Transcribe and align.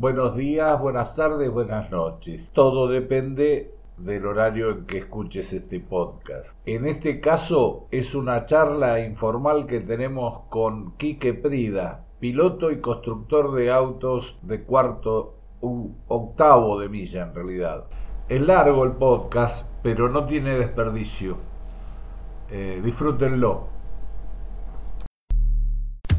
Buenos 0.00 0.36
días, 0.36 0.80
buenas 0.80 1.16
tardes, 1.16 1.50
buenas 1.50 1.90
noches. 1.90 2.50
Todo 2.52 2.86
depende 2.86 3.72
del 3.96 4.26
horario 4.26 4.70
en 4.70 4.86
que 4.86 4.98
escuches 4.98 5.52
este 5.52 5.80
podcast. 5.80 6.50
En 6.66 6.86
este 6.86 7.18
caso 7.18 7.88
es 7.90 8.14
una 8.14 8.46
charla 8.46 9.00
informal 9.00 9.66
que 9.66 9.80
tenemos 9.80 10.44
con 10.50 10.92
Quique 10.92 11.34
Prida, 11.34 12.04
piloto 12.20 12.70
y 12.70 12.80
constructor 12.80 13.52
de 13.56 13.72
autos 13.72 14.38
de 14.42 14.62
cuarto, 14.62 15.34
u 15.62 15.88
octavo 16.06 16.78
de 16.78 16.88
milla 16.88 17.24
en 17.24 17.34
realidad. 17.34 17.82
Es 18.28 18.40
largo 18.40 18.84
el 18.84 18.92
podcast, 18.92 19.66
pero 19.82 20.08
no 20.08 20.26
tiene 20.26 20.56
desperdicio. 20.56 21.38
Eh, 22.52 22.80
disfrútenlo. 22.84 23.77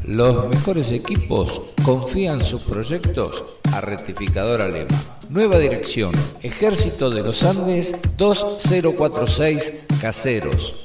Los 0.04 0.48
mejores 0.48 0.92
equipos 0.92 1.60
confían 1.84 2.44
sus 2.44 2.60
proyectos 2.62 3.42
a 3.72 3.80
Rectificadora 3.80 4.68
Lema. 4.68 4.96
Nueva 5.28 5.58
dirección, 5.58 6.12
Ejército 6.42 7.10
de 7.10 7.22
los 7.22 7.42
Andes 7.42 7.96
2046 8.16 9.86
Caseros. 10.00 10.76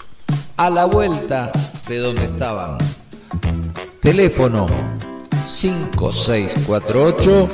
A 0.58 0.70
la 0.70 0.84
vuelta 0.86 1.52
de 1.88 1.98
donde 1.98 2.25
estaban. 2.25 2.77
Teléfono 4.02 4.67
5648 5.47 7.47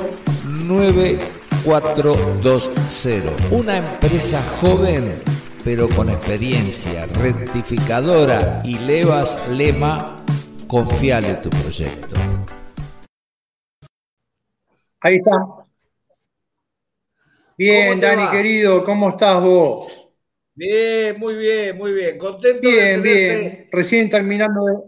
9420. 0.44 3.30
Una 3.50 3.76
empresa 3.78 4.42
joven 4.60 5.22
pero 5.64 5.88
con 5.88 6.08
experiencia, 6.08 7.06
rectificadora 7.06 8.62
y 8.64 8.78
levas 8.78 9.38
lema 9.48 10.21
Confiale 10.72 11.34
tu 11.34 11.50
proyecto. 11.50 12.16
Ahí 15.00 15.16
está. 15.16 15.66
Bien, 17.58 18.00
Dani, 18.00 18.30
querido, 18.30 18.82
¿cómo 18.82 19.10
estás 19.10 19.42
vos? 19.42 19.92
Bien, 20.54 21.20
muy 21.20 21.34
bien, 21.34 21.76
muy 21.76 21.92
bien. 21.92 22.16
Contento 22.16 22.66
bien, 22.66 23.02
bien. 23.02 23.68
Recién 23.70 24.08
terminando 24.08 24.64
de. 24.64 24.78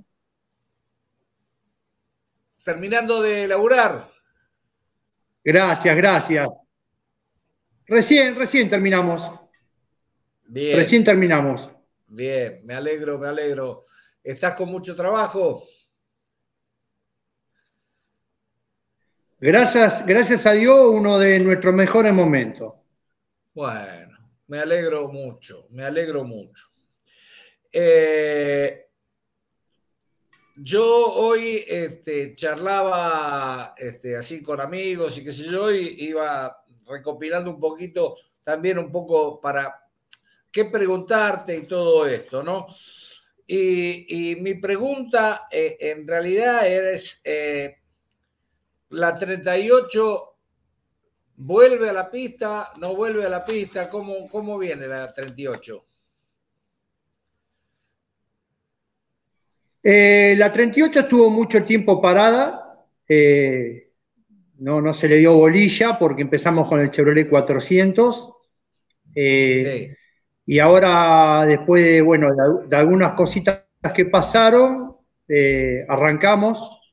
Terminando 2.65 3.21
de 3.21 3.47
laburar. 3.47 4.11
Gracias, 5.45 5.97
gracias. 5.97 6.49
Recién, 7.85 8.37
recién 8.37 8.71
terminamos. 8.71 9.31
Bien. 10.47 10.79
Recién 10.79 11.05
terminamos. 11.05 11.69
Bien, 12.07 12.63
me 12.65 12.73
alegro, 12.73 13.19
me 13.19 13.29
alegro. 13.29 13.85
¿Estás 14.23 14.55
con 14.55 14.71
mucho 14.71 14.97
trabajo? 14.97 15.67
Gracias, 19.47 20.07
gracias 20.07 20.47
a 20.47 20.53
Dios, 20.53 20.89
uno 20.91 21.19
de 21.19 21.39
nuestros 21.39 21.75
mejores 21.75 22.15
momentos. 22.15 22.73
Bueno, 23.53 24.17
me 24.47 24.59
alegro 24.59 25.09
mucho, 25.09 25.67
me 25.69 25.85
alegro 25.85 26.25
mucho. 26.25 26.65
Eh, 27.71 28.87
yo 30.57 31.13
hoy 31.13 31.63
este, 31.69 32.35
charlaba 32.35 33.75
este, 33.77 34.17
así 34.17 34.43
con 34.43 34.63
amigos 34.63 35.19
y 35.19 35.25
qué 35.25 35.33
sé 35.33 35.45
yo, 35.45 35.71
y 35.71 35.95
iba 35.99 36.65
recopilando 36.87 37.51
un 37.51 37.61
poquito, 37.61 38.17
también 38.43 38.79
un 38.79 38.91
poco 38.91 39.43
para 39.43 39.79
qué 40.51 40.65
preguntarte 40.65 41.55
y 41.55 41.67
todo 41.67 42.07
esto, 42.07 42.43
¿no? 42.43 42.69
Y, 43.47 44.39
mi 44.41 44.55
pregunta 44.55 45.49
eh, 45.51 45.77
en 45.81 46.09
realidad 46.09 46.67
es, 46.67 47.21
eh, 47.25 47.84
¿la 48.95 49.15
38 49.15 50.35
vuelve 51.37 51.91
a 51.91 51.93
la 51.93 52.11
pista? 52.11 52.73
¿No 52.79 52.95
vuelve 52.95 53.25
a 53.25 53.29
la 53.29 53.45
pista? 53.45 53.89
¿Cómo, 53.91 54.29
cómo 54.31 54.59
viene 54.59 54.87
la 54.87 55.13
38? 55.13 55.85
Eh, 59.83 60.35
la 60.39 60.51
38 60.51 61.01
estuvo 61.01 61.29
mucho 61.31 61.63
tiempo 61.63 62.01
parada, 62.01 62.87
no, 64.59 64.81
no 64.81 64.93
se 64.95 65.09
le 65.09 65.19
dio 65.19 65.35
bolilla 65.35 65.99
porque 65.99 66.23
empezamos 66.23 66.69
con 66.69 66.81
el 66.81 66.91
Chevrolet 66.91 67.29
400. 67.29 68.33
sí. 69.15 69.95
Y 70.47 70.59
ahora, 70.59 71.47
después 71.47 71.83
de, 71.83 72.03
bueno, 72.03 72.29
de, 72.67 72.77
algunas 72.77 73.15
cositas 73.15 73.63
que 73.95 74.05
pasaron, 74.05 74.97
eh, 75.29 75.85
arrancamos. 75.89 76.84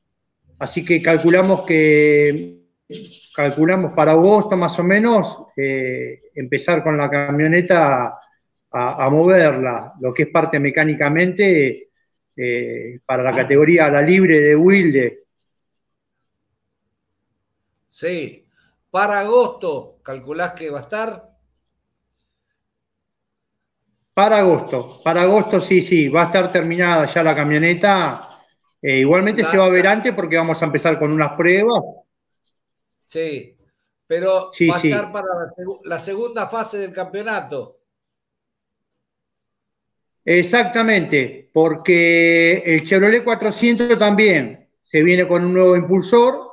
Así 0.62 0.84
que 0.84 1.02
calculamos 1.02 1.62
que 1.62 2.62
calculamos 3.34 3.94
para 3.94 4.12
agosto 4.12 4.56
más 4.56 4.78
o 4.78 4.84
menos 4.84 5.46
eh, 5.56 6.30
empezar 6.36 6.84
con 6.84 6.96
la 6.96 7.10
camioneta 7.10 8.16
a, 8.70 9.10
moverla, 9.10 9.94
lo 10.00 10.14
que 10.14 10.22
es 10.22 10.28
parte 10.28 10.60
mecánicamente 10.60 11.90
eh, 12.36 13.00
para 13.04 13.24
la 13.24 13.32
categoría 13.32 13.90
la 13.90 14.02
libre 14.02 14.38
de 14.38 14.54
Wilde. 14.54 15.24
Sí, 17.88 18.46
para 18.88 19.18
agosto, 19.18 19.98
¿calculás 20.00 20.52
que 20.52 20.70
va 20.70 20.78
a 20.78 20.82
estar? 20.82 21.28
Para 24.14 24.38
agosto, 24.38 25.02
para 25.02 25.22
agosto 25.22 25.58
sí, 25.58 25.82
sí, 25.82 26.06
va 26.08 26.22
a 26.22 26.26
estar 26.26 26.52
terminada 26.52 27.06
ya 27.06 27.24
la 27.24 27.34
camioneta. 27.34 28.31
Eh, 28.82 28.98
igualmente 28.98 29.44
se 29.44 29.56
va 29.56 29.66
a 29.66 29.70
ver 29.70 29.86
antes 29.86 30.12
porque 30.12 30.36
vamos 30.36 30.60
a 30.60 30.64
empezar 30.64 30.98
con 30.98 31.12
unas 31.12 31.32
pruebas. 31.36 31.84
Sí, 33.06 33.56
pero 34.06 34.50
va 34.68 34.76
a 34.76 34.80
estar 34.80 35.12
para 35.12 35.28
la, 35.84 35.98
segunda 36.00 36.48
fase 36.48 36.78
del 36.78 36.92
campeonato. 36.92 37.78
Exactamente, 40.24 41.48
porque 41.52 42.58
el 42.64 42.84
Chevrolet 42.84 43.22
400 43.22 43.98
también 43.98 44.68
se 44.82 45.02
viene 45.02 45.28
con 45.28 45.44
un 45.44 45.54
nuevo 45.54 45.76
impulsor. 45.76 46.52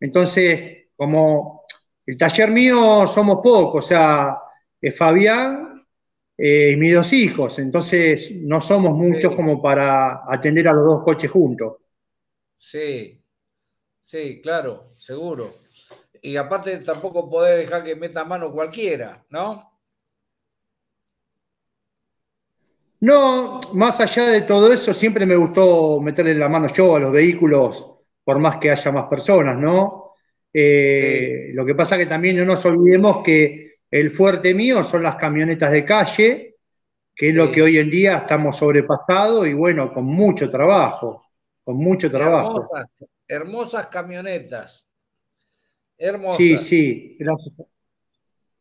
Entonces, 0.00 0.88
como 0.96 1.64
el 2.06 2.16
taller 2.16 2.50
mío 2.50 3.06
somos 3.06 3.36
pocos, 3.42 3.84
o 3.84 3.88
sea, 3.88 4.38
Fabián, 4.94 5.67
eh, 6.38 6.70
y 6.72 6.76
mis 6.76 6.94
dos 6.94 7.12
hijos, 7.12 7.58
entonces 7.58 8.30
no 8.36 8.60
somos 8.60 8.96
muchos 8.96 9.34
como 9.34 9.60
para 9.60 10.22
atender 10.32 10.68
a 10.68 10.72
los 10.72 10.86
dos 10.86 11.04
coches 11.04 11.30
juntos. 11.30 11.78
Sí, 12.54 13.20
sí, 14.02 14.40
claro, 14.40 14.90
seguro. 14.96 15.54
Y 16.22 16.36
aparte 16.36 16.78
tampoco 16.78 17.28
podés 17.28 17.58
dejar 17.58 17.84
que 17.84 17.96
meta 17.96 18.24
mano 18.24 18.52
cualquiera, 18.52 19.24
¿no? 19.30 19.68
No, 23.00 23.60
más 23.74 24.00
allá 24.00 24.24
de 24.30 24.42
todo 24.42 24.72
eso, 24.72 24.92
siempre 24.92 25.24
me 25.24 25.36
gustó 25.36 26.00
meterle 26.00 26.34
la 26.34 26.48
mano 26.48 26.66
yo 26.72 26.96
a 26.96 27.00
los 27.00 27.12
vehículos, 27.12 27.86
por 28.24 28.38
más 28.40 28.56
que 28.58 28.70
haya 28.72 28.90
más 28.90 29.08
personas, 29.08 29.56
¿no? 29.56 30.14
Eh, 30.52 31.50
lo 31.54 31.64
que 31.64 31.74
pasa 31.76 31.96
que 31.96 32.06
también 32.06 32.36
no 32.38 32.44
nos 32.44 32.64
olvidemos 32.64 33.22
que 33.24 33.67
el 33.90 34.10
fuerte 34.10 34.54
mío 34.54 34.84
son 34.84 35.02
las 35.02 35.16
camionetas 35.16 35.72
de 35.72 35.84
calle, 35.84 36.56
que 37.14 37.30
es 37.30 37.34
lo 37.34 37.50
que 37.50 37.62
hoy 37.62 37.78
en 37.78 37.90
día 37.90 38.18
estamos 38.18 38.56
sobrepasados 38.56 39.46
y 39.48 39.54
bueno, 39.54 39.92
con 39.92 40.04
mucho 40.04 40.50
trabajo, 40.50 41.26
con 41.64 41.76
mucho 41.76 42.10
trabajo. 42.10 42.68
Hermosas, 43.26 43.86
camionetas. 43.88 44.88
Hermosas. 45.96 46.36
Sí, 46.36 46.58
sí, 46.58 47.16
gracias. 47.18 47.54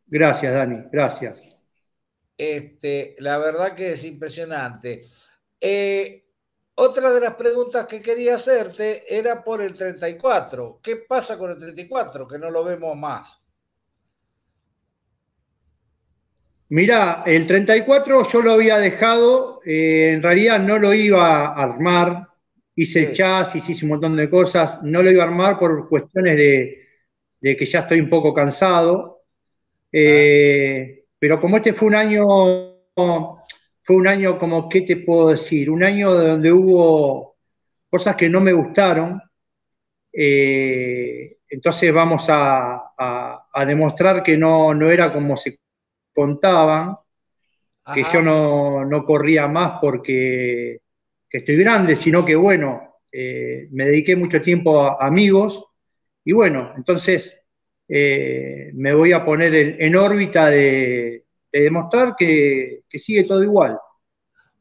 Gracias, 0.05 0.53
Dani, 0.53 0.83
gracias. 0.91 1.41
Este, 2.37 3.15
la 3.19 3.37
verdad 3.37 3.75
que 3.75 3.91
es 3.91 4.03
impresionante. 4.05 5.01
Eh, 5.59 6.25
otra 6.75 7.11
de 7.11 7.19
las 7.19 7.35
preguntas 7.35 7.85
que 7.87 8.01
quería 8.01 8.35
hacerte 8.35 9.03
era 9.07 9.43
por 9.43 9.61
el 9.61 9.75
34. 9.75 10.79
¿Qué 10.81 10.97
pasa 10.97 11.37
con 11.37 11.51
el 11.51 11.59
34? 11.59 12.27
Que 12.27 12.37
no 12.37 12.49
lo 12.49 12.63
vemos 12.63 12.95
más. 12.95 13.41
Mirá, 16.69 17.23
el 17.25 17.47
34 17.47 18.27
yo 18.27 18.41
lo 18.41 18.51
había 18.51 18.77
dejado, 18.77 19.61
eh, 19.65 20.11
en 20.13 20.21
realidad 20.21 20.59
no 20.59 20.77
lo 20.77 20.93
iba 20.93 21.45
a 21.45 21.63
armar, 21.63 22.27
hice 22.75 23.05
el 23.05 23.13
chasis, 23.13 23.69
hice 23.69 23.85
un 23.85 23.91
montón 23.91 24.17
de 24.17 24.29
cosas, 24.29 24.83
no 24.83 25.01
lo 25.01 25.09
iba 25.09 25.23
a 25.23 25.27
armar 25.27 25.57
por 25.57 25.87
cuestiones 25.87 26.35
de, 26.35 26.87
que 27.41 27.65
ya 27.65 27.79
estoy 27.79 28.01
un 28.01 28.09
poco 28.09 28.33
cansado, 28.33 29.23
eh, 29.91 31.05
pero 31.17 31.39
como 31.39 31.57
este 31.57 31.71
fue 31.73 31.87
un 31.87 31.95
año, 31.95 32.25
fue 32.95 33.95
un 33.95 34.07
año 34.07 34.37
como, 34.37 34.67
¿qué 34.67 34.81
te 34.81 34.97
puedo 34.97 35.29
decir? 35.29 35.69
Un 35.69 35.85
año 35.85 36.13
donde 36.13 36.51
hubo 36.51 37.37
cosas 37.89 38.17
que 38.17 38.27
no 38.27 38.41
me 38.41 38.51
gustaron, 38.51 39.21
eh, 40.11 41.37
entonces 41.49 41.93
vamos 41.93 42.25
a, 42.27 42.91
a, 42.97 43.65
demostrar 43.65 44.21
que 44.21 44.37
no, 44.37 44.73
no 44.73 44.91
era 44.91 45.13
como 45.13 45.37
se 45.37 45.59
contaban 46.17 46.97
que 47.93 48.03
yo 48.11 48.23
no, 48.23 49.05
corría 49.05 49.47
más 49.47 49.73
porque 49.79 50.79
estoy 51.29 51.57
grande, 51.57 51.95
sino 51.95 52.25
que 52.25 52.35
bueno, 52.35 52.95
eh, 53.11 53.67
me 53.71 53.85
dediqué 53.85 54.15
mucho 54.15 54.41
tiempo 54.41 54.81
a 54.81 55.05
amigos 55.05 55.63
y 56.25 56.33
bueno, 56.33 56.73
entonces 56.75 57.39
eh, 57.87 58.71
me 58.73 58.95
voy 58.95 59.11
a 59.11 59.23
poner 59.23 59.53
en, 59.79 59.95
órbita 59.95 60.49
de, 60.49 61.23
demostrar 61.51 62.15
que, 62.17 62.81
sigue 62.89 63.23
todo 63.23 63.43
igual. 63.43 63.77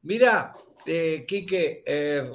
Mira, 0.02 0.52
eh, 0.85 1.25
Quique, 1.26 1.82
eh, 1.87 2.31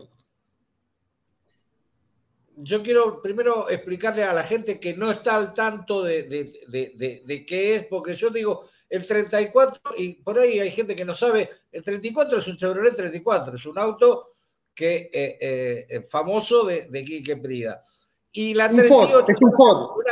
yo 2.57 2.83
quiero 2.83 3.21
primero 3.21 3.69
explicarle 3.69 4.24
a 4.24 4.33
la 4.33 4.44
gente 4.44 4.79
que 4.79 4.94
no 4.94 5.12
está 5.12 5.35
al 5.35 5.53
tanto 5.53 6.03
de, 6.03 6.24
de, 6.24 7.45
qué 7.45 7.75
es, 7.75 7.85
porque 7.85 8.13
yo 8.13 8.29
digo, 8.29 8.69
el 8.91 9.07
34, 9.07 9.93
y 9.97 10.15
por 10.15 10.38
ahí 10.38 10.59
hay 10.59 10.69
gente 10.69 10.93
que 10.93 11.05
no 11.05 11.13
sabe, 11.13 11.49
el 11.71 11.81
34 11.81 12.39
es 12.39 12.47
un 12.49 12.57
Chevrolet 12.57 12.93
34, 12.93 13.55
es 13.55 13.65
un 13.65 13.79
auto 13.79 14.33
que 14.75 15.09
eh, 15.13 15.88
eh 15.89 16.01
famoso 16.01 16.65
de, 16.65 16.88
de 16.89 17.03
Quique 17.05 17.38
Prida. 17.38 17.85
Y 18.33 18.53
la 18.53 18.69
38, 18.69 19.25
es 19.29 19.38
un 19.41 19.53
Ford. 19.53 20.03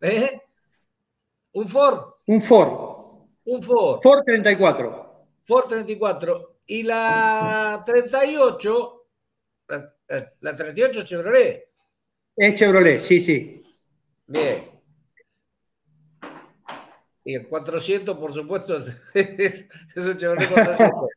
¿eh? 0.00 0.40
¿Un 1.52 1.68
Ford? 1.68 2.14
Un 2.26 2.40
Ford. 2.40 3.28
Un 3.44 3.62
Ford. 3.62 4.00
Ford 4.02 4.24
34. 4.24 5.26
Ford 5.44 5.68
34. 5.68 6.56
Y 6.68 6.82
la 6.84 7.82
38, 7.84 9.06
la, 9.68 9.94
la 10.40 10.56
38 10.56 11.04
Chevrolet. 11.04 11.68
Es 12.34 12.54
Chevrolet, 12.54 13.00
sí, 13.00 13.20
sí. 13.20 13.62
Bien. 14.26 14.75
Y 17.26 17.34
el 17.34 17.48
400, 17.48 18.16
por 18.16 18.32
supuesto, 18.32 18.76
es, 19.14 19.66
un 19.96 20.16
Chevrolet 20.16 20.48
400. 20.54 21.08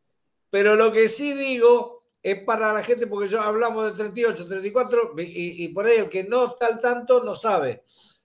Pero 0.50 0.76
lo 0.76 0.92
que 0.92 1.08
sí 1.08 1.34
digo 1.34 2.04
es 2.22 2.44
para 2.44 2.74
la 2.74 2.84
gente, 2.84 3.08
porque 3.08 3.30
yo 3.30 3.40
hablamos 3.40 3.92
de 3.92 4.04
38, 4.04 4.48
34, 4.48 5.14
y, 5.20 5.64
y 5.64 5.68
por 5.70 5.86
ahí 5.86 6.00
el 6.00 6.10
que 6.10 6.24
no 6.24 6.48
está 6.48 6.66
al 6.66 6.82
tanto 6.82 7.24
no 7.24 7.36
sabe 7.36 7.84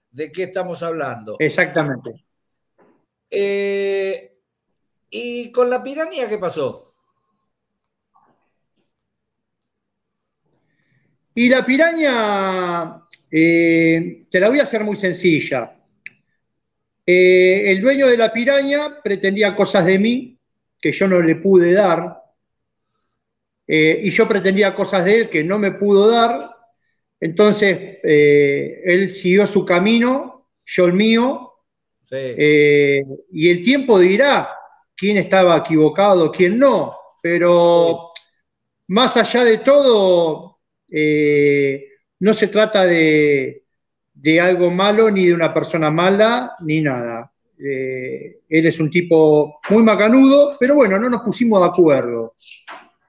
de 0.09 0.31
qué 0.31 0.43
estamos 0.43 0.81
hablando. 0.81 1.35
Exactamente. 1.37 2.25
Eh, 3.29 4.35
¿Y 5.11 5.51
con 5.51 5.69
la 5.69 5.83
piranha 5.83 6.27
qué 6.27 6.39
pasó? 6.39 6.93
Y 11.35 11.49
la 11.49 11.65
piraña, 11.65 13.03
eh, 13.29 14.25
te 14.31 14.39
la 14.39 14.49
voy 14.49 14.59
a 14.59 14.63
hacer 14.63 14.83
muy 14.83 14.95
sencilla. 14.95 15.74
Eh, 17.05 17.71
el 17.71 17.81
dueño 17.81 18.07
de 18.07 18.17
la 18.17 18.33
piraña 18.33 19.01
pretendía 19.03 19.55
cosas 19.55 19.85
de 19.85 19.99
mí 19.99 20.39
que 20.79 20.91
yo 20.91 21.07
no 21.07 21.21
le 21.21 21.35
pude 21.35 21.73
dar, 21.73 22.21
eh, 23.67 23.99
y 24.03 24.11
yo 24.11 24.27
pretendía 24.27 24.75
cosas 24.75 25.05
de 25.05 25.21
él 25.21 25.29
que 25.29 25.43
no 25.43 25.57
me 25.57 25.71
pudo 25.71 26.09
dar. 26.09 26.51
Entonces, 27.19 27.99
él 28.03 29.09
siguió 29.15 29.47
su 29.47 29.65
camino, 29.65 30.49
yo 30.65 30.85
el 30.85 30.93
mío, 30.93 31.53
y 32.11 33.49
el 33.49 33.63
tiempo 33.63 33.97
dirá 33.97 34.49
quién 34.95 35.17
estaba 35.17 35.57
equivocado, 35.57 36.31
quién 36.31 36.59
no, 36.59 36.95
pero 37.21 38.09
más 38.87 39.17
allá 39.17 39.43
de 39.43 39.57
todo, 39.59 40.59
eh, 40.89 41.87
no 42.19 42.33
se 42.33 42.47
trata 42.47 42.85
de, 42.85 43.64
algo 44.41 44.71
malo 44.71 45.09
ni 45.11 45.27
de 45.27 45.33
una 45.33 45.53
persona 45.53 45.91
mala 45.91 46.55
ni 46.61 46.81
nada. 46.81 47.31
Eh, 47.57 48.39
él 48.49 48.65
es 48.65 48.79
un 48.79 48.89
tipo 48.89 49.59
muy 49.69 49.83
macanudo, 49.83 50.57
pero 50.59 50.75
bueno, 50.75 50.99
no 50.99 51.09
nos 51.09 51.21
pusimos 51.21 51.59
de 51.61 51.67
acuerdo. 51.67 52.33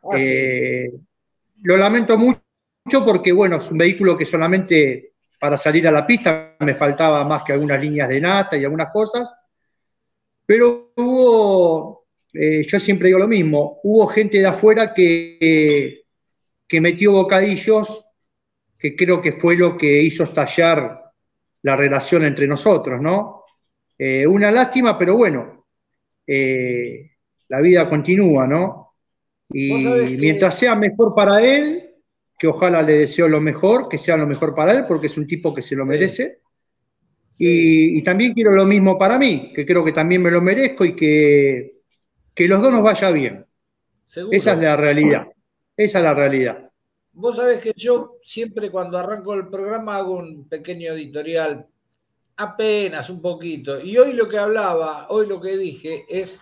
Ah, 0.02 0.16
eh, 0.18 0.90
lo 1.62 1.76
lamento 1.76 2.16
mucho 2.16 2.40
porque, 3.04 3.32
bueno, 3.32 3.56
es 3.56 3.70
un 3.70 3.78
vehículo 3.78 4.16
que 4.16 4.24
solamente 4.24 5.12
para 5.40 5.56
salir 5.56 5.86
a 5.88 5.90
la 5.90 6.06
pista 6.06 6.56
me 6.60 6.74
faltaba 6.74 7.24
más 7.24 7.42
que 7.42 7.52
algunas 7.52 7.80
líneas 7.80 8.08
de 8.08 8.20
nata 8.20 8.56
y 8.56 8.64
algunas 8.64 8.90
cosas, 8.92 9.30
pero 10.46 10.92
hubo, 10.96 12.06
yo 12.32 12.80
siempre 12.80 13.08
digo 13.08 13.18
lo 13.18 13.28
mismo, 13.28 13.80
hubo 13.82 14.06
gente 14.06 14.38
de 14.38 14.46
afuera 14.46 14.94
que 14.94 16.04
que 16.68 16.80
metió 16.80 17.12
bocadillos, 17.12 18.05
que 18.78 18.94
creo 18.94 19.20
que 19.20 19.32
fue 19.32 19.56
lo 19.56 19.76
que 19.76 20.02
hizo 20.02 20.24
estallar 20.24 21.02
la 21.62 21.76
relación 21.76 22.24
entre 22.24 22.46
nosotros, 22.46 23.00
¿no? 23.00 23.42
Eh, 23.98 24.26
una 24.26 24.50
lástima, 24.50 24.98
pero 24.98 25.16
bueno, 25.16 25.66
eh, 26.26 27.12
la 27.48 27.60
vida 27.60 27.88
continúa, 27.88 28.46
¿no? 28.46 28.94
Y 29.50 29.72
mientras 30.20 30.58
sea 30.58 30.74
mejor 30.74 31.14
para 31.14 31.42
él, 31.42 31.94
que 32.38 32.46
ojalá 32.46 32.82
le 32.82 32.98
deseo 32.98 33.28
lo 33.28 33.40
mejor, 33.40 33.88
que 33.88 33.98
sea 33.98 34.16
lo 34.16 34.26
mejor 34.26 34.54
para 34.54 34.72
él, 34.72 34.84
porque 34.86 35.06
es 35.06 35.16
un 35.16 35.26
tipo 35.26 35.54
que 35.54 35.62
se 35.62 35.76
lo 35.76 35.86
merece. 35.86 36.40
Y, 37.38 38.02
también 38.02 38.32
quiero 38.32 38.52
lo 38.52 38.64
mismo 38.64 38.96
para 38.96 39.18
mí, 39.18 39.52
que 39.54 39.66
creo 39.66 39.84
que 39.84 39.92
también 39.92 40.22
me 40.22 40.30
lo 40.30 40.40
merezco 40.40 40.84
y 40.84 40.96
que, 40.96 41.80
que 42.34 42.48
los 42.48 42.62
dos 42.62 42.72
nos 42.72 42.82
vaya 42.82 43.10
bien. 43.10 43.44
Esa 44.30 44.52
es 44.52 44.60
la 44.60 44.76
realidad. 44.76 45.26
Esa 45.76 45.98
es 45.98 46.04
la 46.04 46.14
realidad. 46.14 46.65
Vos 47.18 47.36
sabés 47.36 47.62
que 47.62 47.72
yo 47.74 48.18
siempre 48.22 48.70
cuando 48.70 48.98
arranco 48.98 49.32
el 49.32 49.48
programa 49.48 49.96
hago 49.96 50.18
un 50.18 50.46
pequeño 50.46 50.92
editorial, 50.92 51.66
apenas 52.36 53.08
un 53.08 53.22
poquito. 53.22 53.80
Y 53.80 53.96
hoy 53.96 54.12
lo 54.12 54.28
que 54.28 54.36
hablaba, 54.36 55.06
hoy 55.08 55.26
lo 55.26 55.40
que 55.40 55.56
dije 55.56 56.04
es 56.10 56.38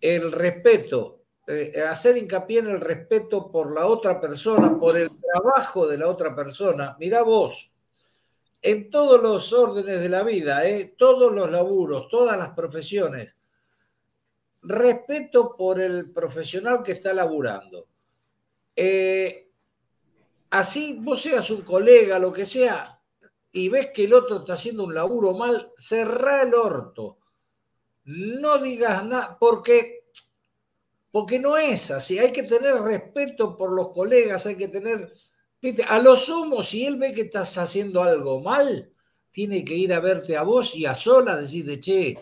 el 0.00 0.32
respeto, 0.32 1.22
eh, 1.46 1.84
hacer 1.88 2.16
hincapié 2.16 2.58
en 2.58 2.66
el 2.66 2.80
respeto 2.80 3.48
por 3.52 3.72
la 3.72 3.86
otra 3.86 4.20
persona, 4.20 4.76
por 4.76 4.96
el 4.96 5.08
trabajo 5.20 5.86
de 5.86 5.98
la 5.98 6.08
otra 6.08 6.34
persona. 6.34 6.96
Mirá 6.98 7.22
vos, 7.22 7.70
en 8.60 8.90
todos 8.90 9.22
los 9.22 9.52
órdenes 9.52 10.00
de 10.00 10.08
la 10.08 10.24
vida, 10.24 10.66
eh, 10.66 10.96
todos 10.98 11.32
los 11.32 11.48
laburos, 11.48 12.08
todas 12.08 12.36
las 12.36 12.50
profesiones, 12.54 13.36
respeto 14.62 15.56
por 15.56 15.80
el 15.80 16.10
profesional 16.10 16.82
que 16.82 16.90
está 16.90 17.14
laburando. 17.14 17.86
Eh, 18.74 19.49
así 20.50 20.98
vos 21.00 21.22
seas 21.22 21.50
un 21.50 21.62
colega, 21.62 22.18
lo 22.18 22.32
que 22.32 22.44
sea, 22.44 23.00
y 23.52 23.68
ves 23.68 23.90
que 23.94 24.04
el 24.04 24.14
otro 24.14 24.38
está 24.38 24.54
haciendo 24.54 24.84
un 24.84 24.94
laburo 24.94 25.34
mal, 25.34 25.72
cerrá 25.76 26.42
el 26.42 26.54
orto. 26.54 27.18
No 28.04 28.58
digas 28.58 29.04
nada, 29.04 29.36
porque, 29.38 30.04
porque 31.10 31.38
no 31.38 31.56
es 31.56 31.90
así. 31.90 32.18
Hay 32.18 32.32
que 32.32 32.44
tener 32.44 32.74
respeto 32.76 33.56
por 33.56 33.72
los 33.72 33.90
colegas, 33.90 34.46
hay 34.46 34.56
que 34.56 34.68
tener... 34.68 35.12
A 35.88 35.98
lo 35.98 36.16
sumo, 36.16 36.62
si 36.62 36.86
él 36.86 36.96
ve 36.96 37.12
que 37.12 37.22
estás 37.22 37.58
haciendo 37.58 38.02
algo 38.02 38.40
mal, 38.40 38.90
tiene 39.30 39.64
que 39.64 39.74
ir 39.74 39.92
a 39.92 40.00
verte 40.00 40.36
a 40.36 40.42
vos 40.42 40.74
y 40.74 40.86
a 40.86 40.94
sola 40.94 41.36
decirte, 41.36 41.80
che, 41.80 42.18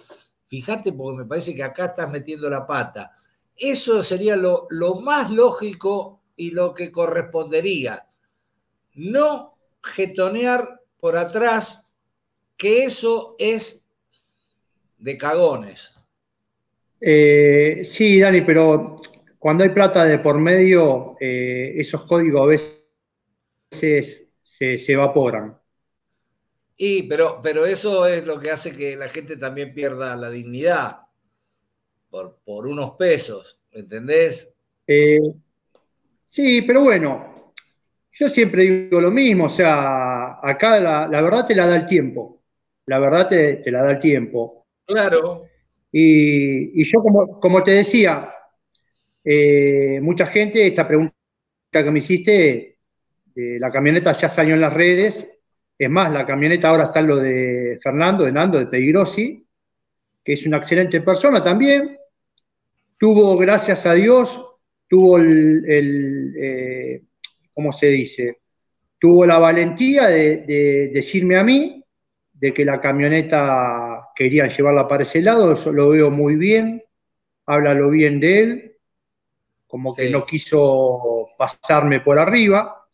fíjate 0.49 0.93
porque 0.93 1.19
me 1.19 1.25
parece 1.25 1.55
que 1.55 1.63
acá 1.63 1.87
estás 1.87 2.11
metiendo 2.11 2.51
la 2.51 2.67
pata. 2.67 3.13
Eso 3.55 4.03
sería 4.03 4.35
lo, 4.35 4.67
lo 4.71 4.97
más 4.97 5.31
lógico 5.31 6.23
y 6.37 6.51
lo 6.51 6.75
que 6.75 6.91
correspondería. 6.91 8.08
No 8.99 9.57
getonear 9.83 10.81
por 10.99 11.17
atrás, 11.17 11.89
que 12.57 12.85
eso 12.85 13.37
es 13.39 13.87
de 14.99 15.17
cagones. 15.17 15.95
Eh, 17.01 17.83
sí, 17.85 18.19
Dani, 18.19 18.41
pero 18.41 18.97
cuando 19.39 19.63
hay 19.63 19.71
plata 19.71 20.05
de 20.05 20.19
por 20.19 20.41
medio, 20.41 21.17
eh, 21.21 21.75
esos 21.77 22.03
códigos 22.05 22.43
a 22.43 22.47
veces 22.47 24.27
se, 24.43 24.93
evaporan. 24.93 25.57
Y, 26.77 27.05
pero, 27.05 27.41
pero 27.41 27.67
eso 27.67 28.05
es 28.07 28.27
lo 28.27 28.41
que 28.41 28.51
hace 28.51 28.77
que 28.77 28.97
la 28.97 29.09
gente 29.09 29.37
también 29.37 29.73
pierda 29.73 30.17
la 30.17 30.31
dignidad 30.31 31.03
por, 32.11 32.41
por 32.45 32.67
unos 32.67 32.97
pesos, 32.97 33.61
¿entendés? 33.71 34.55
Eh, 34.89 35.21
Sí, 36.29 36.63
pero 36.63 36.83
bueno, 36.83 37.28
yo 38.19 38.29
siempre 38.29 38.65
digo 38.65 39.01
lo 39.01 39.11
mismo, 39.11 39.45
o 39.45 39.49
sea, 39.49 40.39
acá 40.43 40.81
la, 40.81 41.07
verdad 41.23 41.47
te 41.47 41.55
la 41.55 41.67
da 41.67 41.77
el 41.77 41.87
tiempo, 41.87 42.43
la 42.87 42.99
verdad 42.99 43.29
te, 43.29 43.71
la 43.71 43.85
da 43.85 43.93
el 43.93 44.01
tiempo. 44.01 44.67
Claro. 44.85 45.45
Y, 45.93 46.83
yo, 46.85 47.01
como, 47.01 47.39
como, 47.41 47.63
te 47.63 47.71
decía, 47.73 48.33
eh, 49.23 50.01
mucha 50.03 50.27
gente, 50.27 50.67
esta 50.67 50.87
pregunta 50.87 51.15
que 51.73 51.91
me 51.91 52.01
hiciste, 52.01 52.79
la 53.35 53.71
camioneta 53.71 54.13
ya 54.13 54.29
salió 54.29 54.55
en 54.55 54.63
las 54.63 54.75
redes, 54.75 55.29
es 55.79 55.89
más, 55.89 56.13
la 56.13 56.27
camioneta 56.27 56.69
ahora 56.69 56.87
está 56.87 56.99
en 56.99 57.07
lo 57.07 57.17
de 57.19 57.79
Fernando, 57.81 58.25
de 58.25 58.33
Nando, 58.33 58.59
de 58.59 58.67
Pedigrosi, 58.67 59.47
que 60.25 60.33
es 60.33 60.45
una 60.45 60.57
excelente 60.57 61.01
persona 61.03 61.41
también. 61.43 61.97
Tuvo, 62.99 63.37
gracias 63.37 63.87
a 63.87 63.95
Dios, 63.95 64.45
tuvo 64.89 65.19
el, 65.19 66.35
eh, 66.37 67.03
¿cómo 67.59 67.73
se 67.73 67.89
dice? 67.89 68.39
Tuvo 69.01 69.27
la 69.27 69.37
valentía 69.37 70.07
de, 70.07 70.91
decirme 70.95 71.37
a 71.37 71.43
mí 71.43 71.83
de 72.33 72.55
que 72.55 72.65
la 72.65 72.81
camioneta 72.81 74.11
querían 74.15 74.49
llevarla 74.49 74.87
para 74.87 75.03
ese 75.03 75.21
lado, 75.21 75.55
eso 75.55 75.73
lo 75.73 75.89
veo 75.89 76.09
muy 76.09 76.37
bien, 76.37 76.81
háblalo 77.47 77.91
bien 77.91 78.21
de 78.21 78.39
él, 78.39 78.77
como 79.67 79.93
que 79.93 80.09
no 80.09 80.25
quiso 80.25 81.31
pasarme 81.37 81.99
por 81.99 82.21
arriba, 82.21 82.87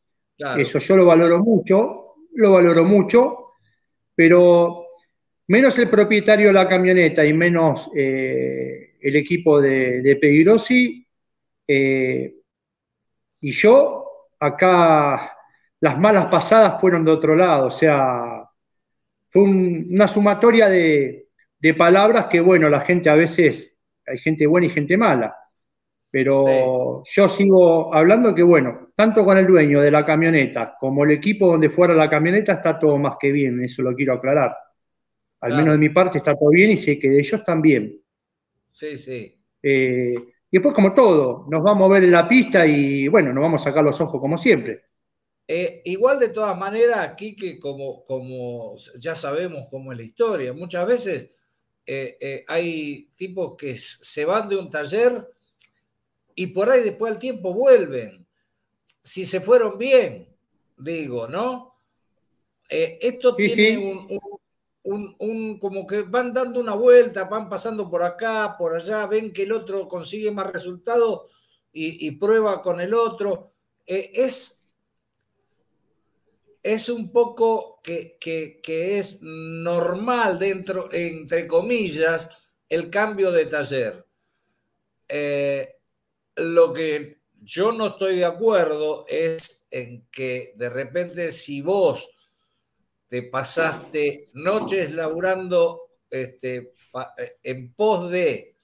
eso 0.56 0.78
yo 0.78 0.96
lo 0.96 1.04
valoro 1.04 1.44
mucho, 1.44 2.14
lo 2.32 2.52
valoro 2.52 2.84
mucho, 2.84 3.50
pero 4.14 4.86
menos 5.48 5.78
el 5.78 5.90
propietario 5.90 6.46
de 6.46 6.54
la 6.54 6.66
camioneta 6.66 7.22
y 7.22 7.34
menos 7.34 7.90
eh, 7.94 8.94
el 8.98 9.14
equipo 9.14 9.60
de, 9.60 10.00
de 10.00 10.18
eh, 11.68 12.34
y 13.42 13.50
yo, 13.50 14.04
acá 14.38 15.36
las 15.80 15.98
malas 15.98 16.26
pasadas 16.26 16.80
fueron 16.80 17.04
de 17.04 17.10
otro 17.10 17.36
lado, 17.36 17.66
o 17.66 17.70
sea, 17.70 18.48
fue 19.28 19.42
una 19.42 20.08
sumatoria 20.08 20.68
de, 20.68 21.28
de, 21.58 21.74
palabras 21.74 22.26
que, 22.26 22.40
bueno, 22.40 22.68
la 22.68 22.80
gente 22.80 23.10
a 23.10 23.14
veces, 23.14 23.76
hay 24.06 24.18
gente 24.18 24.46
buena 24.46 24.66
y 24.66 24.70
gente 24.70 24.96
mala, 24.96 25.36
pero 26.10 27.02
yo 27.04 27.28
sigo 27.28 27.92
hablando 27.92 28.34
que, 28.34 28.42
bueno, 28.44 28.92
tanto 28.94 29.24
con 29.24 29.36
el 29.36 29.46
dueño 29.46 29.80
de 29.80 29.90
la 29.90 30.06
camioneta 30.06 30.76
como 30.78 31.04
el 31.04 31.10
equipo 31.10 31.48
donde 31.48 31.70
fuera 31.70 31.92
la 31.92 32.08
camioneta 32.08 32.52
está 32.52 32.78
todo 32.78 32.96
más 32.98 33.16
que 33.18 33.32
bien, 33.32 33.62
eso 33.64 33.82
lo 33.82 33.94
quiero 33.94 34.14
aclarar. 34.14 34.56
Al 35.40 35.56
menos 35.56 35.72
de 35.72 35.78
mi 35.78 35.88
parte 35.88 36.18
está 36.18 36.34
todo 36.36 36.50
bien 36.50 36.70
y 36.70 36.76
sé 36.76 36.98
que 36.98 37.10
de 37.10 37.18
ellos 37.18 37.42
también. 37.42 38.00
Sí, 38.70 38.96
sí. 38.96 39.38
Eh, 39.60 40.14
y 40.54 40.58
después, 40.58 40.72
como 40.72 40.94
todo, 40.94 41.46
nos 41.50 41.64
vamos 41.64 41.90
a 41.90 41.94
ver 41.94 42.04
en 42.04 42.12
la 42.12 42.28
pista 42.28 42.64
y 42.64 43.08
bueno, 43.08 43.32
nos 43.32 43.42
vamos 43.42 43.60
a 43.60 43.64
sacar 43.64 43.82
los 43.82 44.00
ojos 44.00 44.20
como 44.20 44.38
siempre. 44.38 44.84
Eh, 45.48 45.82
igual 45.84 46.20
de 46.20 46.28
todas 46.28 46.56
maneras, 46.56 46.98
aquí 46.98 47.34
que 47.34 47.58
como, 47.58 48.04
como 48.04 48.76
ya 49.00 49.16
sabemos 49.16 49.64
cómo 49.68 49.90
es 49.90 49.98
la 49.98 50.04
historia, 50.04 50.52
muchas 50.52 50.86
veces 50.86 51.30
eh, 51.84 52.44
hay 52.46 53.10
tipos 53.16 53.56
que 53.56 53.76
se 53.76 54.24
van 54.24 54.48
de 54.48 54.54
un 54.54 54.70
taller 54.70 55.28
y 56.36 56.46
por 56.46 56.70
ahí 56.70 56.84
después 56.84 57.12
al 57.12 57.18
tiempo 57.18 57.52
vuelven. 57.52 58.24
Si 59.02 59.26
se 59.26 59.40
fueron 59.40 59.76
bien, 59.76 60.28
digo, 60.78 61.26
¿no? 61.26 61.74
esto 62.68 63.34
tiene 63.34 63.76
Un, 63.78 64.06
un, 64.08 64.33
como 64.84 65.86
que 65.86 66.02
van 66.02 66.32
dando 66.32 66.60
una 66.60 66.74
vuelta, 66.74 67.24
van 67.24 67.48
pasando 67.48 67.88
por 67.88 68.02
acá, 68.02 68.54
por 68.58 68.74
allá, 68.74 69.06
ven 69.06 69.32
que 69.32 69.44
el 69.44 69.52
otro 69.52 69.88
consigue 69.88 70.30
más 70.30 70.52
resultados 70.52 71.30
y, 71.72 72.10
prueba 72.12 72.60
con 72.60 72.80
el 72.80 72.92
otro. 72.92 73.54
Eh, 73.86 74.10
es, 74.14 74.62
es 76.62 76.88
un 76.88 77.10
poco 77.10 77.80
que, 77.82 78.18
es 78.62 79.20
normal 79.22 80.38
dentro, 80.38 80.88
entre 80.92 81.46
comillas, 81.48 82.50
el 82.68 82.90
cambio 82.90 83.32
de 83.32 83.46
taller. 83.46 84.06
Eh, 85.08 85.76
lo 86.36 86.72
que 86.72 87.22
yo 87.40 87.72
no 87.72 87.88
estoy 87.88 88.16
de 88.16 88.24
acuerdo 88.24 89.06
es 89.08 89.64
en 89.70 90.06
que 90.10 90.52
de 90.56 90.68
repente 90.68 91.32
si 91.32 91.60
vos 91.60 92.13
te 93.14 93.22
pasaste 93.22 94.30
noches 94.32 94.92
laburando 94.92 95.82
este, 96.10 96.72
eh, 97.16 97.36
en 97.44 97.72
pos 97.72 98.10
de 98.10 98.56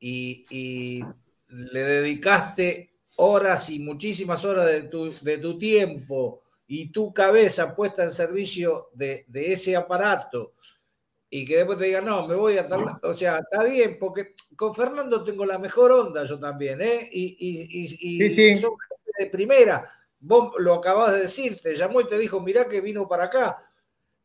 y, 0.00 1.04
le 1.50 1.80
dedicaste 1.80 2.90
horas 3.18 3.70
y 3.70 3.78
muchísimas 3.78 4.44
horas 4.44 4.66
de 4.66 4.82
tu, 4.88 5.12
de 5.22 5.38
tu 5.38 5.56
tiempo 5.56 6.42
y 6.66 6.90
tu 6.90 7.14
cabeza 7.14 7.76
puesta 7.76 8.02
en 8.02 8.10
servicio 8.10 8.88
de, 8.92 9.24
ese 9.32 9.76
aparato 9.76 10.54
y 11.30 11.44
que 11.44 11.58
después 11.58 11.78
te 11.78 11.84
diga, 11.84 12.00
no, 12.00 12.26
me 12.26 12.34
voy 12.34 12.58
a... 12.58 12.66
O 13.04 13.12
sea, 13.12 13.38
está 13.38 13.62
bien, 13.62 13.98
porque 14.00 14.34
con 14.56 14.74
Fernando 14.74 15.22
tengo 15.22 15.46
la 15.46 15.60
mejor 15.60 15.92
onda 15.92 16.24
yo 16.24 16.40
también, 16.40 16.82
¿eh? 16.82 17.08
Y, 17.12 17.36
y, 17.38 18.48
y, 18.50 18.56
son 18.56 18.72
de 19.16 19.26
primera. 19.26 19.88
Vos 20.18 20.54
lo 20.58 20.74
acabas 20.74 21.12
de 21.12 21.20
decir, 21.20 21.60
te 21.62 21.76
llamó 21.76 22.00
y 22.00 22.08
te 22.08 22.18
dijo, 22.18 22.40
mirá 22.40 22.66
que 22.66 22.80
vino 22.80 23.06
para 23.06 23.26
acá. 23.26 23.62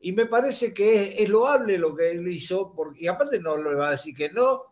Y 0.01 0.13
me 0.13 0.25
parece 0.25 0.73
que 0.73 1.15
es, 1.21 1.29
loable 1.29 1.77
lo 1.77 1.95
que 1.95 2.09
él 2.09 2.27
hizo, 2.27 2.73
porque, 2.75 3.03
y 3.03 3.07
aparte 3.07 3.39
no 3.39 3.55
le 3.57 3.75
va 3.75 3.89
a 3.89 3.91
decir 3.91 4.15
que 4.15 4.29
no, 4.29 4.63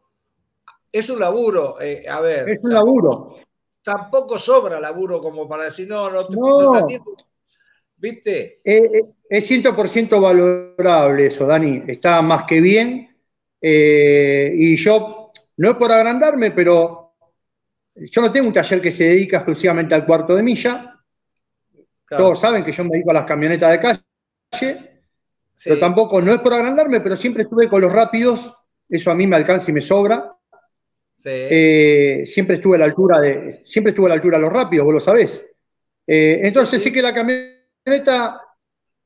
es 0.92 1.10
un 1.10 1.20
laburo, 1.20 1.80
eh, 1.80 2.08
a 2.10 2.20
ver. 2.20 2.50
Es 2.50 2.60
un 2.64 2.74
laburo. 2.74 3.36
Tampoco 3.84 4.38
sobra 4.38 4.80
laburo 4.80 5.22
como 5.22 5.48
para 5.48 5.66
decir, 5.66 5.88
no, 5.88 6.10
no, 6.10 6.28
no. 6.30 6.88
¿Viste? 7.98 8.62
Eh, 8.64 8.92
eh, 8.94 9.06
es 9.30 9.52
100% 9.52 10.22
valorable 10.22 11.28
eso, 11.28 11.46
Dani. 11.46 11.84
Está 11.88 12.22
más 12.22 12.46
que 12.46 12.62
bien. 12.62 13.16
y 13.62 14.76
yo, 14.78 15.32
no 15.58 15.70
es 15.70 15.76
por 15.76 15.92
agrandarme, 15.92 16.52
pero 16.52 17.14
yo 17.96 18.22
no 18.22 18.32
tengo 18.32 18.48
un 18.48 18.54
taller 18.54 18.82
que 18.82 18.92
se 18.92 19.04
dedica 19.04 19.38
exclusivamente 19.38 19.94
al 19.94 20.06
cuarto 20.06 20.36
de 20.36 20.44
milla. 20.44 20.96
Todos 22.10 22.40
saben 22.40 22.64
que 22.64 22.72
yo 22.72 22.84
me 22.84 22.92
dedico 22.92 23.12
a 23.12 23.16
las 23.16 23.26
camionetas 23.26 23.72
de 23.72 23.80
calle. 23.80 24.99
Pero 25.64 25.78
tampoco, 25.78 26.22
no 26.22 26.34
es 26.34 26.40
por 26.40 26.54
agrandarme, 26.54 27.02
pero 27.02 27.18
siempre 27.18 27.44
estuve 27.44 27.68
con 27.68 27.82
los 27.82 27.92
rápidos, 27.92 28.54
eso 28.88 29.12
a 29.12 29.16
mí 29.16 29.28
me 29.28 29.36
alcanza 29.36 29.70
y 29.70 29.74
me 29.74 29.82
sobra. 29.82 30.36
Eh, 31.26 32.24
siempre 32.26 32.56
estuve 32.56 32.78
a 32.78 32.80
la 32.80 32.86
altura 32.86 33.20
de, 33.20 33.62
siempre 33.66 33.90
estuve 33.90 34.06
a 34.08 34.10
la 34.10 34.16
altura 34.16 34.38
de 34.38 34.44
los 34.44 34.54
rápidos, 34.54 34.86
vos 34.86 34.94
lo 34.94 35.00
sabés. 35.00 35.46
Eh, 36.08 36.42
entonces 36.44 36.82
sé 36.82 36.94
que 36.94 37.02
la 37.02 37.14
camioneta 37.14 38.42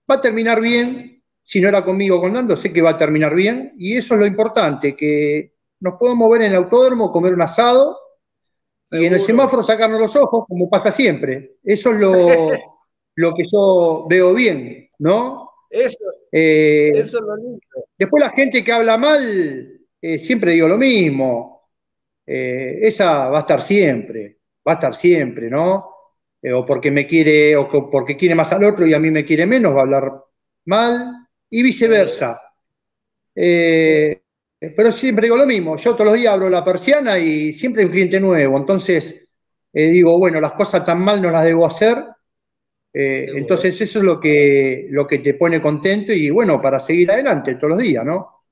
va 0.10 0.16
a 0.16 0.22
terminar 0.22 0.62
bien, 0.62 1.24
si 1.42 1.60
no 1.60 1.68
era 1.68 1.84
conmigo 1.84 2.22
con 2.22 2.34
Nando, 2.34 2.56
sé 2.56 2.72
que 2.72 2.82
va 2.82 2.92
a 2.92 2.98
terminar 2.98 3.34
bien, 3.34 3.74
y 3.78 3.98
eso 3.98 4.14
es 4.14 4.20
lo 4.20 4.26
importante, 4.26 4.96
que 4.96 5.54
nos 5.80 5.96
podemos 5.96 6.20
mover 6.20 6.44
en 6.44 6.52
el 6.52 6.58
autódromo, 6.58 7.12
comer 7.12 7.34
un 7.34 7.42
asado, 7.42 7.98
y 8.92 9.06
en 9.06 9.14
el 9.14 9.22
semáforo 9.22 9.64
sacarnos 9.64 10.00
los 10.00 10.16
ojos, 10.16 10.46
como 10.48 10.70
pasa 10.70 10.92
siempre. 10.92 11.56
Eso 11.64 11.92
es 11.92 12.00
lo, 12.00 12.52
lo 13.16 13.34
que 13.34 13.44
yo 13.52 14.06
veo 14.08 14.36
bien, 14.36 14.90
¿no? 15.00 15.50
Eso, 15.68 15.98
eh, 16.36 16.90
eso 16.96 17.20
es 17.20 17.24
lo 17.24 17.60
Después 17.96 18.24
la 18.24 18.32
gente 18.32 18.64
que 18.64 18.72
habla 18.72 18.98
mal, 18.98 19.82
eh, 20.02 20.18
siempre 20.18 20.54
digo 20.54 20.68
lo 20.68 20.78
mismo. 20.80 21.70
Eh, 22.26 22.80
esa 22.82 23.30
va 23.30 23.38
a 23.38 23.42
estar 23.42 23.62
siempre, 23.62 24.40
va 24.68 24.72
a 24.72 24.76
estar 24.76 24.96
siempre, 24.96 25.50
¿no? 25.50 25.90
o 26.56 26.66
porque 26.66 26.92
me 26.92 27.08
quiere, 27.08 27.56
o 27.56 27.70
porque 27.90 28.18
quiere 28.18 28.36
más 28.36 28.52
al 28.52 28.66
otro 28.66 28.86
y 28.86 28.94
a 28.94 29.00
mí 29.00 29.10
me 29.10 29.24
quiere 29.24 29.46
menos, 29.46 29.74
va 29.74 29.80
a 29.80 29.84
hablar 29.84 30.12
mal, 30.66 31.26
y 31.50 31.64
viceversa. 31.64 32.42
Pero 33.34 34.92
siempre 34.92 35.28
digo 35.28 35.38
lo 35.38 35.46
mismo, 35.46 35.78
yo 35.78 35.94
todos 35.94 36.08
los 36.08 36.16
días 36.16 36.34
abro 36.34 36.50
la 36.50 36.66
persiana 36.66 37.18
y 37.18 37.54
siempre 37.54 37.84
hay 37.84 37.86
un 37.86 37.94
cliente 37.94 38.20
nuevo, 38.20 38.58
entonces 38.58 39.26
digo, 39.72 40.20
bueno, 40.20 40.42
las 40.42 40.52
cosas 40.52 40.84
tan 40.84 41.00
mal 41.00 41.22
no 41.22 41.32
las 41.32 41.46
debo 41.46 41.66
hacer, 41.66 42.04
eh, 42.94 43.26
entonces 43.34 43.82
eso 43.82 44.00
es 44.00 44.06
lo 44.06 44.20
que, 44.20 44.86
lo 44.92 45.08
que 45.08 45.18
te 45.18 45.34
pone 45.34 45.60
contento 45.60 46.14
y 46.14 46.30
bueno, 46.30 46.62
para 46.62 46.80
seguir 46.80 47.10
adelante 47.10 47.56
todos 47.56 47.72
los 47.72 47.80
días, 47.80 48.06
¿no? 48.06 48.44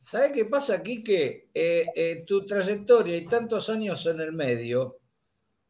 ¿Sabes 0.00 0.32
qué 0.32 0.46
pasa 0.46 0.74
aquí? 0.74 1.04
Que 1.04 1.48
eh, 1.54 1.86
eh, 1.94 2.24
tu 2.26 2.44
trayectoria 2.44 3.16
y 3.16 3.26
tantos 3.26 3.70
años 3.70 4.04
en 4.06 4.18
el 4.18 4.32
medio 4.32 4.98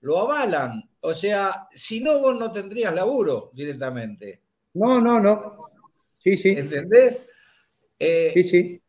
lo 0.00 0.20
avalan. 0.20 0.82
O 1.00 1.12
sea, 1.12 1.68
si 1.70 2.00
no, 2.00 2.18
vos 2.18 2.38
no 2.38 2.50
tendrías 2.50 2.94
laburo 2.94 3.50
directamente. 3.52 4.40
No, 4.72 4.98
no, 4.98 5.20
no. 5.20 5.68
Sí, 6.16 6.36
sí. 6.38 6.48
¿Entendés? 6.50 7.28
sí, 7.98 8.42
sí. 8.42 8.82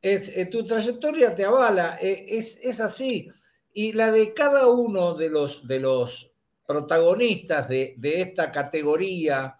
Es, 0.00 0.50
tu 0.50 0.66
trayectoria 0.66 1.36
te 1.36 1.44
avala, 1.44 1.98
es, 2.00 2.58
es 2.62 2.80
así. 2.80 3.28
Y 3.74 3.92
la 3.92 4.10
de 4.10 4.32
cada 4.32 4.68
uno 4.68 5.14
de 5.14 5.28
los, 5.28 5.68
de 5.68 5.80
los 5.80 6.31
protagonistas 6.66 7.68
de, 7.68 7.96
esta 8.02 8.50
categoría, 8.50 9.54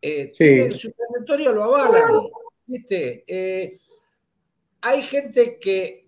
eh, 0.00 0.32
su 0.74 0.92
trayectoria 0.92 1.50
lo 1.50 1.64
avalan. 1.64 2.28
Eh, 2.90 3.78
hay 4.80 5.02
gente 5.02 5.58
que, 5.58 6.04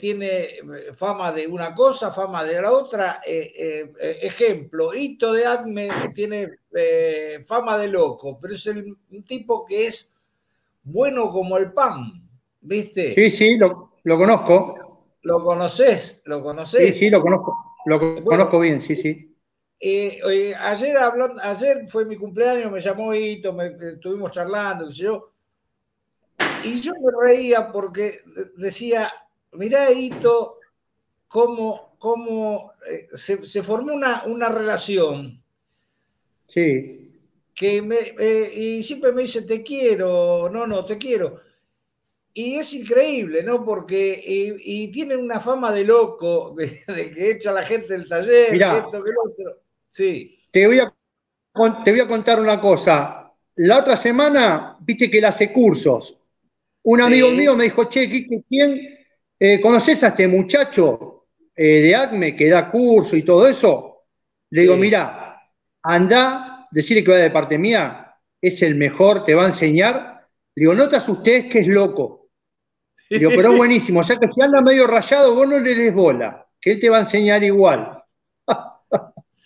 tiene 0.00 0.60
fama 0.94 1.30
de 1.30 1.46
una 1.46 1.74
cosa, 1.74 2.10
fama 2.10 2.42
de 2.42 2.62
la 2.62 2.72
otra. 2.72 3.20
Eh, 3.26 3.92
ejemplo, 4.22 4.94
Hito 4.94 5.32
de 5.34 5.44
Acme 5.44 5.88
tiene 6.14 6.48
fama 7.44 7.76
de 7.76 7.88
loco, 7.88 8.38
pero 8.40 8.54
es 8.54 8.66
un 8.66 9.24
tipo 9.24 9.66
que 9.66 9.88
es 9.88 10.14
bueno 10.82 11.28
como 11.28 11.58
el 11.58 11.70
pan, 11.72 12.26
¿viste? 12.62 13.14
Sí, 13.14 13.28
sí, 13.28 13.56
lo, 13.56 13.90
conozco. 14.04 15.10
¿Lo 15.20 15.44
conoces? 15.44 16.22
¿Lo 16.24 16.42
conoces? 16.42 16.94
Sí, 16.94 16.98
sí, 16.98 17.10
lo 17.10 17.20
conozco. 17.20 17.54
Lo 17.84 18.24
conozco 18.24 18.58
bien, 18.58 18.80
sí, 18.80 18.96
sí. 18.96 19.31
Eh, 19.84 20.54
ayer, 20.56 20.96
hablando, 20.96 21.42
ayer 21.42 21.88
fue 21.88 22.04
mi 22.04 22.14
cumpleaños, 22.14 22.70
me 22.70 22.78
llamó 22.78 23.12
Hito, 23.12 23.52
me, 23.52 23.66
estuvimos 23.66 24.30
charlando, 24.30 24.88
yo, 24.90 25.32
y 26.62 26.80
yo 26.80 26.92
me 26.92 27.10
reía 27.26 27.72
porque 27.72 28.20
decía, 28.56 29.12
mirá 29.54 29.90
Hito, 29.90 30.60
cómo, 31.26 31.96
cómo 31.98 32.74
eh, 32.88 33.08
se, 33.14 33.62
formó 33.64 33.92
una, 33.92 34.22
una 34.26 34.48
relación. 34.50 35.42
Sí. 36.46 37.18
Que 37.52 37.82
me, 37.82 37.96
eh, 38.20 38.54
y 38.54 38.82
siempre 38.84 39.10
me 39.10 39.22
dice, 39.22 39.42
te 39.42 39.64
quiero, 39.64 40.48
no, 40.48 40.64
no, 40.64 40.84
te 40.84 40.96
quiero. 40.96 41.40
Y 42.32 42.54
es 42.54 42.72
increíble, 42.72 43.42
¿no? 43.42 43.64
Porque 43.64 44.22
y, 44.24 44.92
tienen 44.92 45.18
una 45.18 45.40
fama 45.40 45.72
de 45.72 45.82
loco, 45.82 46.54
de, 46.56 46.84
que 47.10 47.32
echa 47.32 47.50
a 47.50 47.54
la 47.54 47.64
gente 47.64 47.94
del 47.94 48.08
taller, 48.08 48.50
que 48.50 48.78
esto, 48.78 49.02
que 49.02 49.10
lo 49.10 49.22
otro. 49.24 49.61
Sí. 49.92 50.46
Te 50.50 50.66
voy, 50.66 50.80
a, 50.80 50.92
te 51.84 51.90
voy 51.90 52.00
a 52.00 52.06
contar 52.06 52.40
una 52.40 52.58
cosa. 52.58 53.30
La 53.56 53.78
otra 53.78 53.96
semana, 53.96 54.76
viste 54.80 55.10
que 55.10 55.18
él 55.18 55.26
hace 55.26 55.52
cursos. 55.52 56.18
un 56.84 57.00
amigo 57.00 57.30
mío 57.30 57.54
me 57.54 57.64
dijo, 57.64 57.84
che, 57.84 58.08
¿quién 58.08 58.98
eh, 59.38 59.60
conoces 59.60 60.02
a 60.02 60.08
este 60.08 60.26
muchacho 60.26 61.26
eh, 61.54 61.80
de 61.82 61.94
ACME 61.94 62.34
que 62.34 62.48
da 62.48 62.70
curso 62.70 63.16
y 63.16 63.22
todo 63.22 63.46
eso? 63.46 64.04
Le 64.50 64.62
digo, 64.62 64.76
mira, 64.76 65.40
anda, 65.82 66.66
decirle 66.70 67.04
que 67.04 67.10
va 67.12 67.18
de 67.18 67.30
parte 67.30 67.58
mía, 67.58 68.14
es 68.40 68.62
el 68.62 68.74
mejor, 68.74 69.24
te 69.24 69.34
va 69.34 69.44
a 69.44 69.48
enseñar. 69.48 70.26
Le 70.54 70.62
digo, 70.62 70.74
no 70.74 70.88
te 70.88 70.96
asustes 70.96 71.46
que 71.46 71.60
es 71.60 71.66
loco. 71.68 72.30
Le 73.10 73.18
digo, 73.18 73.30
pero 73.36 73.52
es 73.52 73.58
buenísimo. 73.58 74.00
O 74.00 74.04
sea 74.04 74.16
que 74.16 74.28
si 74.28 74.40
anda 74.40 74.62
medio 74.62 74.86
rayado, 74.86 75.34
vos 75.34 75.46
no 75.46 75.58
le 75.58 75.74
des 75.74 75.92
bola, 75.92 76.46
que 76.58 76.72
él 76.72 76.80
te 76.80 76.88
va 76.88 76.96
a 76.96 77.00
enseñar 77.00 77.44
igual. 77.44 78.01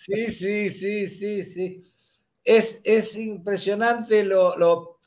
Sí, 0.07 0.31
sí, 0.31 0.69
sí, 0.69 1.07
sí, 1.07 1.43
sí. 1.43 1.81
Es, 2.43 2.81
es 2.85 3.17
impresionante 3.17 4.23
lo 4.23 4.97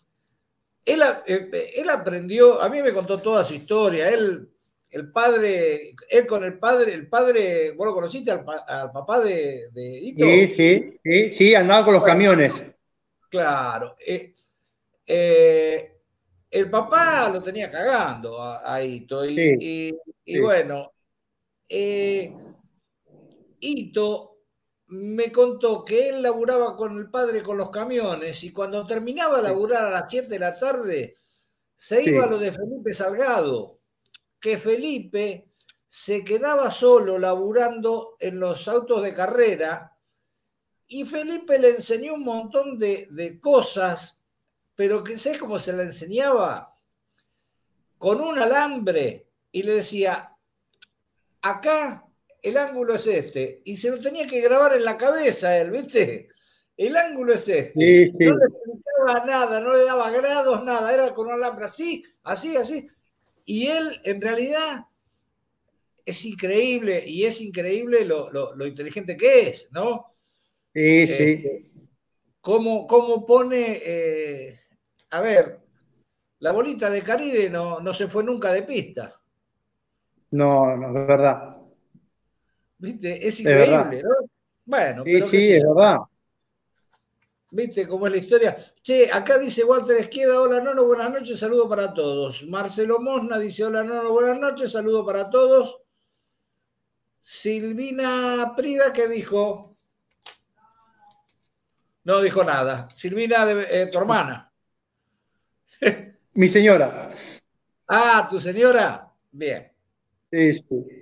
eh, 0.84 1.72
él, 1.76 1.90
aprendió, 1.90 2.60
a 2.60 2.68
mí 2.68 2.82
me 2.82 2.92
contó 2.92 3.20
toda 3.20 3.44
su 3.44 3.54
historia, 3.54 4.08
él, 4.08 4.48
el 4.90 5.12
padre, 5.12 5.94
él 6.08 6.26
con 6.26 6.42
el 6.44 6.58
padre, 6.58 6.94
el 6.94 7.08
padre, 7.08 7.72
vos 7.72 7.86
lo 7.86 7.94
conociste 7.94 8.30
al, 8.32 8.44
papá 8.44 9.20
de, 9.20 9.70
Ito. 9.74 10.24
Sí, 10.24 10.48
sí, 10.48 10.98
sí, 11.02 11.30
sí, 11.30 11.54
andaba 11.54 11.84
con 11.84 11.94
los 11.94 12.02
camiones. 12.02 12.52
Claro. 13.28 13.96
Eh, 14.04 14.34
eh, 15.06 15.92
el 16.50 16.68
papá 16.68 17.28
lo 17.28 17.40
tenía 17.42 17.70
cagando 17.70 18.42
a, 18.42 18.82
Ito. 18.82 19.24
Y, 19.26 19.94
bueno, 20.40 20.92
Ito 23.60 24.29
me 24.90 25.30
contó 25.30 25.84
que 25.84 26.08
él 26.08 26.22
laburaba 26.22 26.76
con 26.76 26.96
el 26.98 27.10
padre 27.10 27.42
con 27.42 27.56
los 27.56 27.70
camiones 27.70 28.42
y 28.42 28.52
cuando 28.52 28.86
terminaba 28.86 29.36
de 29.36 29.44
laburar 29.44 29.84
a 29.84 29.90
las 29.90 30.10
7 30.10 30.28
de 30.28 30.38
la 30.38 30.58
tarde, 30.58 31.16
se 31.76 32.02
iba 32.02 32.24
a 32.24 32.26
lo 32.26 32.38
de 32.38 32.50
Felipe 32.50 32.92
Salgado, 32.92 33.78
que 34.40 34.58
Felipe 34.58 35.48
se 35.88 36.24
quedaba 36.24 36.70
solo 36.70 37.18
laburando 37.18 38.16
en 38.18 38.40
los 38.40 38.66
autos 38.66 39.02
de 39.02 39.14
carrera 39.14 39.96
y 40.88 41.04
Felipe 41.04 41.58
le 41.58 41.70
enseñó 41.70 42.14
un 42.14 42.24
montón 42.24 42.76
de, 42.76 43.06
de 43.12 43.38
cosas, 43.38 44.24
pero 44.74 45.04
que 45.04 45.16
sé 45.18 45.38
cómo 45.38 45.58
se 45.58 45.72
le 45.72 45.84
enseñaba 45.84 46.76
con 47.96 48.20
un 48.20 48.40
alambre 48.40 49.28
y 49.52 49.62
le 49.62 49.74
decía, 49.74 50.36
acá 51.42 52.09
el 52.42 52.56
ángulo 52.56 52.94
es 52.94 53.06
este. 53.06 53.62
Y 53.64 53.76
se 53.76 53.90
lo 53.90 54.00
tenía 54.00 54.26
que 54.26 54.40
grabar 54.40 54.74
en 54.74 54.84
la 54.84 54.96
cabeza 54.96 55.56
él, 55.58 55.70
¿viste? 55.70 56.28
El 56.76 56.96
ángulo 56.96 57.34
es 57.34 57.48
este. 57.48 58.12
No 58.18 58.36
le 58.36 58.44
explicaba 58.46 59.26
nada, 59.26 59.60
no 59.60 59.76
le 59.76 59.84
daba 59.84 60.10
grados, 60.10 60.64
nada. 60.64 60.92
Era 60.92 61.14
con 61.14 61.26
una 61.26 61.36
lámpara 61.36 61.66
así, 61.66 62.02
así, 62.22 62.56
así. 62.56 62.88
Y 63.44 63.66
él, 63.66 64.00
en 64.04 64.20
realidad, 64.20 64.86
es 66.04 66.24
increíble 66.24 67.04
y 67.06 67.24
es 67.24 67.40
increíble 67.40 68.04
lo, 68.04 68.66
inteligente 68.66 69.16
que 69.16 69.48
es, 69.48 69.68
¿no? 69.72 70.14
Sí, 70.72 71.06
sí. 71.06 71.22
Eh, 71.22 71.70
cómo, 72.40 73.26
pone, 73.26 73.80
eh, 73.84 74.60
a 75.10 75.20
ver, 75.20 75.58
la 76.38 76.52
bolita 76.52 76.88
de 76.88 77.02
Caribe 77.02 77.50
no, 77.50 77.80
no 77.80 77.92
se 77.92 78.08
fue 78.08 78.24
nunca 78.24 78.52
de 78.52 78.62
pista. 78.62 79.20
No, 80.30 80.76
no, 80.76 81.00
es 81.00 81.06
verdad. 81.06 81.49
¿Viste? 82.80 83.28
Es 83.28 83.38
increíble, 83.40 84.02
¿no? 84.02 84.10
Bueno, 84.64 85.04
sí, 85.04 85.20
sí, 85.22 85.52
es 85.52 85.62
verdad. 85.62 85.98
¿Viste 87.50 87.86
cómo 87.86 88.06
es 88.06 88.12
la 88.12 88.18
historia? 88.18 88.56
Che, 88.82 89.10
acá 89.12 89.36
dice 89.36 89.64
Walter 89.64 89.96
Esqueda, 89.98 90.40
hola 90.40 90.62
Nono, 90.62 90.86
buenas 90.86 91.12
noches, 91.12 91.38
saludo 91.38 91.68
para 91.68 91.92
todos. 91.92 92.46
Marcelo 92.48 93.00
Mosna 93.00 93.38
dice, 93.38 93.64
hola 93.64 93.82
Nono, 93.82 94.10
buenas 94.12 94.38
noches, 94.38 94.72
saludo 94.72 95.04
para 95.04 95.28
todos. 95.28 95.82
Silvina 97.20 98.54
Prida, 98.56 98.92
¿qué 98.92 99.08
dijo? 99.08 99.76
No 102.04 102.20
dijo 102.22 102.42
nada. 102.44 102.88
Silvina, 102.94 103.44
de, 103.44 103.82
eh, 103.82 103.86
tu 103.88 103.98
hermana. 103.98 104.50
Mi 106.32 106.48
señora. 106.48 107.12
Ah, 107.88 108.26
tu 108.30 108.40
señora. 108.40 109.12
Bien. 109.32 109.70
Sí, 110.30 110.52
sí. 110.52 110.99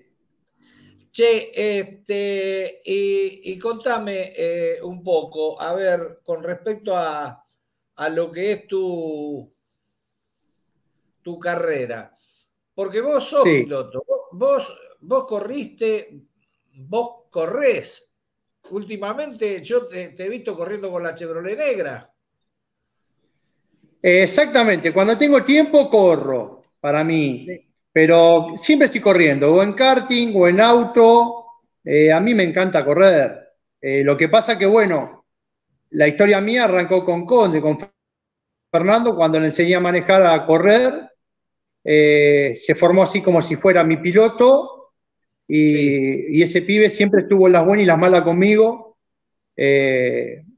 Che, 1.19 1.51
este, 1.53 2.81
y, 2.85 3.59
contame 3.59 4.33
eh, 4.37 4.79
un 4.81 5.03
poco, 5.03 5.61
a 5.61 5.75
ver, 5.75 6.21
con 6.23 6.45
respecto 6.45 6.97
a, 6.97 7.45
lo 8.13 8.31
que 8.31 8.53
es 8.53 8.69
tu, 8.69 9.53
tu 11.21 11.37
carrera, 11.41 12.15
porque 12.73 13.01
vos 13.01 13.25
sos 13.25 13.43
piloto, 13.43 14.05
vos, 14.31 14.73
vos 15.01 15.27
corriste, 15.27 16.21
vos 16.75 17.25
corres. 17.31 18.15
Últimamente 18.71 19.61
yo 19.61 19.89
te, 19.89 20.15
he 20.17 20.29
visto 20.29 20.55
corriendo 20.55 20.89
con 20.89 21.03
la 21.03 21.17
Chevrolet 21.17 21.59
negra. 21.59 22.15
Exactamente, 24.01 24.93
cuando 24.93 25.19
tengo 25.19 25.43
tiempo 25.43 25.91
corro, 25.91 26.63
para 26.79 27.03
mí. 27.03 27.68
Pero 28.01 28.53
siempre 28.55 28.87
estoy 28.87 29.01
corriendo, 29.01 29.53
o 29.53 29.61
en 29.61 29.73
karting 29.73 30.33
o 30.37 30.47
en 30.47 30.61
auto. 30.61 31.47
Eh, 31.85 32.13
a 32.13 32.21
mí 32.21 32.33
me 32.33 32.45
encanta 32.45 32.85
correr. 32.85 33.37
Eh, 33.81 34.05
lo 34.05 34.17
que 34.17 34.29
pasa 34.29 34.57
que, 34.57 34.67
bueno, 34.67 35.25
la 35.91 36.07
historia 36.07 36.41
mía 36.41 36.67
arrancó 36.67 37.05
con 37.05 37.27
Conde, 37.27 37.61
con 37.61 37.77
Fernando, 38.71 39.17
cuando 39.17 39.41
le 39.41 39.47
enseñé 39.47 39.75
a 39.75 39.81
manejar 39.81 40.23
a 40.23 40.47
correr. 40.47 41.11
Eh, 41.83 42.57
se 42.65 42.77
formó 42.77 43.03
así 43.03 43.21
como 43.21 43.43
si 43.43 43.57
fuera 43.57 43.83
mi 43.83 43.97
piloto. 43.97 44.93
Y, 45.49 46.39
y, 46.39 46.43
ese 46.45 46.63
pibe 46.63 46.91
siempre 46.91 47.23
estuvo 47.23 47.49
en 47.49 47.55
las 47.55 47.67
buenas 47.67 47.83
y 47.83 47.87
las 47.87 47.99
malas 47.99 48.23
conmigo. 48.23 48.97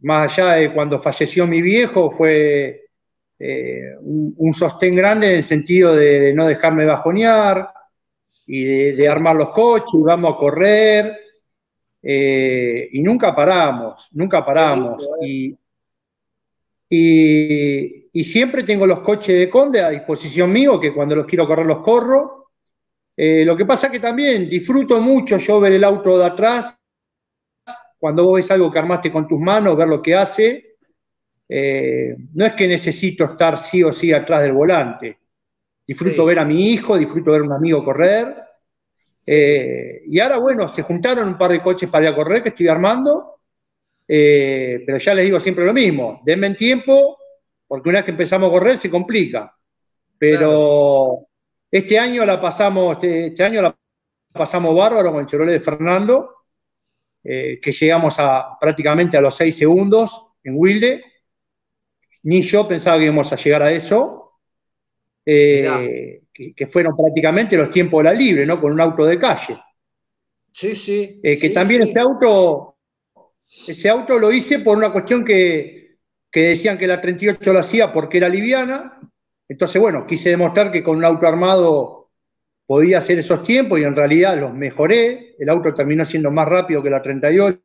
más 0.03 0.39
allá 0.39 0.57
de 0.57 0.75
cuando 0.75 1.01
falleció 1.01 1.47
mi 1.47 1.63
viejo, 1.63 2.11
fue 2.11 2.90
eh, 3.43 3.97
un, 4.03 4.53
sostén 4.53 4.95
grande 4.95 5.31
en 5.31 5.37
el 5.37 5.43
sentido 5.43 5.97
de, 5.97 6.35
no 6.35 6.47
dejarme 6.47 6.85
bajonear 6.85 7.73
y 8.47 8.93
de, 8.93 9.09
armar 9.09 9.35
los 9.35 9.49
coches, 9.49 9.87
vamos 9.95 10.35
a 10.35 10.37
correr. 10.37 11.19
Eh, 12.03 12.89
y 12.93 13.03
nunca 13.03 13.35
paramos, 13.35 14.09
nunca 14.13 14.45
paramos. 14.45 15.09
Y, 15.23 15.57
y, 16.91 18.25
siempre 18.25 18.63
tengo 18.63 18.87
los 18.87 19.01
coches 19.01 19.39
de 19.39 19.49
Conde 19.49 19.81
a 19.81 19.89
disposición 19.89 20.53
mío, 20.53 20.79
que 20.79 20.93
cuando 20.93 21.17
los 21.17 21.27
quiero 21.27 21.47
correr 21.47 21.65
los 21.65 21.81
corro. 21.81 22.51
Eh, 23.17 23.45
lo 23.47 23.57
que 23.57 23.65
pasa 23.65 23.87
es 23.87 23.93
que 23.93 24.01
también 24.01 24.51
disfruto 24.51 25.01
mucho 25.01 25.39
yo 25.39 25.61
ver 25.61 25.73
el 25.73 25.85
auto 25.85 26.19
de 26.19 26.27
atrás, 26.27 26.79
cuando 27.99 28.25
vos 28.25 28.35
ves 28.37 28.51
algo 28.51 28.71
que 28.71 28.79
armaste 28.79 29.11
con 29.11 29.27
tus 29.27 29.41
manos, 29.41 29.77
ver 29.77 29.89
lo 29.89 30.03
que 30.03 30.15
hace, 30.15 30.70
eh, 31.53 32.15
no 32.35 32.47
es 32.47 32.53
que 32.53 32.69
necesito 32.69 33.25
estar 33.25 33.59
sí 33.59 33.83
o 33.83 33.93
sí 33.93 34.13
atrás 34.13 34.43
del 34.43 34.53
volante. 34.53 35.19
Disfruto 35.85 36.25
ver 36.25 36.39
a 36.39 36.45
mi 36.45 36.71
hijo, 36.71 36.97
disfruto 36.97 37.33
ver 37.33 37.41
a 37.41 37.45
un 37.45 37.53
amigo 37.53 37.85
correr. 37.85 38.37
Eh, 39.27 40.03
y 40.07 40.21
ahora, 40.21 40.37
bueno, 40.37 40.69
se 40.69 40.83
juntaron 40.83 41.27
un 41.27 41.37
par 41.37 41.51
de 41.51 41.61
coches 41.61 41.91
para 41.91 42.07
ir 42.07 42.13
a 42.13 42.15
correr 42.15 42.45
que 42.45 42.51
estoy 42.51 42.69
armando, 42.69 43.41
eh, 44.07 44.85
pero 44.87 44.99
ya 44.99 45.13
les 45.13 45.25
digo 45.25 45.41
siempre 45.41 45.65
lo 45.65 45.73
mismo, 45.75 46.21
denme 46.25 46.47
en 46.47 46.55
tiempo, 46.55 47.19
porque 47.67 47.89
una 47.89 47.99
vez 47.99 48.05
que 48.05 48.13
empezamos 48.13 48.49
a 48.49 48.53
correr 48.53 48.77
se 48.79 48.89
complica. 48.89 49.53
Pero 50.17 51.27
este 51.69 51.99
año 51.99 52.25
la 52.25 52.41
pasamos, 52.41 52.93
este, 52.93 53.27
este, 53.27 53.43
año 53.43 53.61
la 53.61 53.77
pasamos 54.33 54.77
bárbaro 54.77 55.11
con 55.11 55.21
el 55.21 55.27
Chevrolet 55.27 55.55
de 55.55 55.61
Fernando, 55.61 56.31
que 57.23 57.73
llegamos 57.79 58.15
a 58.19 58.57
prácticamente 58.59 59.17
a 59.17 59.21
los 59.21 59.37
seis 59.37 59.57
segundos 59.57 60.29
en 60.45 60.55
Wilde, 60.57 61.10
ni 62.23 62.43
yo 62.43 62.69
pensaba 62.69 62.99
que 62.99 63.05
íbamos 63.05 63.33
a 63.33 63.37
llegar 63.37 63.63
a 63.63 63.73
eso, 63.73 64.33
eh, 65.25 66.23
que, 66.33 66.67
fueron 66.67 66.97
prácticamente 66.97 67.57
los 67.57 67.71
tiempos 67.71 68.03
de 68.03 68.11
la 68.11 68.17
libre, 68.17 68.47
¿no? 68.47 68.61
Con 68.61 68.73
un 68.73 68.81
auto 68.81 69.05
de 69.05 69.19
calle. 69.19 69.59
Sí, 70.53 70.75
sí. 70.75 71.21
Eh, 71.23 71.39
que 71.39 71.51
también 71.51 71.83
ese 71.83 72.01
auto, 72.01 72.77
ese 73.67 73.89
auto 73.89 74.19
lo 74.19 74.33
hice 74.33 74.59
por 74.61 74.77
una 74.77 74.93
cuestión 74.93 75.25
que, 75.25 75.99
que 76.31 76.41
decían 76.41 76.79
que 76.79 76.87
la 76.87 77.01
38 77.01 77.53
lo 77.53 77.59
hacía 77.59 77.93
porque 77.93 78.19
era 78.19 78.29
liviana. 78.29 78.99
Entonces, 79.49 79.81
bueno, 79.81 80.07
quise 80.07 80.31
demostrar 80.31 80.71
que 80.71 80.83
con 80.83 80.97
un 80.97 81.05
auto 81.05 81.27
armado 81.27 82.11
podía 82.67 82.99
hacer 82.99 83.19
esos 83.19 83.43
tiempos 83.43 83.81
y 83.81 83.85
en 83.85 83.97
realidad 83.97 84.39
los 84.39 84.55
mejoré. 84.55 85.35
El 85.39 85.49
auto 85.49 85.75
terminó 85.75 86.05
siendo 86.05 86.31
más 86.31 86.49
rápido 86.49 86.83
que 86.83 86.91
la 86.91 87.03
38. 87.03 87.63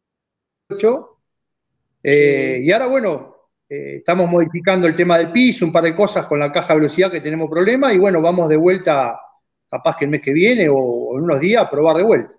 Eh, 2.02 2.60
y 2.64 2.72
ahora, 2.72 2.88
bueno, 2.88 3.35
eh, 3.68 3.98
estamos 3.98 4.30
modificando 4.30 4.88
el 4.88 4.96
tema 4.96 5.18
del 5.18 5.32
piso, 5.32 5.66
un 5.66 5.72
par 5.72 5.84
de 5.84 5.96
cosas 5.96 6.28
con 6.28 6.40
la 6.40 6.52
caja 6.52 6.70
de 6.70 6.82
velocidad 6.82 7.12
que 7.12 7.22
tenemos 7.22 7.50
problema 7.50 7.92
y 7.94 7.98
bueno, 7.98 8.22
vamos 8.22 8.48
de 8.48 8.58
vuelta 8.58 9.20
capaz 9.68 9.98
que 9.98 10.06
el 10.06 10.12
mes 10.12 10.22
que 10.22 10.34
viene 10.34 10.70
o, 10.70 11.18
en 11.18 11.24
unos 11.24 11.40
días 11.40 11.64
a 11.64 11.70
probar 11.70 11.98
de 11.98 12.04
vuelta. 12.04 12.36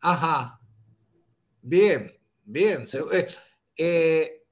Ajá. 0.00 0.58
Bien, 1.62 2.10
bien. 2.44 2.82
Eh, 3.12 3.26
eh, 3.76 4.42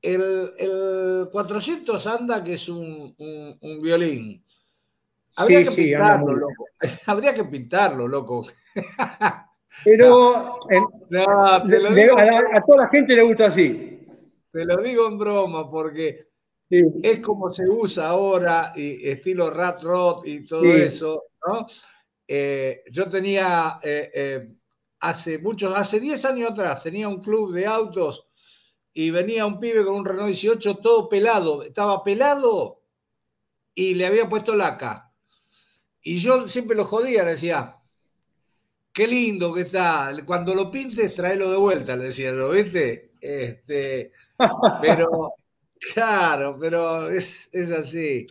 el, 0.00 1.28
400 1.32 2.06
anda 2.06 2.44
que 2.44 2.52
es 2.52 2.68
un, 2.68 3.14
violín. 3.82 4.44
Habría 5.36 5.64
que 5.64 5.72
pintarlo, 5.72 6.36
loco. 6.36 6.64
Habría 7.06 7.34
que 7.34 7.44
pintarlo, 7.44 8.06
loco. 8.06 8.46
Pero 9.84 10.60
a, 11.16 11.62
toda 12.66 12.76
la 12.76 12.88
gente 12.88 13.14
le 13.16 13.22
gusta 13.22 13.46
así. 13.46 13.97
Te 14.50 14.64
lo 14.64 14.76
digo 14.78 15.06
en 15.06 15.18
broma 15.18 15.70
porque 15.70 16.28
es 16.70 17.20
como 17.20 17.50
se 17.50 17.68
usa 17.68 18.08
ahora, 18.08 18.72
y 18.76 19.08
estilo 19.08 19.50
rat 19.50 19.82
rot 19.82 20.26
y 20.26 20.46
todo 20.46 20.64
eso, 20.64 21.24
¿no? 21.46 21.66
Eh, 22.26 22.82
yo 22.90 23.08
tenía 23.08 23.78
eh, 23.82 24.10
eh, 24.14 24.54
hace 25.00 25.38
muchos, 25.38 25.72
hace 25.74 25.98
10 25.98 26.24
años 26.26 26.50
atrás, 26.50 26.82
tenía 26.82 27.08
un 27.08 27.22
club 27.22 27.54
de 27.54 27.66
autos 27.66 28.26
y 28.92 29.10
venía 29.10 29.46
un 29.46 29.58
pibe 29.58 29.84
con 29.84 29.94
un 29.94 30.04
Renault 30.04 30.26
18 30.28 30.76
todo 30.76 31.08
pelado, 31.08 31.62
estaba 31.62 32.04
pelado 32.04 32.82
y 33.74 33.94
le 33.94 34.06
había 34.06 34.28
puesto 34.28 34.54
laca. 34.54 35.10
Y 36.02 36.16
yo 36.18 36.48
siempre 36.48 36.76
lo 36.76 36.84
jodía, 36.84 37.22
le 37.22 37.30
decía, 37.30 37.77
qué 38.98 39.06
lindo 39.06 39.54
que 39.54 39.60
está, 39.60 40.12
cuando 40.26 40.56
lo 40.56 40.72
pintes, 40.72 41.14
tráelo 41.14 41.52
de 41.52 41.56
vuelta, 41.56 41.94
le 41.94 42.06
decía, 42.06 42.32
¿lo 42.32 42.50
viste? 42.50 43.12
Este, 43.20 44.10
pero, 44.82 45.34
claro, 45.94 46.56
pero 46.58 47.08
es, 47.08 47.48
es 47.52 47.70
así. 47.70 48.26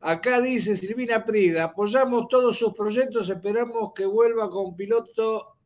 Acá 0.00 0.40
dice 0.40 0.74
Silvina 0.74 1.22
Prida, 1.22 1.64
apoyamos 1.64 2.28
todos 2.30 2.58
sus 2.58 2.72
proyectos, 2.72 3.28
esperamos 3.28 3.92
que 3.94 4.06
vuelva 4.06 4.48
con 4.48 4.74
piloto 4.74 5.58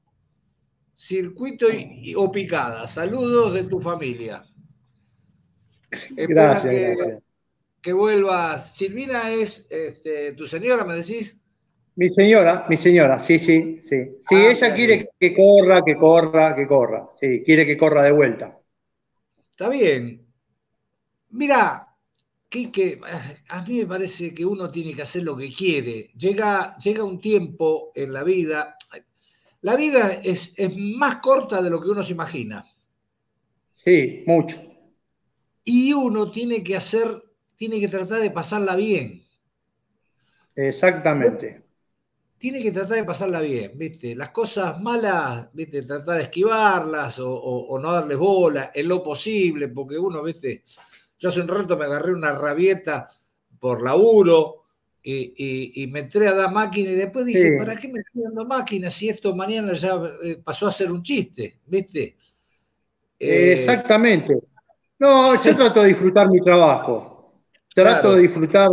circuito 0.96 1.68
o 2.16 2.32
picada. 2.32 2.88
Saludos 2.88 3.54
de 3.54 3.64
tu 3.64 3.80
familia. 3.80 4.44
Gracias 6.10 6.74
que, 6.74 7.18
que, 7.80 7.92
vuelva. 7.92 8.58
Silvina 8.58 9.30
es 9.30 9.64
este, 9.70 10.32
tu 10.32 10.44
señora, 10.44 10.84
me 10.84 10.96
decís. 10.96 11.40
Mi 11.98 12.10
señora, 12.10 12.64
mi 12.68 12.76
señora, 12.76 13.18
sí, 13.18 13.40
sí, 13.40 13.80
sí. 13.82 14.18
Sí, 14.20 14.36
ah, 14.36 14.50
ella 14.52 14.72
quiere 14.72 15.10
que 15.18 15.34
corra, 15.34 15.82
que 15.84 15.96
corra, 15.96 16.54
que 16.54 16.64
corra. 16.64 17.08
Sí, 17.18 17.42
quiere 17.44 17.66
que 17.66 17.76
corra 17.76 18.04
de 18.04 18.12
vuelta. 18.12 18.56
Está 19.50 19.68
bien. 19.68 20.24
Mira, 21.30 21.88
que 22.48 23.00
a 23.48 23.62
mí 23.62 23.78
me 23.78 23.86
parece 23.86 24.32
que 24.32 24.46
uno 24.46 24.70
tiene 24.70 24.94
que 24.94 25.02
hacer 25.02 25.24
lo 25.24 25.36
que 25.36 25.50
quiere. 25.50 26.12
Llega, 26.16 26.76
llega 26.76 27.02
un 27.02 27.20
tiempo 27.20 27.90
en 27.96 28.12
la 28.12 28.22
vida, 28.22 28.76
la 29.62 29.74
vida 29.74 30.20
es, 30.22 30.54
más 30.76 31.16
corta 31.16 31.60
de 31.60 31.68
lo 31.68 31.80
que 31.80 31.88
uno 31.88 32.04
se 32.04 32.12
imagina. 32.12 32.64
Sí, 33.74 34.22
mucho. 34.24 34.62
Y 35.64 35.92
uno 35.92 36.30
tiene 36.30 36.62
que 36.62 36.76
hacer, 36.76 37.24
tiene 37.56 37.80
que 37.80 37.88
tratar 37.88 38.20
de 38.20 38.30
pasarla 38.30 38.76
bien. 38.76 39.26
Exactamente. 40.54 41.66
Tiene 42.38 42.62
que 42.62 42.70
tratar 42.70 42.96
de 42.96 43.04
pasarla 43.04 43.40
bien, 43.40 43.72
¿viste? 43.74 44.14
Las 44.14 44.30
cosas 44.30 44.80
malas, 44.80 45.48
¿viste? 45.52 45.82
Tratar 45.82 46.18
de 46.18 46.22
esquivarlas 46.24 47.20
o, 47.20 47.78
no 47.82 47.92
darles 47.92 48.16
bola 48.16 48.70
en 48.72 48.86
lo 48.86 49.02
posible, 49.02 49.68
porque 49.68 49.98
uno, 49.98 50.22
¿viste? 50.22 50.62
Yo 51.18 51.30
hace 51.30 51.40
un 51.40 51.48
rato 51.48 51.76
me 51.76 51.86
agarré 51.86 52.12
una 52.12 52.32
rabieta 52.32 53.08
por 53.58 53.82
laburo, 53.82 54.58
y, 55.10 55.88
me 55.90 56.00
entré 56.00 56.28
a 56.28 56.34
dar 56.34 56.52
máquina 56.52 56.90
y 56.90 56.94
después 56.94 57.24
dije, 57.24 57.56
¿para 57.56 57.76
qué 57.76 57.88
me 57.88 58.00
estoy 58.00 58.24
dando 58.24 58.44
máquina 58.44 58.90
si 58.90 59.08
esto 59.08 59.34
mañana 59.34 59.72
ya 59.72 59.98
eh, 60.22 60.40
pasó 60.44 60.66
a 60.66 60.72
ser 60.72 60.92
un 60.92 61.02
chiste? 61.02 61.58
¿Viste? 61.66 62.16
Eh, 63.18 63.52
Exactamente. 63.52 64.38
No, 64.98 65.42
yo 65.42 65.56
trato 65.56 65.82
de 65.82 65.88
disfrutar 65.88 66.28
mi 66.28 66.40
trabajo. 66.40 67.32
Trato 67.74 68.16
de 68.16 68.22
disfrutar 68.22 68.68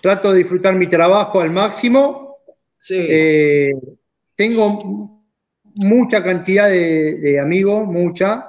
trato 0.00 0.32
de 0.32 0.38
disfrutar 0.38 0.74
mi 0.74 0.88
trabajo 0.88 1.40
al 1.40 1.50
máximo. 1.50 2.36
Sí. 2.78 3.06
Eh, 3.08 3.72
tengo 4.34 5.24
mucha 5.74 6.22
cantidad 6.22 6.68
de, 6.68 7.38
amigos, 7.40 7.86
mucha. 7.86 8.46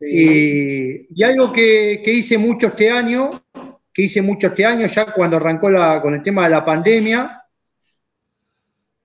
Y, 0.00 1.22
algo 1.22 1.52
que, 1.52 2.02
que, 2.04 2.12
hice 2.12 2.38
mucho 2.38 2.68
este 2.68 2.90
año 2.90 3.42
que 3.92 4.02
hice 4.02 4.22
mucho 4.22 4.48
este 4.48 4.64
año, 4.64 4.86
ya 4.86 5.12
cuando 5.12 5.36
arrancó 5.36 5.70
la, 5.70 6.00
con 6.00 6.14
el 6.14 6.22
tema 6.22 6.44
de 6.44 6.50
la 6.50 6.64
pandemia. 6.64 7.44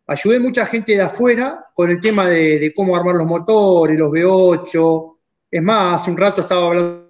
Ayudé 0.08 0.39
mucha 0.39 0.65
gente 0.67 0.93
de 0.93 1.01
afuera 1.01 1.65
con 1.73 1.89
el 1.89 1.99
tema 1.99 2.27
de, 2.27 2.71
cómo 2.75 2.95
armar 2.95 3.15
los 3.15 3.25
motores, 3.25 3.97
los 3.97 4.12
V8. 4.12 5.17
Es 5.49 5.63
más, 5.63 6.01
hace 6.01 6.12
un 6.12 6.17
rato 6.17 6.41
estaba 6.41 6.67
hablando 6.67 7.08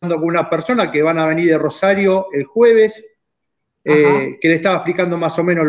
con 0.00 0.24
una 0.24 0.48
persona 0.48 0.90
que 0.90 1.02
van 1.02 1.18
a 1.18 1.26
venir 1.26 1.48
de 1.48 1.58
Rosario 1.58 2.26
el 2.32 2.44
jueves, 2.44 3.04
eh, 3.88 4.38
que 4.40 4.48
le 4.48 4.54
estaba 4.54 4.76
explicando 4.76 5.16
más 5.16 5.38
o 5.38 5.44
menos 5.44 5.66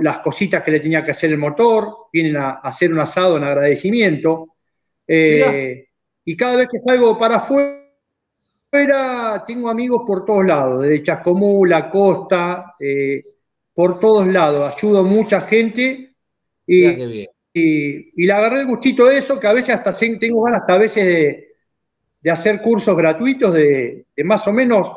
las 0.00 0.18
cositas 0.18 0.62
que 0.62 0.70
le 0.70 0.80
tenía 0.80 1.04
que 1.04 1.12
hacer 1.12 1.30
el 1.30 1.38
motor. 1.38 2.08
Vienen 2.12 2.36
a, 2.36 2.50
hacer 2.50 2.92
un 2.92 3.00
asado 3.00 3.36
en 3.36 3.44
agradecimiento. 3.44 4.48
Eh, 5.06 5.86
y 6.24 6.36
cada 6.36 6.56
vez 6.56 6.68
que 6.70 6.78
salgo 6.80 7.18
para 7.18 7.36
afuera, 7.36 7.84
tengo 9.46 9.68
amigos 9.68 10.02
por 10.06 10.24
todos 10.24 10.44
lados, 10.44 10.82
desde 10.82 11.02
Chascomú, 11.02 11.64
La 11.64 11.90
Costa, 11.90 12.74
eh, 12.78 13.24
por 13.74 13.98
todos 13.98 14.26
lados. 14.26 14.74
Ayudo 14.76 15.00
a 15.00 15.02
mucha 15.02 15.40
gente 15.40 16.14
y, 16.66 17.26
y, 17.52 18.26
le 18.26 18.32
agarré 18.32 18.60
el 18.60 18.66
gustito 18.66 19.06
de 19.06 19.18
eso, 19.18 19.40
que 19.40 19.46
a 19.46 19.52
veces 19.52 19.74
hasta 19.74 19.92
tengo 19.94 20.42
ganas 20.42 20.60
hasta 20.60 20.74
a 20.74 20.78
veces 20.78 21.04
de, 22.22 22.30
hacer 22.30 22.60
cursos 22.60 22.96
gratuitos 22.96 23.54
de, 23.54 24.06
más 24.24 24.46
o 24.46 24.52
menos, 24.52 24.92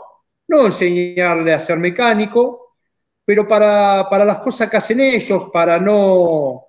no 0.47 0.67
enseñarle 0.67 1.53
a 1.53 1.60
ser 1.60 1.77
mecánico, 1.77 2.75
pero 3.25 3.47
para, 3.47 4.08
para 4.10 4.25
las 4.25 4.39
cosas 4.39 4.69
que 4.69 4.77
hacen 4.77 4.99
ellos, 4.99 5.49
para 5.51 5.79
no 5.79 6.67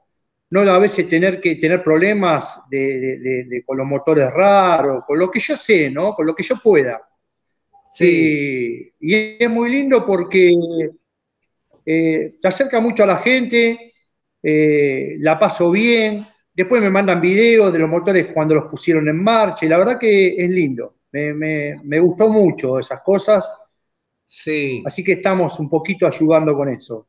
no 0.51 0.61
a 0.71 0.79
veces 0.79 1.09
tener 1.09 1.41
que 1.41 1.57
tener 1.57 1.83
problemas 1.83 2.61
de, 2.71 3.65
con 3.67 3.77
los 3.77 3.87
motores 3.87 4.33
raros, 4.33 5.03
con 5.05 5.19
lo 5.19 5.29
que 5.29 5.41
yo 5.41 5.57
sé, 5.57 5.91
¿no? 5.91 6.15
Con 6.15 6.27
lo 6.27 6.35
que 6.35 6.45
yo 6.45 6.55
pueda. 6.63 7.03
Sí. 7.87 8.93
Y, 9.01 9.43
es 9.43 9.51
muy 9.51 9.69
lindo 9.69 10.07
porque 10.07 10.55
eh, 11.85 12.37
te 12.41 12.49
acerca 12.49 12.79
mucho 12.79 13.03
a 13.03 13.07
la 13.07 13.19
gente, 13.19 13.95
eh, 14.41 15.17
la 15.19 15.37
paso 15.37 15.73
bien, 15.73 16.25
después 16.55 16.81
me 16.81 16.91
mandan 16.91 17.21
videos 17.21 17.73
de 17.73 17.81
los 17.81 17.89
motores 17.89 18.29
cuando 18.33 18.55
los 18.55 18.71
pusieron 18.71 19.09
en 19.09 19.25
marcha, 19.25 19.67
y 19.67 19.69
la 19.69 19.79
verdad 19.79 19.99
que 19.99 20.37
es 20.37 20.51
lindo. 20.51 20.99
Me, 21.11 21.99
gustó 21.99 22.29
mucho 22.29 22.79
esas 22.79 23.01
cosas. 23.03 23.49
Sí. 24.27 24.83
Así 24.85 25.03
que 25.03 25.13
estamos 25.13 25.59
un 25.59 25.69
poquito 25.69 26.07
ayudando 26.07 26.55
con 26.55 26.69
eso. 26.69 27.09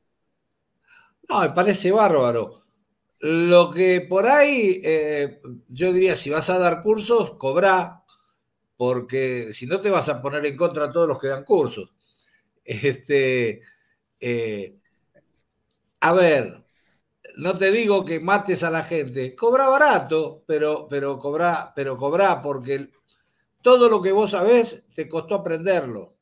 No, 1.29 1.41
me 1.41 1.49
parece 1.51 1.91
bárbaro. 1.91 2.63
Lo 3.19 3.71
que 3.71 4.01
por 4.01 4.27
ahí, 4.27 4.81
eh, 4.83 5.41
yo 5.69 5.93
diría, 5.93 6.15
si 6.15 6.29
vas 6.29 6.49
a 6.49 6.59
dar 6.59 6.81
cursos, 6.81 7.31
cobra, 7.37 8.03
porque 8.77 9.53
si 9.53 9.65
no 9.67 9.81
te 9.81 9.89
vas 9.89 10.09
a 10.09 10.21
poner 10.21 10.45
en 10.45 10.57
contra 10.57 10.85
a 10.85 10.91
todos 10.91 11.07
los 11.07 11.19
que 11.19 11.27
dan 11.27 11.43
cursos. 11.45 11.93
Este, 12.65 13.61
eh, 14.19 14.77
a 16.01 16.11
ver, 16.13 16.63
no 17.37 17.57
te 17.57 17.71
digo 17.71 18.05
que 18.05 18.19
mates 18.19 18.63
a 18.63 18.71
la 18.71 18.83
gente, 18.83 19.35
cobra 19.35 19.67
barato, 19.67 20.43
pero, 20.47 20.87
pero 20.89 21.19
cobra, 21.19 21.73
pero 21.75 21.97
cobra 21.97 22.41
porque 22.41 22.89
todo 23.61 23.89
lo 23.89 24.01
que 24.01 24.11
vos 24.11 24.31
sabés 24.31 24.83
te 24.95 25.09
costó 25.09 25.35
aprenderlo. 25.35 26.13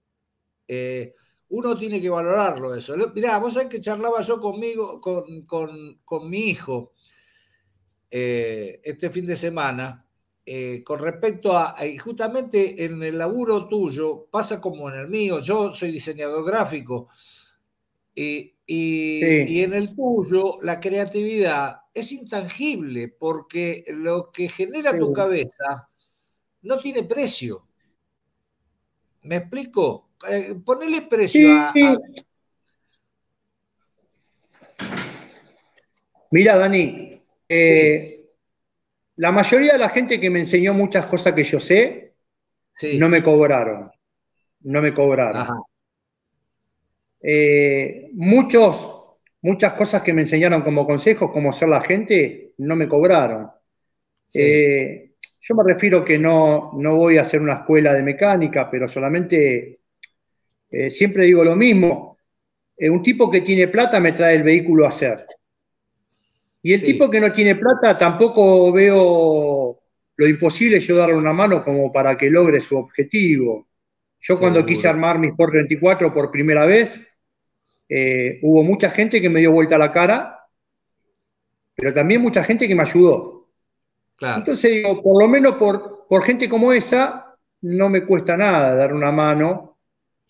Eh, 0.68 1.14
uno 1.50 1.78
tiene 1.78 2.02
que 2.02 2.10
valorarlo 2.10 2.74
eso. 2.74 2.96
Mirá, 3.14 3.38
vos 3.38 3.54
sabés 3.54 3.70
que 3.70 3.80
charlaba 3.80 4.22
yo 4.22 4.40
conmigo, 4.40 5.00
con, 5.00 6.30
mi 6.30 6.40
hijo, 6.50 6.94
eh, 8.10 8.82
este 8.84 9.10
fin 9.10 9.26
de 9.26 9.36
semana, 9.36 10.06
eh, 10.46 10.84
con 10.84 11.00
respecto 11.00 11.56
a, 11.56 11.76
justamente 12.04 12.84
en 12.84 13.02
el 13.04 13.18
laburo 13.18 13.68
tuyo, 13.68 14.28
pasa 14.32 14.60
como 14.60 14.90
en 14.90 15.00
el 15.00 15.08
mío, 15.08 15.40
yo 15.42 15.74
soy 15.74 15.92
diseñador 15.92 16.46
gráfico, 16.46 17.10
y, 18.16 18.54
en 18.66 19.74
el 19.74 19.96
tuyo 19.96 20.60
la 20.62 20.80
creatividad 20.80 21.82
es 21.94 22.12
intangible 22.12 23.10
porque 23.10 23.84
lo 23.88 24.32
que 24.32 24.50
genera 24.50 24.98
tu 24.98 25.12
cabeza 25.12 25.90
no 26.62 26.78
tiene 26.78 27.04
precio. 27.04 27.68
¿Me 29.24 29.38
explico? 29.38 30.10
Eh, 30.30 30.56
ponerle 30.64 31.04
precio 31.04 31.52
a, 31.52 31.74
Mira, 36.34 36.58
Dani, 36.58 37.22
eh, 37.48 38.26
la 39.18 39.32
mayoría 39.32 39.74
de 39.74 39.78
la 39.78 39.90
gente 39.90 40.20
que 40.20 40.32
me 40.32 40.40
enseñó 40.40 40.74
muchas 40.74 41.06
cosas 41.06 41.34
que 41.34 41.44
yo 41.44 41.60
sé, 41.60 42.16
no 42.98 43.08
me 43.08 43.22
cobraron. 43.22 43.92
No 44.62 44.82
me 44.82 44.94
cobraron. 44.96 45.46
Eh, 47.22 48.10
muchos, 48.14 49.18
muchas 49.44 49.74
cosas 49.74 50.02
que 50.02 50.12
me 50.12 50.24
enseñaron 50.24 50.64
como 50.64 50.88
consejos, 50.88 51.32
como 51.32 51.54
ser 51.54 51.70
la 51.70 51.82
gente, 51.82 52.54
no 52.58 52.76
me 52.76 52.88
cobraron. 52.88 53.52
Eh, 54.34 55.12
yo 55.40 55.56
me 55.56 55.64
refiero 55.64 56.04
que 56.04 56.18
no, 56.18 56.72
no 56.74 56.96
voy 56.96 57.20
a 57.20 57.22
hacer 57.22 57.42
una 57.42 57.54
escuela 57.54 57.94
de 57.94 58.02
mecánica, 58.02 58.72
pero 58.72 58.88
solamente 58.88 59.82
eh, 60.74 60.90
siempre 60.90 61.26
digo 61.26 61.44
lo 61.44 61.56
mismo. 61.56 62.18
Eh, 62.76 62.90
un 62.90 63.04
tipo 63.04 63.30
que 63.30 63.42
tiene 63.42 63.68
plata 63.68 64.00
me 64.00 64.14
trae 64.14 64.36
el 64.36 64.44
vehículo 64.44 64.86
a 64.86 64.90
hacer. 64.90 65.26
Y 66.64 66.74
el 66.74 66.84
tipo 66.84 67.12
que 67.12 67.20
no 67.20 67.32
tiene 67.32 67.56
plata 67.56 67.96
tampoco 67.96 68.72
veo 68.72 69.80
lo 70.16 70.28
imposible 70.28 70.80
yo 70.80 70.96
darle 70.96 71.16
una 71.16 71.34
mano 71.34 71.62
como 71.62 71.92
para 71.92 72.18
que 72.18 72.30
logre 72.30 72.60
su 72.60 72.76
objetivo. 72.76 73.68
Yo 74.20 74.40
cuando 74.40 74.66
quise 74.66 74.88
armar 74.88 75.20
mi 75.20 75.28
Sport 75.28 75.54
24 75.54 76.12
por 76.12 76.32
primera 76.32 76.66
vez, 76.66 77.00
eh, 77.90 78.40
hubo 78.42 78.64
mucha 78.64 78.90
gente 78.90 79.22
que 79.22 79.30
me 79.30 79.42
dio 79.42 79.52
vuelta 79.52 79.78
la 79.78 79.92
cara, 79.92 80.40
pero 81.76 81.94
también 81.94 82.22
mucha 82.22 82.44
gente 82.44 82.68
que 82.68 82.76
me 82.76 82.84
ayudó. 82.84 83.50
Entonces 84.22 84.72
digo, 84.72 85.04
por 85.04 85.22
lo 85.22 85.28
menos 85.28 85.56
por, 85.56 86.08
por 86.08 86.24
gente 86.24 86.48
como 86.48 86.72
esa, 86.72 87.36
no 87.62 87.90
me 87.90 88.06
cuesta 88.06 88.38
nada 88.38 88.74
dar 88.74 88.94
una 88.94 89.12
mano. 89.12 89.73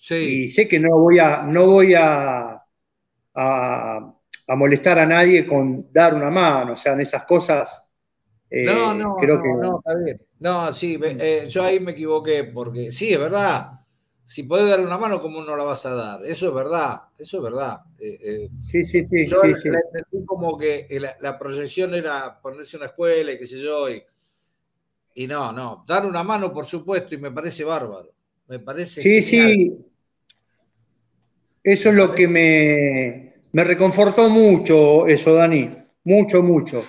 Y 0.09 0.47
sé 0.47 0.67
que 0.67 0.79
no 0.79 0.97
voy 0.97 1.19
a, 1.19 1.43
no 1.43 1.65
voy 1.65 1.93
a, 1.93 2.61
a, 3.35 4.13
molestar 4.55 4.99
a 4.99 5.05
nadie 5.05 5.47
con 5.47 5.91
dar 5.91 6.13
una 6.13 6.29
mano. 6.29 6.73
O 6.73 6.75
sea, 6.75 6.93
en 6.93 7.01
esas 7.01 7.23
cosas. 7.23 7.81
Eh, 8.49 8.65
no, 8.65 8.93
no, 8.93 9.15
creo 9.15 9.37
no, 9.37 9.43
que... 9.43 9.49
no, 9.49 9.77
está 9.79 9.95
bien. 9.95 10.21
No, 10.39 10.73
sí, 10.73 10.99
eh, 11.01 11.45
yo 11.47 11.63
ahí 11.63 11.79
me 11.79 11.93
equivoqué, 11.93 12.43
porque 12.43 12.91
sí, 12.91 13.13
es 13.13 13.19
verdad 13.19 13.83
si 14.25 14.43
puedes 14.43 14.67
dar 14.67 14.79
una 14.79 14.97
mano, 14.97 15.21
¿cómo 15.21 15.43
no 15.43 15.55
la 15.55 15.63
vas 15.63 15.85
a 15.85 15.93
dar? 15.93 16.25
Eso 16.25 16.47
es 16.47 16.53
verdad, 16.53 17.01
eso 17.17 17.37
es 17.37 17.43
verdad. 17.43 17.81
Eh, 17.99 18.19
eh, 18.21 18.49
sí, 18.63 18.85
sí, 18.85 19.05
sí. 19.09 19.25
Yo 19.25 19.41
sí, 19.41 19.67
entendí 19.67 20.25
como 20.25 20.57
que 20.57 20.87
la, 21.19 21.37
proyección 21.37 21.93
era 21.93 22.39
ponerse 22.41 22.77
una 22.77 22.87
escuela 22.87 23.31
y 23.31 23.37
qué 23.37 23.45
sé 23.45 23.59
yo. 23.59 23.87
Y, 25.15 25.27
no, 25.27 25.51
no, 25.51 25.83
dar 25.87 26.05
una 26.05 26.23
mano, 26.23 26.53
por 26.53 26.65
supuesto, 26.65 27.13
y 27.15 27.17
me 27.17 27.31
parece 27.31 27.63
bárbaro. 27.63 28.11
Me 28.47 28.59
parece. 28.59 29.01
Sí, 29.01 29.21
sí. 29.21 29.77
Eso 31.63 31.89
es 31.89 31.95
lo 31.95 32.13
que 32.13 32.27
me, 32.27 33.35
me 33.53 33.63
reconfortó 33.63 34.29
mucho, 34.29 35.07
eso, 35.07 35.33
Dani. 35.33 35.73
Mucho, 36.03 36.43
mucho. 36.43 36.83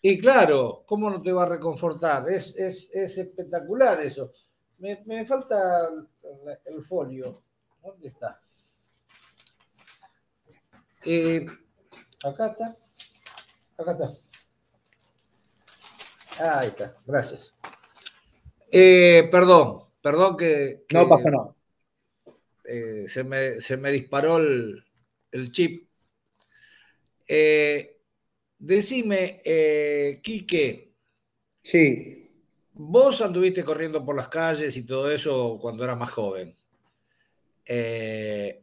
Y 0.00 0.18
claro, 0.18 0.82
¿cómo 0.86 1.10
no 1.10 1.20
te 1.20 1.32
va 1.32 1.42
a 1.42 1.48
reconfortar? 1.48 2.30
Es, 2.30 2.56
es, 2.56 2.90
es 2.92 3.18
espectacular 3.18 4.02
eso. 4.02 4.32
Me, 4.78 5.02
me 5.06 5.26
falta 5.26 5.90
el 6.64 6.82
folio. 6.84 7.42
¿Dónde 7.82 8.08
está? 8.08 8.40
Eh, 11.04 11.46
acá 12.24 12.46
está. 12.46 12.76
Acá 13.76 13.92
está. 13.92 14.08
ahí 16.58 16.68
está, 16.68 16.94
gracias. 17.04 17.54
Eh, 18.70 19.28
perdón, 19.30 19.84
perdón 20.00 20.36
que, 20.36 20.84
No 20.92 21.08
pasa 21.08 21.30
nada. 21.30 21.54
Eh, 22.64 23.08
se, 23.08 23.24
me, 23.24 23.60
se, 23.60 23.76
me, 23.76 23.92
disparó 23.92 24.38
el, 24.38 24.84
el 25.32 25.52
chip. 25.52 25.88
decime, 28.58 29.42
Quique. 30.22 30.94
Sí. 31.62 32.24
Vos 32.74 33.22
anduviste 33.22 33.62
corriendo 33.62 34.04
por 34.04 34.16
las 34.16 34.28
calles 34.28 34.76
y 34.76 34.84
todo 34.84 35.10
eso 35.10 35.58
cuando 35.60 35.84
eras 35.84 35.98
más 35.98 36.10
joven. 36.10 36.56
Eh, 37.66 38.62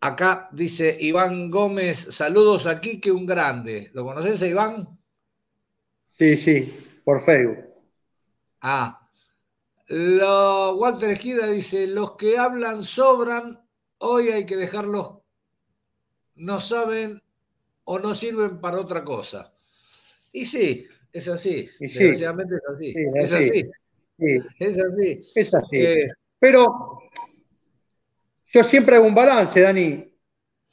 acá 0.00 0.48
dice 0.52 0.96
Iván 0.98 1.50
Gómez, 1.50 1.98
saludos 1.98 2.66
aquí 2.66 3.00
que 3.00 3.12
un 3.12 3.26
grande. 3.26 3.90
¿Lo 3.92 4.04
conoces 4.04 4.40
a 4.42 4.46
Iván? 4.46 4.98
Sí, 6.18 6.36
sí, 6.36 7.00
por 7.04 7.22
Facebook. 7.22 7.58
Ah. 8.60 9.05
Lo, 9.88 10.76
Walter 10.76 11.10
Ejida 11.10 11.48
dice, 11.50 11.86
los 11.86 12.16
que 12.16 12.36
hablan 12.38 12.82
sobran, 12.82 13.60
hoy 13.98 14.30
hay 14.30 14.44
que 14.44 14.56
dejarlos, 14.56 15.18
no 16.34 16.58
saben 16.58 17.22
o 17.84 17.98
no 17.98 18.14
sirven 18.14 18.60
para 18.60 18.80
otra 18.80 19.04
cosa. 19.04 19.54
Y 20.32 20.44
sí, 20.44 20.86
es 21.12 21.28
así, 21.28 21.68
desgraciadamente 21.78 22.56
es 22.56 22.62
así. 22.74 22.94
es, 23.14 23.32
así. 23.32 23.70
Es 24.58 24.78
así. 24.78 25.20
Es 25.34 25.54
así. 25.54 25.76
Eh, 25.76 26.08
Pero 26.38 26.98
yo 28.46 28.62
siempre 28.64 28.96
hago 28.96 29.06
un 29.06 29.14
balance, 29.14 29.60
Dani. 29.60 30.12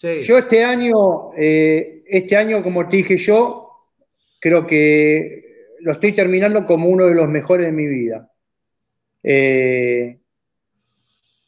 Yo 0.01 0.37
este 0.37 0.63
año, 0.63 1.33
eh, 1.37 2.03
este 2.07 2.35
año, 2.35 2.63
como 2.63 2.87
te 2.89 2.97
dije 2.97 3.17
yo, 3.17 3.69
creo 4.39 4.65
que 4.65 5.69
lo 5.79 5.93
estoy 5.93 6.13
terminando 6.13 6.65
como 6.65 6.89
uno 6.89 7.05
de 7.05 7.15
los 7.15 7.29
mejores 7.29 7.67
de 7.67 7.71
mi 7.71 7.87
vida. 7.87 8.32
Eh, 9.23 10.19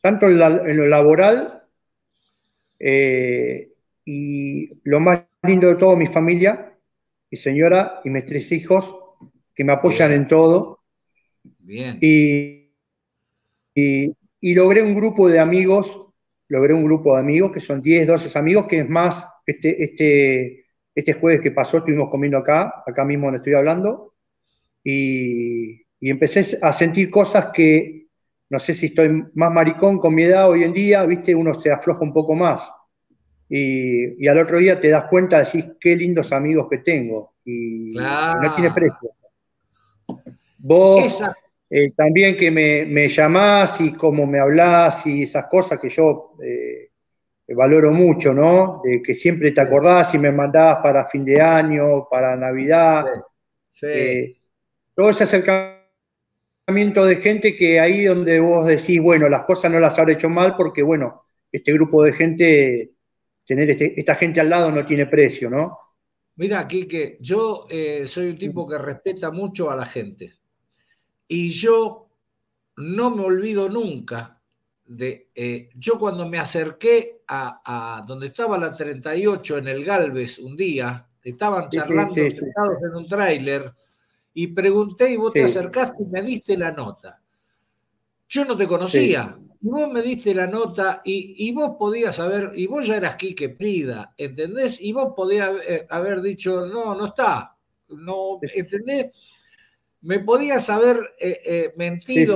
tanto 0.01 0.27
en, 0.27 0.37
lo 0.37 0.87
laboral 0.87 1.63
y 4.05 4.69
lo 4.83 4.99
más 4.99 5.23
lindo 5.43 5.67
de 5.67 5.75
todo, 5.75 5.95
mi 5.95 6.07
familia, 6.07 6.73
mi 7.29 7.37
señora 7.37 8.01
y 8.03 8.09
mis 8.09 8.25
tres 8.25 8.51
hijos, 8.51 8.95
que 9.53 9.63
me 9.63 9.73
apoyan 9.73 10.11
en 10.11 10.27
todo. 10.27 10.79
Bien. 11.59 11.97
Y, 12.01 12.69
y, 13.73 14.53
logré 14.53 14.83
un 14.83 14.93
grupo 14.93 15.27
de 15.27 15.39
amigos, 15.39 16.07
logré 16.49 16.73
un 16.73 16.83
grupo 16.83 17.15
de 17.15 17.21
amigos, 17.21 17.51
que 17.51 17.59
son 17.59 17.81
10, 17.81 18.07
12 18.07 18.37
amigos, 18.37 18.67
que 18.67 18.79
es 18.79 18.89
más, 18.89 19.25
este, 19.45 19.83
este, 19.83 20.65
este 20.93 21.13
jueves 21.13 21.41
que 21.41 21.51
pasó 21.51 21.77
estuvimos 21.77 22.09
comiendo 22.09 22.37
acá, 22.37 22.83
acá 22.85 23.03
mismo 23.03 23.27
donde 23.27 23.37
estoy 23.37 23.53
hablando, 23.53 24.13
y, 24.83 25.84
y 26.05 26.11
empecé 26.11 26.59
a 26.61 26.71
sentir 26.71 27.09
cosas 27.09 27.47
que, 27.51 28.05
no 28.51 28.59
sé 28.59 28.75
si 28.75 28.85
estoy 28.85 29.09
más 29.33 29.51
maricón 29.51 29.97
con 29.97 30.13
mi 30.13 30.21
edad 30.21 30.47
hoy 30.47 30.63
en 30.63 30.71
día, 30.71 31.03
viste, 31.03 31.33
uno 31.33 31.55
se 31.55 31.71
afloja 31.71 32.03
un 32.03 32.13
poco 32.13 32.35
más 32.35 32.71
y, 33.49 34.27
al 34.27 34.37
otro 34.37 34.59
día 34.59 34.79
te 34.79 34.89
das 34.89 35.05
cuenta, 35.05 35.39
decís, 35.39 35.65
qué 35.79 35.95
lindos 35.95 36.31
amigos 36.31 36.67
que 36.69 36.77
tengo. 36.77 37.33
Y 37.43 37.95
no 37.95 38.53
tiene 38.53 38.69
precio. 38.71 39.09
Vos 40.59 41.23
eh, 41.71 41.91
también 41.97 42.37
que 42.37 42.51
me, 42.51 43.07
llamás 43.07 43.81
y 43.81 43.91
cómo 43.93 44.27
me 44.27 44.37
hablás 44.37 45.07
y 45.07 45.23
esas 45.23 45.47
cosas 45.47 45.79
que 45.79 45.89
yo 45.89 46.33
eh, 46.43 46.91
valoro 47.47 47.91
mucho, 47.91 48.31
¿no? 48.31 48.79
De 48.83 49.01
que 49.01 49.15
siempre 49.15 49.53
te 49.53 49.61
acordás 49.61 50.13
y 50.13 50.19
me 50.19 50.31
mandás 50.31 50.77
para 50.83 51.07
fin 51.07 51.25
de 51.25 51.41
año, 51.41 52.07
para 52.07 52.35
Navidad. 52.35 53.07
Eh, 53.81 54.37
todo 54.93 55.09
ese 55.09 55.23
acercamiento 55.23 55.74
de 56.67 57.15
gente 57.17 57.55
que 57.55 57.79
ahí 57.79 58.05
donde 58.05 58.39
vos 58.39 58.65
decís, 58.65 58.99
bueno, 58.99 59.29
las 59.29 59.43
cosas 59.43 59.71
no 59.71 59.79
las 59.79 59.97
habré 59.99 60.13
hecho 60.13 60.29
mal 60.29 60.55
porque, 60.55 60.81
bueno, 60.81 61.25
este 61.51 61.73
grupo 61.73 62.03
de 62.03 62.13
gente 62.13 62.91
tener 63.45 63.69
este, 63.69 63.97
esta 63.99 64.15
gente 64.15 64.41
al 64.41 64.49
lado 64.49 64.71
no 64.71 64.83
tiene 64.85 65.05
precio, 65.05 65.49
¿no? 65.49 65.77
Mira, 66.37 66.67
Quique, 66.67 67.17
yo 67.21 67.65
eh, 67.69 68.07
soy 68.07 68.29
un 68.29 68.37
tipo 68.37 68.67
que 68.67 68.77
respeta 68.77 69.31
mucho 69.31 69.69
a 69.71 69.75
la 69.75 69.85
gente. 69.85 70.33
Y 71.27 71.49
yo 71.49 72.09
no 72.77 73.09
me 73.09 73.23
olvido 73.23 73.69
nunca 73.69 74.41
de. 74.83 75.29
Eh, 75.33 75.69
yo 75.75 75.97
cuando 75.97 76.27
me 76.27 76.37
acerqué 76.37 77.21
a, 77.27 78.03
donde 78.05 78.27
estaba 78.27 78.57
la 78.57 78.75
38 78.75 79.59
en 79.59 79.67
el 79.67 79.85
Galvez 79.85 80.39
un 80.39 80.57
día, 80.57 81.07
estaban 81.23 81.69
charlando 81.69 82.15
sentados 82.15 82.83
en 82.83 82.95
un 82.95 83.07
tráiler 83.07 83.71
y 84.37 84.47
pregunté 84.47 85.11
y 85.11 85.15
vos 85.15 85.31
te 85.31 85.43
acercaste 85.43 86.03
y 86.03 86.07
me 86.07 86.21
diste 86.21 86.57
la 86.57 86.71
nota. 86.71 87.21
Yo 88.27 88.43
no 88.43 88.57
te 88.57 88.67
conocía, 88.67 89.37
y 89.61 89.67
vos 89.67 89.89
me 89.89 90.01
diste 90.01 90.35
la 90.35 90.45
nota 90.45 91.01
y, 91.05 91.51
vos 91.53 91.77
podías 91.79 92.15
saber, 92.15 92.51
y 92.53 92.67
vos 92.67 92.85
ya 92.85 92.97
eras 92.97 93.15
Quique 93.15 93.49
Prida, 93.49 94.13
¿entendés? 94.17 94.81
Y 94.81 94.91
vos 94.91 95.13
podías 95.15 95.51
haber 95.89 96.21
dicho, 96.21 96.65
no, 96.65 96.95
no 96.95 97.07
está, 97.07 97.55
no, 97.89 98.39
¿entendés? 98.41 99.11
Me 100.01 100.19
podías 100.19 100.69
haber 100.69 100.97
eh, 101.17 101.41
eh, 101.45 101.73
mentido, 101.77 102.35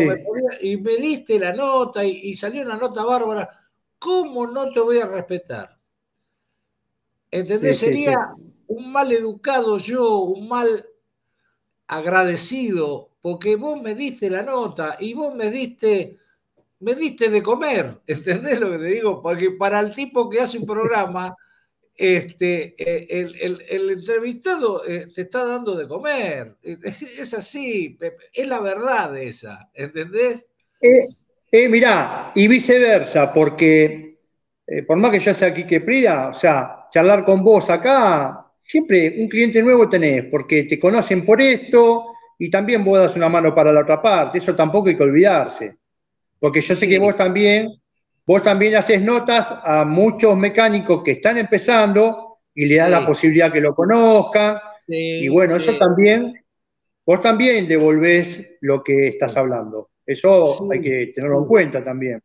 y 0.61 0.77
me 0.77 0.95
diste 0.95 1.37
la 1.37 1.53
nota 1.53 2.05
y, 2.05 2.33
salió 2.35 2.63
una 2.63 2.77
nota 2.77 3.03
bárbara. 3.03 3.49
¿Cómo 3.99 4.47
no 4.47 4.71
te 4.71 4.79
voy 4.79 4.99
a 4.99 5.05
respetar? 5.05 5.77
¿Entendés? 7.29 7.77
Sería 7.77 8.31
un 8.67 8.89
mal 8.89 9.11
educado 9.11 9.77
yo, 9.77 10.19
un 10.19 10.47
mal 10.47 10.85
agradecido, 11.89 13.09
porque 13.21 13.57
vos 13.57 13.81
me 13.81 13.95
diste 13.95 14.29
la 14.29 14.43
nota 14.43 14.95
y 14.99 15.13
vos 15.13 15.35
me 15.35 15.51
diste 15.51 16.17
me 16.79 16.95
diste 16.95 17.29
de 17.29 17.41
comer, 17.41 17.99
¿entendés 18.07 18.59
lo 18.59 18.71
que 18.71 18.77
te 18.77 18.85
digo? 18.85 19.21
Porque 19.21 19.51
para 19.51 19.79
el 19.79 19.93
tipo 19.93 20.29
que 20.29 20.41
hace 20.41 20.57
un 20.57 20.65
programa, 20.65 21.35
este, 21.95 22.75
eh, 22.77 23.27
el, 23.69 23.91
entrevistado 23.91 24.85
eh, 24.87 25.07
te 25.13 25.23
está 25.23 25.43
dando 25.43 25.75
de 25.75 25.87
comer. 25.87 26.55
Es 26.63 27.33
así, 27.33 27.97
es 28.33 28.47
la 28.47 28.61
verdad 28.61 29.17
esa, 29.17 29.69
¿entendés? 29.73 30.47
Eh, 30.81 31.67
mirá, 31.67 32.31
y 32.35 32.47
viceversa, 32.47 33.33
porque 33.33 34.17
por 34.87 34.97
más 34.97 35.11
que 35.11 35.19
yo 35.19 35.33
sea 35.33 35.49
aquí 35.49 35.65
que 35.65 35.81
Prida, 35.81 36.29
o 36.29 36.33
sea, 36.33 36.87
charlar 36.91 37.25
con 37.25 37.43
vos 37.43 37.69
acá, 37.69 38.48
siempre 38.59 39.15
un 39.17 39.27
cliente 39.27 39.61
nuevo 39.61 39.89
tenés, 39.89 40.25
porque 40.25 40.63
te 40.63 40.79
conocen 40.79 41.25
por 41.25 41.41
esto, 41.41 42.09
y 42.41 42.49
también 42.49 42.85
vos 42.85 42.97
das 42.97 43.15
una 43.17 43.27
mano 43.27 43.53
para 43.53 43.71
la 43.71 43.81
otra 43.81 44.01
parte. 44.01 44.37
Eso 44.37 44.55
tampoco 44.55 44.87
hay 44.87 44.95
que 44.95 45.03
olvidarse. 45.03 45.75
Porque 46.39 46.61
yo 46.61 46.73
sé 46.73 46.87
que 46.87 46.97
vos 46.97 47.15
también, 47.17 47.69
vos 48.25 48.41
también 48.41 48.75
haces 48.75 49.01
notas 49.01 49.47
a 49.61 49.83
muchos 49.83 50.37
mecánicos 50.37 51.03
que 51.03 51.11
están 51.11 51.37
empezando 51.37 52.37
y 52.55 52.65
le 52.65 52.77
das 52.77 52.89
la 52.89 53.05
posibilidad 53.05 53.51
que 53.51 53.59
lo 53.59 53.75
conozcan. 53.75 54.57
y 54.87 55.27
bueno, 55.27 55.57
eso 55.57 55.77
también, 55.77 56.33
vos 57.05 57.19
también 57.19 57.67
devolvés 57.67 58.57
lo 58.61 58.81
que 58.81 59.07
estás 59.07 59.35
hablando. 59.35 59.89
Eso 60.05 60.71
hay 60.71 60.81
que 60.81 61.11
tenerlo 61.13 61.39
en 61.39 61.45
cuenta 61.45 61.83
también. 61.83 62.21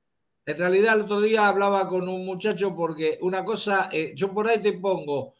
En 0.47 0.59
realidad, 0.59 0.95
el 0.95 1.03
otro 1.03 1.21
día 1.21 1.49
hablaba 1.49 1.89
con 1.89 2.09
un 2.09 2.25
muchacho 2.25 2.75
porque 2.75 3.19
una 3.23 3.45
cosa, 3.45 3.89
eh, 3.93 4.13
yo 4.15 4.33
por 4.33 4.47
ahí 4.47 4.63
te 4.63 4.75
pongo 4.75 5.35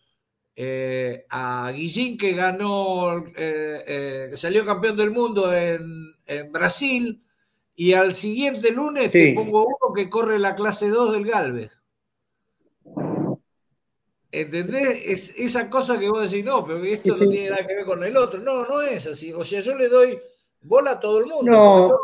eh, 0.57 1.27
a 1.31 1.73
Guillín 1.75 2.17
que 2.17 2.33
ganó, 2.33 3.25
eh, 3.37 4.31
salió 4.35 4.65
campeón 4.65 4.97
del 4.97 5.11
mundo 5.11 5.55
en, 5.55 6.15
Brasil, 6.51 7.23
y 7.77 7.93
al 7.93 8.15
siguiente 8.15 8.71
lunes 8.71 9.11
te 9.11 9.35
pongo 9.35 9.67
uno 9.67 9.95
que 9.95 10.09
corre 10.09 10.39
la 10.39 10.55
clase 10.55 10.89
2 10.89 11.13
del 11.13 11.27
Galvez. 11.27 11.81
¿Entendés? 14.35 15.01
Es 15.05 15.35
esa 15.37 15.71
cosa 15.71 15.97
que 15.97 16.09
vos 16.09 16.29
decís, 16.29 16.45
no, 16.45 16.65
pero 16.65 16.83
esto 16.83 17.17
no 17.17 17.29
tiene 17.29 17.51
nada 17.51 17.65
que 17.65 17.75
ver 17.75 17.85
con 17.85 18.03
el 18.03 18.17
otro. 18.17 18.41
No, 18.41 18.67
no 18.67 18.83
es 18.83 19.07
así. 19.07 19.33
O 19.33 19.45
sea, 19.45 19.61
yo 19.61 19.77
le 19.77 19.89
doy 19.89 20.19
bola 20.63 20.93
a 20.93 21.01
todo 21.01 21.21
el 21.21 21.27
mundo. 21.27 21.53
No. 21.53 21.99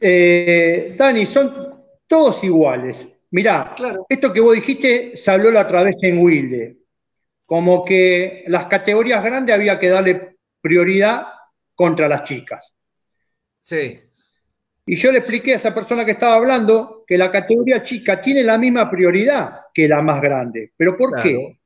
Eh, 0.00 0.94
Dani, 0.96 1.26
son 1.26 1.82
todos 2.06 2.44
iguales. 2.44 3.08
Mirá, 3.30 3.74
esto 4.08 4.32
que 4.32 4.40
vos 4.40 4.54
dijiste 4.54 5.16
se 5.16 5.30
habló 5.30 5.50
la 5.50 5.62
otra 5.62 5.82
vez 5.82 5.96
en 6.02 6.18
Wilde, 6.18 6.78
como 7.44 7.84
que 7.84 8.44
las 8.46 8.66
categorías 8.66 9.22
grandes 9.22 9.54
había 9.54 9.78
que 9.78 9.88
darle 9.88 10.36
prioridad 10.60 11.26
contra 11.74 12.08
las 12.08 12.24
chicas. 12.24 12.74
Sí. 13.60 14.00
Y 14.86 14.96
yo 14.96 15.12
le 15.12 15.18
expliqué 15.18 15.52
a 15.52 15.56
esa 15.56 15.74
persona 15.74 16.04
que 16.04 16.12
estaba 16.12 16.36
hablando 16.36 17.04
que 17.06 17.18
la 17.18 17.30
categoría 17.30 17.82
chica 17.82 18.20
tiene 18.20 18.42
la 18.42 18.56
misma 18.56 18.90
prioridad 18.90 19.60
que 19.74 19.86
la 19.86 20.00
más 20.00 20.22
grande. 20.22 20.72
¿Pero 20.76 20.96
por 20.96 21.20
qué? 21.22 21.58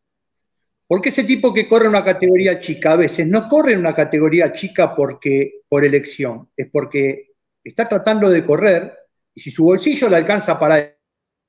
Porque 0.88 1.11
ese 1.11 1.25
tipo 1.25 1.55
que 1.55 1.68
corre 1.68 1.88
una 1.88 2.05
categoría 2.05 2.59
chica 2.59 2.92
a 2.92 2.96
veces 2.96 3.27
no 3.27 3.48
corre 3.48 3.72
en 3.72 3.79
una 3.79 3.94
categoría 3.94 4.53
chica 4.53 4.94
porque 4.94 5.61
por 5.68 5.85
elección, 5.85 6.51
es 6.57 6.68
porque 6.70 7.31
está 7.62 7.88
tratando 7.88 8.29
de 8.29 8.44
correr 8.44 8.92
y 9.33 9.40
si 9.40 9.51
su 9.51 9.64
bolsillo 9.64 10.09
le 10.09 10.16
alcanza 10.16 10.59
para 10.59 10.92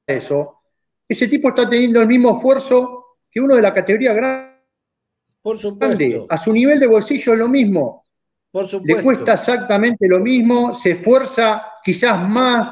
eso, 0.08 0.62
ese 1.08 1.28
tipo 1.28 1.50
está 1.50 1.70
teniendo 1.70 2.02
el 2.02 2.08
mismo 2.08 2.36
esfuerzo 2.36 3.18
que 3.30 3.39
uno 3.39 3.56
de 3.56 3.62
la 3.62 3.74
categoría 3.74 4.13
grande. 4.13 4.54
Por 5.42 5.58
supuesto. 5.58 6.26
A 6.30 6.38
su 6.38 6.54
nivel 6.54 6.80
de 6.80 6.88
bolsillo 6.88 7.34
es 7.34 7.39
lo 7.39 7.50
mismo. 7.50 8.06
Por 8.52 8.68
supuesto. 8.68 8.98
Le 8.98 9.04
cuesta 9.04 9.34
exactamente 9.34 10.08
lo 10.08 10.20
mismo, 10.20 10.74
se 10.74 10.92
esfuerza 10.92 11.63
quizás 11.84 12.28
más, 12.30 12.72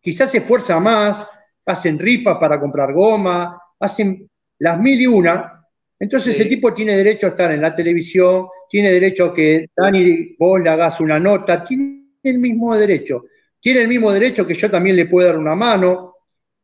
quizás 0.00 0.30
se 0.30 0.38
esfuerza 0.38 0.78
más, 0.80 1.26
hacen 1.66 1.98
rifas 1.98 2.38
para 2.38 2.58
comprar 2.58 2.92
goma, 2.92 3.60
hacen 3.80 4.28
las 4.58 4.80
mil 4.80 5.00
y 5.00 5.06
una. 5.06 5.64
Entonces 5.98 6.34
ese 6.34 6.48
tipo 6.48 6.72
tiene 6.72 6.96
derecho 6.96 7.26
a 7.26 7.30
estar 7.30 7.52
en 7.52 7.60
la 7.60 7.74
televisión, 7.74 8.46
tiene 8.68 8.92
derecho 8.92 9.26
a 9.26 9.34
que 9.34 9.66
Dani, 9.76 10.36
vos 10.38 10.60
le 10.60 10.68
hagas 10.68 11.00
una 11.00 11.18
nota, 11.18 11.64
tiene 11.64 12.12
el 12.22 12.38
mismo 12.38 12.74
derecho. 12.74 13.24
Tiene 13.60 13.80
el 13.82 13.88
mismo 13.88 14.12
derecho 14.12 14.46
que 14.46 14.54
yo 14.54 14.70
también 14.70 14.96
le 14.96 15.06
pueda 15.06 15.28
dar 15.28 15.38
una 15.38 15.56
mano. 15.56 16.07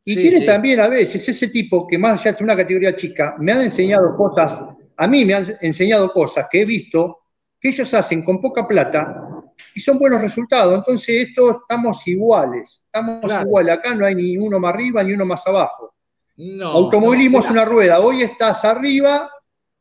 Y 0.07 0.15
tiene 0.15 0.45
también 0.45 0.79
a 0.79 0.87
veces 0.87 1.27
ese 1.27 1.47
tipo 1.47 1.87
que 1.87 1.97
más 1.97 2.21
allá 2.21 2.33
de 2.33 2.43
una 2.43 2.55
categoría 2.55 2.95
chica, 2.95 3.35
me 3.39 3.51
han 3.51 3.61
enseñado 3.61 4.15
cosas, 4.15 4.59
a 4.95 5.07
mí 5.07 5.25
me 5.25 5.33
han 5.33 5.57
enseñado 5.61 6.13
cosas 6.13 6.45
que 6.49 6.61
he 6.61 6.65
visto 6.65 7.21
que 7.59 7.69
ellos 7.69 7.91
hacen 7.95 8.23
con 8.23 8.39
poca 8.39 8.67
plata 8.67 9.27
y 9.73 9.81
son 9.81 9.97
buenos 9.97 10.21
resultados. 10.21 10.75
Entonces, 10.75 11.27
esto 11.29 11.61
estamos 11.61 12.07
iguales, 12.07 12.83
estamos 12.85 13.31
iguales. 13.41 13.73
Acá 13.73 13.95
no 13.95 14.05
hay 14.05 14.13
ni 14.13 14.37
uno 14.37 14.59
más 14.59 14.75
arriba 14.75 15.03
ni 15.03 15.13
uno 15.13 15.25
más 15.25 15.45
abajo. 15.47 15.95
No, 16.37 16.67
Automovilismo 16.67 17.39
es 17.39 17.49
una 17.49 17.65
rueda, 17.65 17.99
hoy 17.99 18.21
estás 18.21 18.63
arriba 18.63 19.31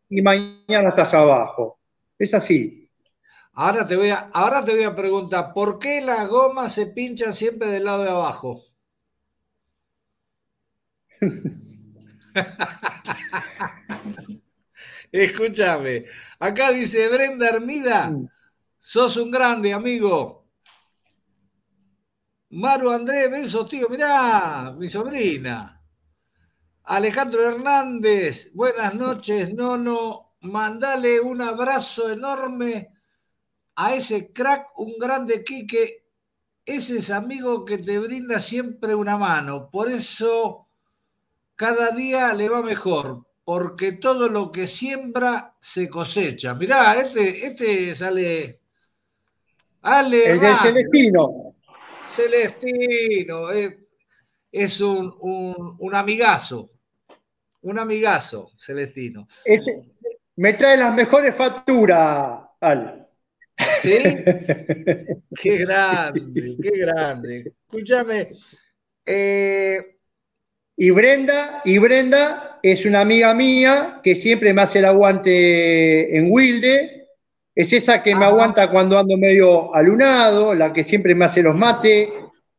y 0.08 0.22
mañana 0.22 0.88
estás 0.88 1.12
abajo. 1.12 1.78
Es 2.18 2.32
así. 2.32 2.88
Ahora 3.52 3.86
te 3.86 3.96
voy 3.96 4.10
a, 4.10 4.30
ahora 4.32 4.64
te 4.64 4.72
voy 4.72 4.84
a 4.84 4.94
preguntar, 4.94 5.52
¿por 5.52 5.78
qué 5.78 6.00
las 6.00 6.28
gomas 6.28 6.72
se 6.72 6.86
pinchan 6.86 7.34
siempre 7.34 7.68
del 7.68 7.84
lado 7.84 8.04
de 8.04 8.10
abajo? 8.10 8.62
Escúchame, 15.12 16.06
acá 16.38 16.72
dice 16.72 17.08
Brenda 17.08 17.48
Hermida, 17.48 18.12
sos 18.78 19.16
un 19.16 19.30
grande 19.30 19.72
amigo. 19.72 20.44
Maru 22.50 22.90
Andrés, 22.90 23.30
besos, 23.30 23.68
tío, 23.68 23.88
mirá, 23.88 24.72
mi 24.78 24.88
sobrina. 24.88 25.80
Alejandro 26.84 27.48
Hernández, 27.48 28.52
buenas 28.54 28.94
noches, 28.94 29.52
Nono, 29.54 30.36
mandale 30.42 31.20
un 31.20 31.40
abrazo 31.40 32.12
enorme 32.12 32.92
a 33.76 33.94
ese 33.94 34.32
crack, 34.32 34.78
un 34.78 34.94
grande 34.98 35.42
Quique, 35.42 36.04
ese 36.64 36.98
es 36.98 37.10
amigo 37.10 37.64
que 37.64 37.78
te 37.78 37.98
brinda 37.98 38.38
siempre 38.40 38.94
una 38.94 39.16
mano. 39.16 39.70
Por 39.70 39.90
eso 39.90 40.68
cada 41.56 41.90
día 41.90 42.32
le 42.32 42.48
va 42.48 42.62
mejor, 42.62 43.24
porque 43.44 43.92
todo 43.92 44.28
lo 44.28 44.50
que 44.50 44.66
siembra 44.66 45.54
se 45.60 45.88
cosecha. 45.88 46.54
Mirá, 46.54 46.94
este, 47.00 47.46
este 47.46 47.94
sale. 47.94 48.60
Ale, 49.82 50.30
el 50.30 50.40
de 50.40 50.54
Celestino. 50.56 51.54
Celestino, 52.06 53.50
es, 54.50 54.80
un, 54.80 55.14
un, 55.78 55.94
amigazo. 55.94 56.70
Un 57.62 57.78
amigazo, 57.78 58.50
Celestino. 58.56 59.26
me 60.36 60.54
trae 60.54 60.76
las 60.76 60.94
mejores 60.94 61.34
facturas, 61.34 62.40
Ale. 62.60 63.04
¿Sí? 63.80 63.98
qué 65.42 65.58
grande, 65.58 66.56
qué 66.62 66.70
grande. 66.78 67.54
Escúchame. 67.66 68.32
Eh, 69.06 69.93
y 70.76 70.90
Brenda, 70.90 71.62
y 71.64 71.78
Brenda 71.78 72.58
es 72.62 72.84
una 72.84 73.02
amiga 73.02 73.32
mía 73.34 74.00
que 74.02 74.14
siempre 74.14 74.52
me 74.52 74.62
hace 74.62 74.80
el 74.80 74.86
aguante 74.86 76.16
en 76.16 76.28
Wilde. 76.30 77.08
Es 77.54 77.72
esa 77.72 78.02
que 78.02 78.16
me 78.16 78.24
aguanta 78.24 78.70
cuando 78.70 78.98
ando 78.98 79.16
medio 79.16 79.74
alunado, 79.74 80.54
la 80.54 80.72
que 80.72 80.82
siempre 80.82 81.14
me 81.14 81.26
hace 81.26 81.42
los 81.42 81.54
mates, 81.54 82.08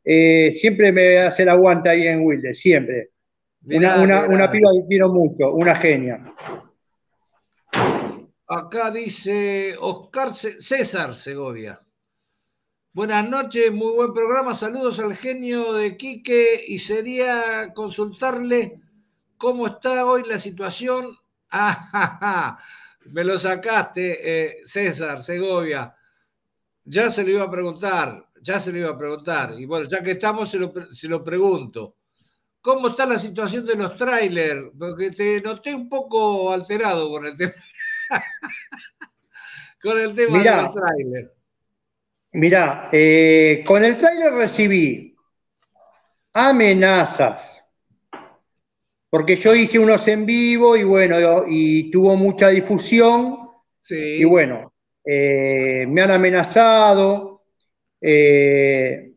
eh, 0.04 0.52
siempre 0.54 0.94
me 0.94 1.18
hace 1.20 1.44
el 1.44 1.50
aguante 1.50 1.90
ahí 1.90 2.08
en 2.08 2.22
Wilde, 2.22 2.54
siempre. 2.54 3.10
una, 3.66 4.26
una 4.26 4.50
piba 4.50 4.70
que 4.74 4.88
quiero 4.88 5.10
mucho, 5.10 5.54
una 5.54 5.76
genia. 5.76 6.34
Acá 8.48 8.92
dice 8.92 9.76
Oscar 9.80 10.32
César 10.32 11.16
Segovia. 11.16 11.85
Buenas 12.96 13.30
noches, 13.30 13.74
muy 13.74 13.92
buen 13.92 14.14
programa. 14.14 14.54
Saludos 14.54 15.02
al 15.02 15.18
genio 15.18 15.74
de 15.74 15.98
Quique 15.98 16.64
y 16.66 16.80
sería 16.80 17.74
consultarle 17.74 18.80
cómo 19.36 19.68
está 19.68 20.06
hoy 20.06 20.24
la 20.26 20.40
situación. 20.40 21.08
Ah, 21.52 22.58
me 23.12 23.26
lo 23.26 23.38
sacaste, 23.38 24.20
eh, 24.24 24.58
César 24.64 25.22
Segovia. 25.24 25.94
Ya 26.86 27.10
se 27.10 27.26
lo 27.26 27.32
iba 27.32 27.44
a 27.44 27.52
preguntar, 27.52 28.30
ya 28.42 28.62
se 28.62 28.72
lo 28.72 28.78
iba 28.80 28.92
a 28.92 28.98
preguntar. 28.98 29.54
Y 29.60 29.66
bueno, 29.66 29.90
ya 29.90 30.02
que 30.02 30.12
estamos, 30.12 30.50
se 30.50 30.58
lo, 30.58 30.74
se 30.90 31.10
lo 31.10 31.22
pregunto. 31.22 31.98
¿Cómo 32.62 32.88
está 32.88 33.06
la 33.06 33.20
situación 33.20 33.66
de 33.66 33.76
los 33.76 33.98
trailers? 33.98 34.72
Porque 34.80 35.12
te 35.12 35.42
noté 35.42 35.76
un 35.76 35.90
poco 35.90 36.50
alterado 36.50 37.10
con 37.10 37.26
el 37.26 37.36
tema. 37.36 37.54
con 39.82 40.00
el 40.00 40.16
tema 40.16 40.38
del 40.42 40.72
tráiler. 40.74 41.36
Mirá, 42.36 42.90
eh, 42.92 43.64
con 43.66 43.82
el 43.82 43.98
tráiler 43.98 44.34
recibí 44.34 45.16
amenazas, 46.34 47.64
porque 49.10 49.38
yo 49.38 49.56
hice 49.56 49.80
unos 49.80 50.06
en 50.10 50.26
vivo 50.26 50.76
y 50.76 50.84
bueno, 50.84 51.46
y 51.48 51.90
tuvo 51.90 52.18
mucha 52.18 52.50
difusión. 52.50 53.38
Y 53.90 54.26
bueno, 54.26 54.74
eh, 55.06 55.86
me 55.88 56.02
han 56.02 56.12
amenazado. 56.12 57.44
Eh, 58.02 59.14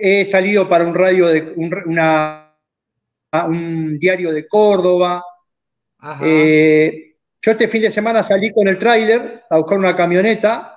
he 0.00 0.24
salido 0.24 0.66
para 0.66 0.86
un 0.86 0.94
radio 0.94 1.26
de 1.26 1.52
una, 1.56 2.50
un 3.46 3.98
diario 3.98 4.32
de 4.32 4.48
Córdoba. 4.48 5.22
Ajá. 5.98 6.24
Yo 6.24 7.52
este 7.52 7.68
fin 7.68 7.82
de 7.82 7.90
semana 7.90 8.22
salí 8.22 8.50
con 8.54 8.68
el 8.68 8.78
tráiler 8.78 9.44
a 9.50 9.58
buscar 9.58 9.76
una 9.76 9.94
camioneta. 9.94 10.73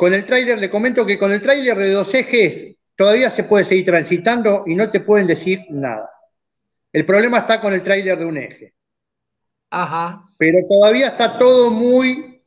Con 0.00 0.14
el 0.14 0.24
tráiler, 0.24 0.56
le 0.56 0.70
comento 0.70 1.04
que 1.04 1.18
con 1.18 1.30
el 1.30 1.42
tráiler 1.42 1.76
de 1.76 1.90
dos 1.90 2.14
ejes 2.14 2.74
todavía 2.96 3.28
se 3.28 3.44
puede 3.44 3.64
seguir 3.64 3.84
transitando 3.84 4.64
y 4.66 4.74
no 4.74 4.88
te 4.88 5.00
pueden 5.00 5.26
decir 5.26 5.60
nada. 5.68 6.08
El 6.90 7.04
problema 7.04 7.40
está 7.40 7.60
con 7.60 7.74
el 7.74 7.82
tráiler 7.82 8.18
de 8.18 8.24
un 8.24 8.38
eje. 8.38 8.72
Ajá. 9.68 10.24
Pero 10.38 10.60
todavía 10.66 11.08
está 11.08 11.36
todo 11.36 11.70
muy 11.70 12.40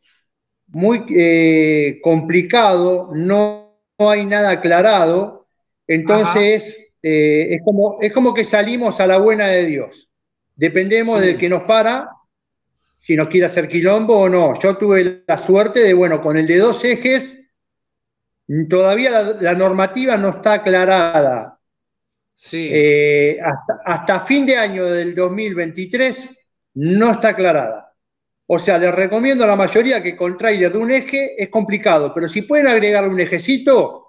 muy 0.69 1.05
eh, 1.15 1.99
complicado, 2.01 3.11
no, 3.13 3.77
hay 3.99 4.25
nada 4.25 4.49
aclarado, 4.49 5.45
entonces 5.85 6.75
eh, 7.03 7.53
es, 7.53 7.61
como, 7.63 7.99
es 8.01 8.11
como 8.11 8.33
que 8.33 8.45
salimos 8.45 8.99
a 8.99 9.05
la 9.05 9.19
buena 9.19 9.45
de 9.45 9.67
Dios. 9.67 10.09
Dependemos 10.55 11.21
del 11.21 11.37
que 11.37 11.49
nos 11.49 11.65
para, 11.65 12.09
si 12.97 13.15
nos 13.15 13.27
quiere 13.27 13.45
hacer 13.45 13.67
quilombo 13.67 14.21
o 14.21 14.27
no. 14.27 14.59
Yo 14.59 14.75
tuve 14.75 15.23
la 15.27 15.37
suerte 15.37 15.81
de, 15.81 15.93
bueno, 15.93 16.19
con 16.19 16.35
el 16.35 16.47
de 16.47 16.57
dos 16.57 16.83
ejes, 16.83 17.42
todavía 18.69 19.35
la, 19.39 19.53
normativa 19.53 20.17
no 20.17 20.29
está 20.29 20.53
aclarada. 20.53 21.59
Sí. 22.35 22.69
Eh, 22.71 23.39
hasta, 23.41 23.81
hasta 23.85 24.25
fin 24.25 24.45
de 24.45 24.57
año 24.57 24.85
del 24.85 25.15
2023 25.15 26.29
no 26.75 27.11
está 27.11 27.29
aclarada. 27.29 27.93
O 28.45 28.59
sea, 28.59 28.77
les 28.77 28.93
recomiendo 28.93 29.43
a 29.43 29.47
la 29.47 29.55
mayoría 29.55 30.03
que 30.03 30.15
con 30.15 30.37
trailer 30.37 30.71
de 30.71 30.77
un 30.77 30.91
eje 30.91 31.41
es 31.41 31.49
complicado, 31.49 32.13
pero 32.13 32.27
si 32.27 32.41
pueden 32.41 32.67
agregar 32.67 33.07
un 33.07 33.19
ejecito 33.19 34.03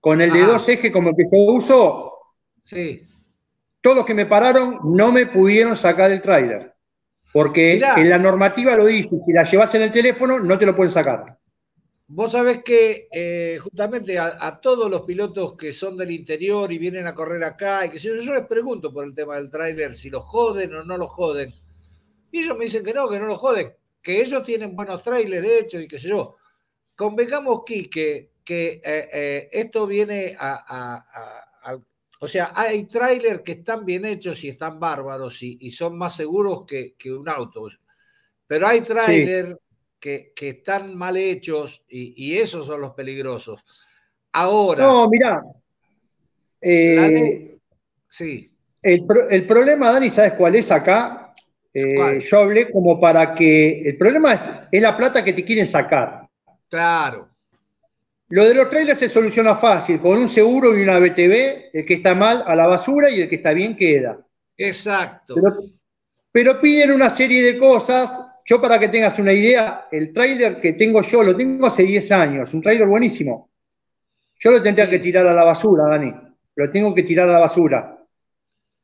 con 0.00 0.20
el 0.20 0.32
de 0.32 0.44
dos 0.44 0.68
ejes 0.68 0.90
como 0.90 1.10
el 1.10 1.16
que 1.16 1.24
yo 1.24 1.38
uso, 1.52 2.12
sí. 2.62 3.06
todos 3.80 3.98
los 3.98 4.06
que 4.06 4.14
me 4.14 4.26
pararon 4.26 4.80
no 4.84 5.12
me 5.12 5.26
pudieron 5.26 5.76
sacar 5.76 6.10
el 6.10 6.20
trailer. 6.20 6.74
Porque 7.32 7.74
en 7.74 8.10
la 8.10 8.18
normativa 8.18 8.76
lo 8.76 8.84
dice, 8.84 9.08
si 9.24 9.32
la 9.32 9.44
llevas 9.44 9.74
en 9.74 9.82
el 9.82 9.92
teléfono 9.92 10.38
no 10.38 10.58
te 10.58 10.66
lo 10.66 10.76
pueden 10.76 10.92
sacar. 10.92 11.38
Vos 12.14 12.32
sabés 12.32 12.62
que 12.62 13.08
eh, 13.10 13.58
justamente 13.58 14.18
a, 14.18 14.60
todos 14.60 14.90
los 14.90 15.00
pilotos 15.00 15.56
que 15.56 15.72
son 15.72 15.96
del 15.96 16.10
interior 16.10 16.70
y 16.70 16.76
vienen 16.76 17.06
a 17.06 17.14
correr 17.14 17.42
acá, 17.42 17.86
y 17.86 17.88
que 17.88 17.96
yo, 17.96 18.14
yo 18.16 18.34
les 18.34 18.46
pregunto 18.46 18.92
por 18.92 19.06
el 19.06 19.14
tema 19.14 19.36
del 19.36 19.48
tráiler, 19.48 19.96
si 19.96 20.10
lo 20.10 20.20
joden 20.20 20.74
o 20.74 20.84
no 20.84 20.98
lo 20.98 21.08
joden. 21.08 21.54
Y 22.30 22.40
ellos 22.40 22.58
me 22.58 22.66
dicen 22.66 22.84
que 22.84 22.92
no, 22.92 23.08
que 23.08 23.18
no 23.18 23.24
lo 23.24 23.38
joden, 23.38 23.72
que 24.02 24.20
ellos 24.20 24.42
tienen 24.42 24.76
buenos 24.76 25.02
trailers 25.02 25.48
hechos 25.48 25.82
y 25.82 25.88
qué 25.88 25.98
sé 25.98 26.10
yo. 26.10 26.36
Convengamos, 26.94 27.62
Quique, 27.64 28.32
que 28.44 28.82
eh, 28.84 29.08
eh, 29.10 29.48
esto 29.50 29.86
viene 29.86 30.36
a, 30.38 31.46
O 32.20 32.28
sea, 32.28 32.52
hay 32.54 32.84
trailers 32.84 33.40
que 33.40 33.52
están 33.52 33.86
bien 33.86 34.04
hechos 34.04 34.44
y 34.44 34.50
están 34.50 34.78
bárbaros 34.78 35.42
y, 35.42 35.70
son 35.70 35.96
más 35.96 36.14
seguros 36.14 36.66
que, 36.66 36.94
un 37.10 37.26
auto. 37.26 37.68
Pero 38.46 38.66
hay 38.66 38.82
trailers 38.82 39.56
que, 40.02 40.32
están 40.40 40.96
mal 40.96 41.16
hechos 41.16 41.84
y, 41.88 42.36
esos 42.36 42.66
son 42.66 42.80
los 42.80 42.92
peligrosos. 42.92 43.64
Ahora. 44.32 44.82
No, 44.82 45.08
mira. 45.08 45.42
Eh, 46.60 47.56
sí. 48.08 48.50
El, 48.82 49.06
el, 49.30 49.46
problema, 49.46 49.92
Dani, 49.92 50.10
¿sabes 50.10 50.32
cuál 50.32 50.56
es 50.56 50.70
acá? 50.72 51.22
Eh, 51.72 52.18
yo 52.20 52.40
hablé 52.40 52.70
como 52.70 53.00
para 53.00 53.34
que. 53.34 53.82
El 53.82 53.96
problema 53.96 54.34
es, 54.34 54.82
la 54.82 54.96
plata 54.96 55.24
que 55.24 55.32
te 55.32 55.44
quieren 55.44 55.66
sacar. 55.66 56.28
Claro. 56.68 57.28
Lo 58.28 58.44
de 58.44 58.54
los 58.54 58.70
trailers 58.70 58.98
se 58.98 59.08
soluciona 59.08 59.54
fácil, 59.54 60.00
con 60.00 60.18
un 60.18 60.28
seguro 60.28 60.76
y 60.76 60.82
una 60.82 60.98
BTV, 60.98 61.70
el 61.74 61.84
que 61.84 61.94
está 61.94 62.14
mal 62.14 62.42
a 62.46 62.54
la 62.54 62.66
basura 62.66 63.10
y 63.10 63.20
el 63.20 63.28
que 63.28 63.36
está 63.36 63.52
bien 63.52 63.76
queda. 63.76 64.18
Exacto. 64.56 65.34
Pero, 66.32 66.60
piden 66.60 66.92
una 66.92 67.10
serie 67.10 67.42
de 67.42 67.58
cosas. 67.58 68.31
Yo, 68.44 68.60
para 68.60 68.78
que 68.78 68.88
tengas 68.88 69.18
una 69.18 69.32
idea, 69.32 69.86
el 69.90 70.12
trailer 70.12 70.60
que 70.60 70.72
tengo 70.72 71.02
yo 71.02 71.22
lo 71.22 71.36
tengo 71.36 71.66
hace 71.66 71.84
10 71.84 72.12
años, 72.12 72.54
un 72.54 72.60
trailer 72.60 72.88
buenísimo. 72.88 73.50
Yo 74.38 74.50
lo 74.50 74.62
tendría 74.62 74.90
que 74.90 74.98
tirar 74.98 75.26
a 75.26 75.32
la 75.32 75.44
basura, 75.44 75.84
Dani. 75.88 76.12
Lo 76.56 76.70
tengo 76.70 76.94
que 76.94 77.04
tirar 77.04 77.28
a 77.28 77.32
la 77.32 77.38
basura 77.38 78.02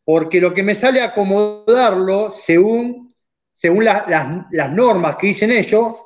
porque 0.08 0.40
lo 0.40 0.54
que 0.54 0.62
me 0.62 0.74
sale 0.74 1.02
acomodarlo 1.02 2.30
según, 2.30 3.14
según 3.52 3.84
las, 3.84 4.72
normas 4.72 5.16
que 5.16 5.26
dicen 5.26 5.50
ellos, 5.50 5.96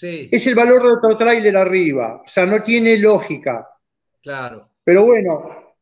es 0.00 0.46
el 0.46 0.54
valor 0.54 0.80
de 0.80 0.92
otro 0.92 1.18
tráiler 1.18 1.56
arriba. 1.56 2.22
O 2.24 2.28
sea, 2.28 2.46
no 2.46 2.62
tiene 2.62 2.96
lógica. 2.98 3.68
Claro. 4.22 4.68
Pero 4.84 5.06
bueno, 5.06 5.74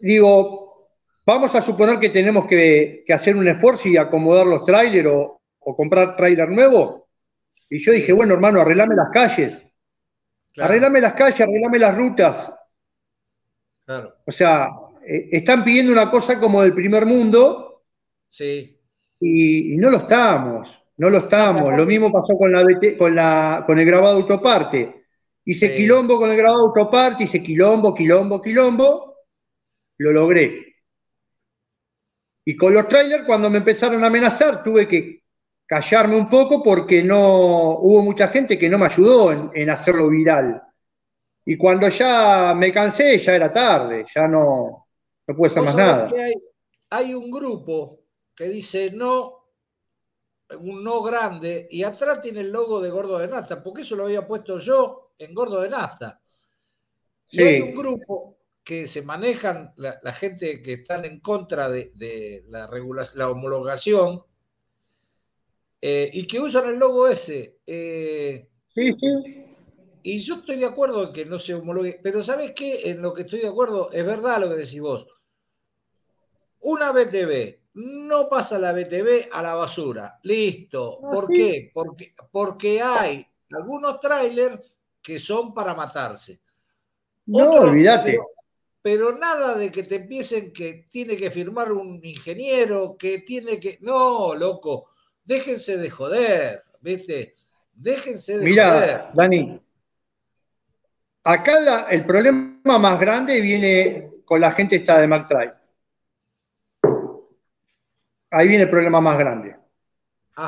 digo, 0.00 0.78
vamos 1.26 1.52
a 1.56 1.60
suponer 1.60 1.98
que 1.98 2.10
tenemos 2.10 2.46
que, 2.46 3.04
hacer 3.12 3.34
un 3.34 3.48
esfuerzo 3.48 3.88
y 3.88 3.96
acomodar 3.96 4.46
los 4.46 4.62
tráileres 4.62 5.12
o, 5.12 5.39
comprar 5.60 6.16
tráiler 6.16 6.48
nuevo. 6.48 7.08
Y 7.68 7.78
yo 7.78 7.92
dije, 7.92 8.12
bueno, 8.12 8.34
hermano, 8.34 8.60
arreglame 8.60 8.96
las 8.96 9.10
calles. 9.10 9.64
Arreglame 10.56 11.00
las 11.00 11.12
calles, 11.12 11.40
arreglame 11.40 11.78
las 11.78 11.96
rutas. 11.96 12.52
Claro. 13.84 14.14
O 14.26 14.30
sea, 14.30 14.70
eh, 15.06 15.28
están 15.32 15.64
pidiendo 15.64 15.92
una 15.92 16.10
cosa 16.10 16.38
como 16.38 16.62
del 16.62 16.74
primer 16.74 17.06
mundo. 17.06 17.84
Sí. 18.28 18.76
Y, 19.20 19.76
no 19.76 19.90
lo 19.90 19.98
estamos, 19.98 20.82
no 20.96 21.10
lo 21.10 21.18
estamos. 21.18 21.76
Lo 21.76 21.86
mismo 21.86 22.10
pasó 22.10 22.36
con, 22.36 22.52
la, 22.52 22.64
con, 22.98 23.14
la, 23.14 23.64
con 23.66 23.78
el 23.78 23.86
grabado 23.86 24.16
autoparte. 24.16 25.04
Hice 25.44 25.74
quilombo 25.74 26.18
con 26.18 26.30
el 26.30 26.36
grabado 26.36 26.66
autoparte, 26.66 27.24
hice 27.24 27.42
quilombo, 27.42 27.94
quilombo, 27.94 28.40
quilombo. 28.40 29.16
Lo 29.98 30.12
logré. 30.12 30.76
Y 32.44 32.56
con 32.56 32.74
los 32.74 32.88
trailers, 32.88 33.24
cuando 33.26 33.50
me 33.50 33.58
empezaron 33.58 34.02
a 34.02 34.06
amenazar, 34.06 34.62
tuve 34.62 34.88
que 34.88 35.19
callarme 35.70 36.16
un 36.16 36.28
poco 36.28 36.60
porque 36.64 37.00
no 37.00 37.78
hubo 37.78 38.02
mucha 38.02 38.26
gente 38.26 38.58
que 38.58 38.68
no 38.68 38.76
me 38.76 38.86
ayudó 38.86 39.30
en, 39.30 39.52
en 39.54 39.70
hacerlo 39.70 40.08
viral. 40.08 40.60
Y 41.44 41.56
cuando 41.56 41.88
ya 41.88 42.52
me 42.56 42.72
cansé, 42.72 43.16
ya 43.18 43.36
era 43.36 43.52
tarde, 43.52 44.04
ya 44.12 44.26
no, 44.26 44.88
no 45.28 45.36
puede 45.36 45.54
ser 45.54 45.62
más 45.62 45.76
nada. 45.76 46.10
hay, 46.90 47.14
un 47.14 47.30
grupo 47.30 48.00
que 48.34 48.48
dice 48.48 48.90
no, 48.90 49.44
un 50.58 50.82
no 50.82 51.04
grande, 51.04 51.68
y 51.70 51.84
atrás 51.84 52.20
tiene 52.20 52.40
el 52.40 52.50
logo 52.50 52.80
de 52.80 52.90
Gordo 52.90 53.20
de 53.20 53.28
Nasta, 53.28 53.62
porque 53.62 53.82
eso 53.82 53.94
lo 53.94 54.06
había 54.06 54.26
puesto 54.26 54.58
yo 54.58 55.12
en 55.18 55.32
Gordo 55.32 55.60
de 55.60 55.70
Nasta. 55.70 56.20
Y 57.28 57.44
hay 57.44 57.60
un 57.60 57.76
grupo 57.76 58.38
que 58.64 58.88
se 58.88 59.02
manejan, 59.02 59.72
la, 59.76 60.12
gente 60.12 60.60
que 60.62 60.72
están 60.72 61.04
en 61.04 61.20
contra 61.20 61.68
de, 61.68 62.42
la, 62.48 62.68
la 63.14 63.30
homologación, 63.30 64.24
eh, 65.80 66.10
y 66.12 66.26
que 66.26 66.40
usan 66.40 66.68
el 66.68 66.78
logo 66.78 67.08
ese. 67.08 67.58
Eh, 67.66 68.48
sí, 68.74 68.92
sí. 68.92 69.46
Y 70.02 70.18
yo 70.18 70.36
estoy 70.36 70.56
de 70.56 70.66
acuerdo 70.66 71.08
en 71.08 71.12
que 71.12 71.26
no 71.26 71.38
se 71.38 71.54
homologue, 71.54 72.00
pero 72.02 72.22
¿sabes 72.22 72.52
qué? 72.52 72.90
En 72.90 73.02
lo 73.02 73.12
que 73.12 73.22
estoy 73.22 73.40
de 73.40 73.48
acuerdo, 73.48 73.92
es 73.92 74.04
verdad 74.04 74.40
lo 74.40 74.48
que 74.48 74.56
decís 74.56 74.80
vos. 74.80 75.06
Una 76.60 76.92
BTV 76.92 77.60
no 77.74 78.28
pasa 78.28 78.58
la 78.58 78.72
BTV 78.72 79.28
a 79.32 79.42
la 79.42 79.54
basura. 79.54 80.18
Listo. 80.22 80.98
¿Por 81.00 81.28
qué? 81.28 81.70
Porque, 81.72 82.14
porque 82.30 82.80
hay 82.80 83.26
algunos 83.52 84.00
trailers 84.00 84.76
que 85.00 85.18
son 85.18 85.54
para 85.54 85.74
matarse. 85.74 86.40
No, 87.26 87.52
olvídate. 87.52 88.18
Pero, 88.82 89.16
nada 89.16 89.54
de 89.54 89.70
que 89.70 89.82
te 89.82 89.96
empiecen 89.96 90.52
que 90.52 90.86
tiene 90.90 91.16
que 91.16 91.30
firmar 91.30 91.70
un 91.70 92.00
ingeniero, 92.02 92.96
que 92.98 93.18
tiene 93.18 93.60
que. 93.60 93.78
No, 93.82 94.34
loco. 94.34 94.89
Déjense 95.30 95.76
de 95.76 95.90
joder, 95.90 96.64
¿viste? 96.80 97.34
Déjense 97.72 98.38
de 98.38 98.44
Mira, 98.44 98.72
joder. 98.72 99.04
Dani. 99.14 99.60
Acá 101.24 101.86
el 101.90 102.04
problema 102.04 102.78
más 102.78 102.98
grande 102.98 103.40
viene 103.40 104.10
con 104.24 104.40
la 104.40 104.52
gente 104.52 104.76
esta 104.76 105.00
de 105.00 105.06
McTry 105.06 105.60
ahí 108.30 108.48
viene 108.48 108.64
el 108.64 108.70
problema 108.70 109.00
más 109.00 109.18
grande. 109.18 109.56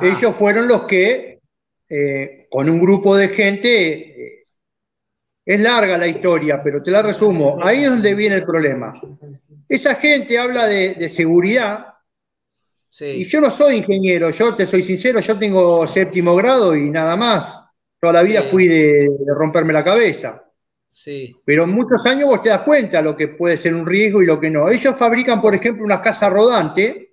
Ellos 0.00 0.34
fueron 0.36 0.68
los 0.68 0.84
que, 0.84 1.40
eh, 1.88 2.46
con 2.50 2.70
un 2.70 2.80
grupo 2.80 3.14
de 3.14 3.28
gente, 3.28 3.88
eh, 4.24 4.44
es 5.44 5.60
larga 5.60 5.98
la 5.98 6.06
historia, 6.06 6.62
pero 6.62 6.82
te 6.82 6.90
la 6.90 7.02
resumo, 7.02 7.58
ahí 7.62 7.84
es 7.84 7.90
donde 7.90 8.14
viene 8.14 8.36
el 8.36 8.44
problema. 8.44 8.98
Esa 9.68 9.96
gente 9.96 10.38
habla 10.38 10.66
de, 10.66 11.08
seguridad, 11.08 11.91
y 13.00 13.24
yo 13.24 13.40
no 13.40 13.50
soy 13.50 13.76
ingeniero, 13.76 14.30
yo 14.30 14.54
te 14.54 14.66
soy 14.66 14.82
sincero, 14.82 15.20
yo 15.20 15.38
tengo 15.38 15.86
séptimo 15.86 16.34
grado 16.36 16.76
y 16.76 16.90
nada 16.90 17.16
más. 17.16 17.58
Toda 17.98 18.14
la 18.14 18.22
vida 18.22 18.42
fui 18.42 18.68
de, 18.68 19.08
romperme 19.28 19.72
la 19.72 19.84
cabeza. 19.84 20.44
Sí. 20.88 21.34
Pero 21.44 21.64
en 21.64 21.70
muchos 21.70 22.04
años 22.04 22.28
vos 22.28 22.42
te 22.42 22.50
das 22.50 22.62
cuenta 22.62 23.00
lo 23.00 23.16
que 23.16 23.28
puede 23.28 23.56
ser 23.56 23.74
un 23.74 23.86
riesgo 23.86 24.22
y 24.22 24.26
lo 24.26 24.38
que 24.38 24.50
no. 24.50 24.68
Ellos 24.68 24.96
fabrican, 24.98 25.40
por 25.40 25.54
ejemplo, 25.54 25.84
una 25.84 26.02
casa 26.02 26.28
rodante 26.28 27.12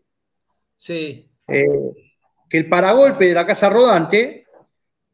Sí. 0.80 1.30
Eh, 1.48 1.66
que 2.50 2.58
el 2.58 2.70
paragolpe 2.70 3.28
de 3.28 3.34
la 3.34 3.46
casa 3.46 3.70
rodante 3.70 4.48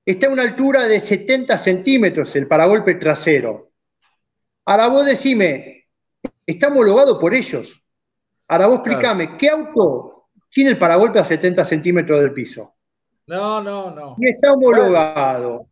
está 0.06 0.28
a 0.28 0.30
una 0.30 0.44
altura 0.44 0.88
de 0.88 1.02
70 1.02 1.58
centímetros, 1.58 2.36
el 2.36 2.48
paragolpe 2.48 2.96
trasero. 2.96 3.72
Ahora 4.66 4.88
vos 4.88 5.06
decime, 5.06 5.88
está 6.46 6.68
homologado 6.68 7.20
por 7.20 7.34
ellos. 7.34 7.82
Ahora 8.48 8.68
vos 8.68 8.78
explícame, 8.78 9.38
¿qué 9.38 9.50
auto 9.50 10.15
tiene 10.56 10.70
el 10.70 10.78
paragolpe 10.78 11.20
a 11.20 11.26
70 11.26 11.66
centímetros 11.66 12.22
del 12.22 12.32
piso? 12.32 12.76
No, 13.28 13.62
no, 13.62 13.94
no. 13.94 14.16
Y 14.18 14.30
está 14.30 14.54
homologado. 14.54 15.68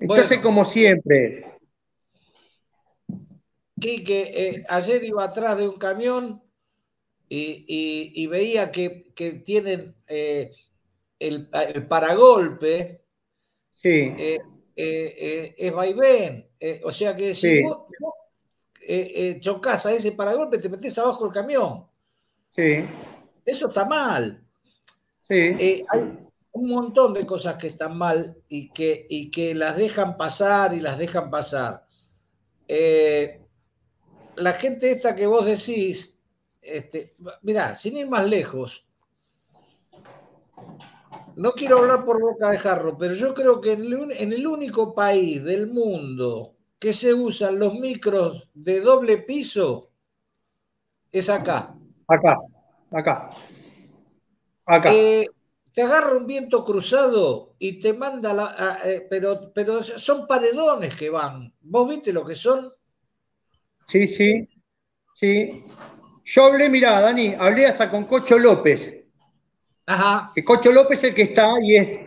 Entonces, 0.00 0.38
como 0.40 0.64
siempre. 0.64 1.60
Quique, 3.78 4.32
eh, 4.34 4.66
ayer 4.68 5.04
iba 5.04 5.22
atrás 5.22 5.56
de 5.58 5.68
un 5.68 5.78
camión 5.78 6.42
y, 7.28 8.26
veía 8.26 8.72
que, 8.72 9.12
tienen 9.44 9.94
eh, 10.08 10.50
el, 11.20 11.48
paragolpe 11.86 13.04
eh, 13.84 14.38
eh, 14.74 15.54
es 15.56 15.72
vaivén. 15.72 16.48
o 16.82 16.90
sea 16.90 17.14
que 17.14 17.32
si 17.32 17.62
vos 17.62 17.86
chocas 19.38 19.86
a 19.86 19.92
ese 19.92 20.10
paragolpe, 20.10 20.58
te 20.58 20.68
metes 20.68 20.98
abajo 20.98 21.22
del 21.22 21.32
camión. 21.32 21.93
Sí. 22.54 22.86
Eso 23.44 23.68
está 23.68 23.84
mal. 23.84 24.40
Sí. 25.28 25.34
hay 25.34 25.84
un 26.52 26.68
montón 26.68 27.14
de 27.14 27.26
cosas 27.26 27.56
que 27.56 27.68
están 27.68 27.96
mal 27.96 28.36
y 28.48 28.70
que, 28.70 29.06
y 29.08 29.30
que 29.30 29.54
las 29.54 29.76
dejan 29.76 30.16
pasar 30.16 30.74
y 30.74 30.80
las 30.80 30.98
dejan 30.98 31.30
pasar. 31.30 31.84
la 34.36 34.52
gente 34.54 34.90
esta 34.90 35.14
que 35.14 35.26
vos 35.26 35.44
decís, 35.44 36.20
este, 36.60 37.16
mirá, 37.42 37.74
sin 37.74 37.96
ir 37.96 38.08
más 38.08 38.28
lejos, 38.28 38.86
no 41.36 41.52
quiero 41.52 41.78
hablar 41.78 42.04
por 42.04 42.20
boca 42.20 42.50
de 42.50 42.58
jarro, 42.58 42.96
pero 42.96 43.14
yo 43.14 43.34
creo 43.34 43.60
que 43.60 43.72
en 43.72 44.32
el 44.32 44.46
único 44.46 44.94
país 44.94 45.42
del 45.42 45.66
mundo 45.66 46.54
que 46.78 46.92
se 46.92 47.12
usan 47.12 47.58
los 47.58 47.74
micros 47.74 48.48
de 48.54 48.80
doble 48.80 49.18
piso 49.18 49.90
es 51.10 51.28
acá. 51.28 51.74
Acá, 52.08 52.38
acá. 52.92 53.30
Acá. 54.66 54.94
Eh, 54.94 55.26
te 55.72 55.82
agarra 55.82 56.16
un 56.16 56.26
viento 56.26 56.64
cruzado 56.64 57.54
y 57.58 57.80
te 57.80 57.94
manda 57.94 58.32
la. 58.32 58.78
Eh, 58.84 59.06
pero, 59.10 59.52
pero 59.52 59.82
son 59.82 60.26
paredones 60.26 60.94
que 60.94 61.10
van. 61.10 61.52
¿Vos 61.60 61.88
viste 61.88 62.12
lo 62.12 62.24
que 62.24 62.34
son? 62.34 62.72
Sí, 63.86 64.06
sí. 64.06 64.48
Sí. 65.14 65.64
Yo 66.24 66.44
hablé, 66.44 66.68
mirá, 66.68 67.00
Dani, 67.00 67.34
hablé 67.38 67.66
hasta 67.66 67.90
con 67.90 68.04
Cocho 68.04 68.38
López, 68.38 69.04
Ajá. 69.86 70.32
Que 70.34 70.42
Cocho 70.42 70.72
López 70.72 70.98
es 71.00 71.10
el 71.10 71.14
que 71.14 71.22
está 71.22 71.46
y 71.60 71.76
es 71.76 72.00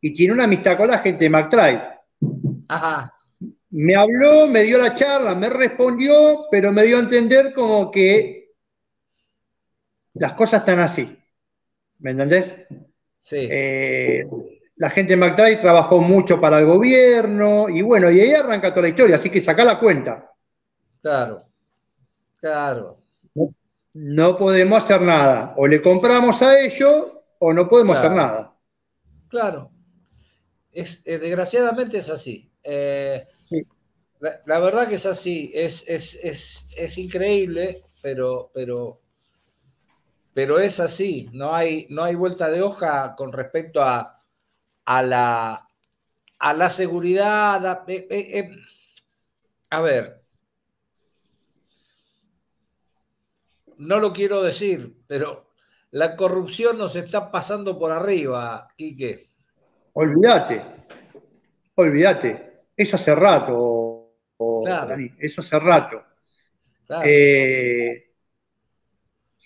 y 0.00 0.12
tiene 0.12 0.32
una 0.32 0.44
amistad 0.44 0.76
con 0.76 0.88
la 0.88 0.98
gente 0.98 1.24
de 1.24 1.30
McTribe. 1.30 1.82
Ajá. 2.68 3.14
Me 3.70 3.94
habló, 3.94 4.48
me 4.48 4.62
dio 4.62 4.78
la 4.78 4.94
charla, 4.94 5.34
me 5.34 5.48
respondió, 5.48 6.46
pero 6.50 6.72
me 6.72 6.84
dio 6.84 6.96
a 6.96 7.00
entender 7.00 7.52
como 7.54 7.90
que 7.90 8.39
las 10.20 10.34
cosas 10.34 10.60
están 10.60 10.80
así. 10.80 11.18
¿Me 12.00 12.10
entendés? 12.10 12.54
Sí. 13.18 13.48
Eh, 13.50 14.28
la 14.76 14.90
gente 14.90 15.16
de 15.16 15.16
McTribe 15.16 15.56
trabajó 15.56 15.98
mucho 16.00 16.38
para 16.38 16.58
el 16.58 16.66
gobierno 16.66 17.70
y 17.70 17.80
bueno, 17.80 18.10
y 18.10 18.20
ahí 18.20 18.34
arranca 18.34 18.70
toda 18.70 18.82
la 18.82 18.88
historia, 18.88 19.16
así 19.16 19.30
que 19.30 19.40
saca 19.40 19.64
la 19.64 19.78
cuenta. 19.78 20.30
Claro, 21.00 21.46
claro. 22.36 22.98
No 23.94 24.36
podemos 24.36 24.84
hacer 24.84 25.00
nada. 25.00 25.54
O 25.56 25.66
le 25.66 25.80
compramos 25.80 26.42
a 26.42 26.60
ellos 26.60 27.06
o 27.38 27.52
no 27.54 27.66
podemos 27.66 27.96
hacer 27.96 28.12
nada. 28.12 28.54
Claro. 29.28 29.70
Es, 30.70 31.02
eh, 31.06 31.18
desgraciadamente 31.18 31.96
es 31.98 32.10
así. 32.10 32.52
Eh, 32.62 33.26
la, 34.20 34.60
verdad 34.60 34.86
que 34.86 34.96
es 34.96 35.06
así. 35.06 35.50
Es, 35.54 35.84
es, 35.88 36.98
increíble, 36.98 37.84
pero, 38.02 38.50
pero, 38.52 38.99
pero 40.34 40.58
es 40.58 40.80
así. 40.80 41.28
No 41.32 41.54
hay, 41.54 41.86
no 41.90 42.04
hay 42.04 42.14
vuelta 42.14 42.48
de 42.50 42.62
hoja 42.62 43.14
con 43.16 43.32
respecto 43.32 43.82
a, 43.82 44.14
a, 44.84 45.02
la, 45.02 45.68
a 46.38 46.54
la 46.54 46.70
seguridad. 46.70 47.66
a 47.66 47.84
eh, 47.88 48.50
ver. 49.82 50.20
No 53.78 53.98
lo 53.98 54.12
quiero 54.12 54.42
decir, 54.42 54.94
pero 55.06 55.50
la 55.92 56.14
corrupción 56.14 56.76
nos 56.78 56.94
está 56.96 57.30
pasando 57.30 57.78
por 57.78 57.90
arriba, 57.90 58.68
Quique. 58.76 59.24
Olvídate, 59.94 60.62
olvídate. 61.74 62.50
Eso 62.76 62.96
hace 62.96 63.14
rato, 63.14 64.12
Dani, 64.64 65.10
eso 65.18 65.40
hace 65.40 65.58
rato. 65.58 66.04
Eh, 67.04 68.09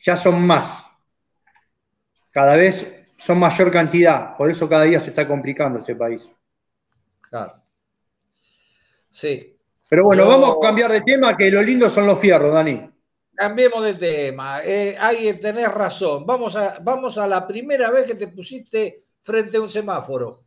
ya 0.04 0.16
son 0.16 0.46
más. 0.46 0.86
Cada 2.30 2.56
vez 2.56 2.86
son 3.16 3.38
mayor 3.38 3.70
cantidad. 3.70 4.36
Por 4.36 4.50
eso 4.50 4.68
cada 4.68 4.84
día 4.84 5.00
se 5.00 5.08
está 5.08 5.26
complicando 5.26 5.80
ese 5.80 5.96
país. 5.96 6.28
Claro. 7.22 7.54
Sí. 9.08 9.56
Pero 9.88 10.04
bueno, 10.04 10.26
vamos 10.26 10.56
a 10.56 10.66
cambiar 10.66 10.90
de 10.92 11.00
tema, 11.00 11.36
que 11.36 11.50
lo 11.50 11.62
lindo 11.62 11.88
son 11.88 12.06
los 12.06 12.18
fierros, 12.18 12.52
Dani. 12.52 12.90
Cambiemos 13.34 13.84
de 13.84 13.94
tema. 13.94 14.62
Eh, 14.62 14.96
ahí 14.98 15.32
tenés 15.40 15.72
razón. 15.72 16.26
Vamos 16.26 16.54
a, 16.56 16.78
vamos 16.82 17.16
a 17.16 17.26
la 17.26 17.46
primera 17.46 17.90
vez 17.90 18.04
que 18.04 18.14
te 18.14 18.28
pusiste 18.28 19.04
frente 19.22 19.56
a 19.56 19.60
un 19.60 19.68
semáforo. 19.68 20.44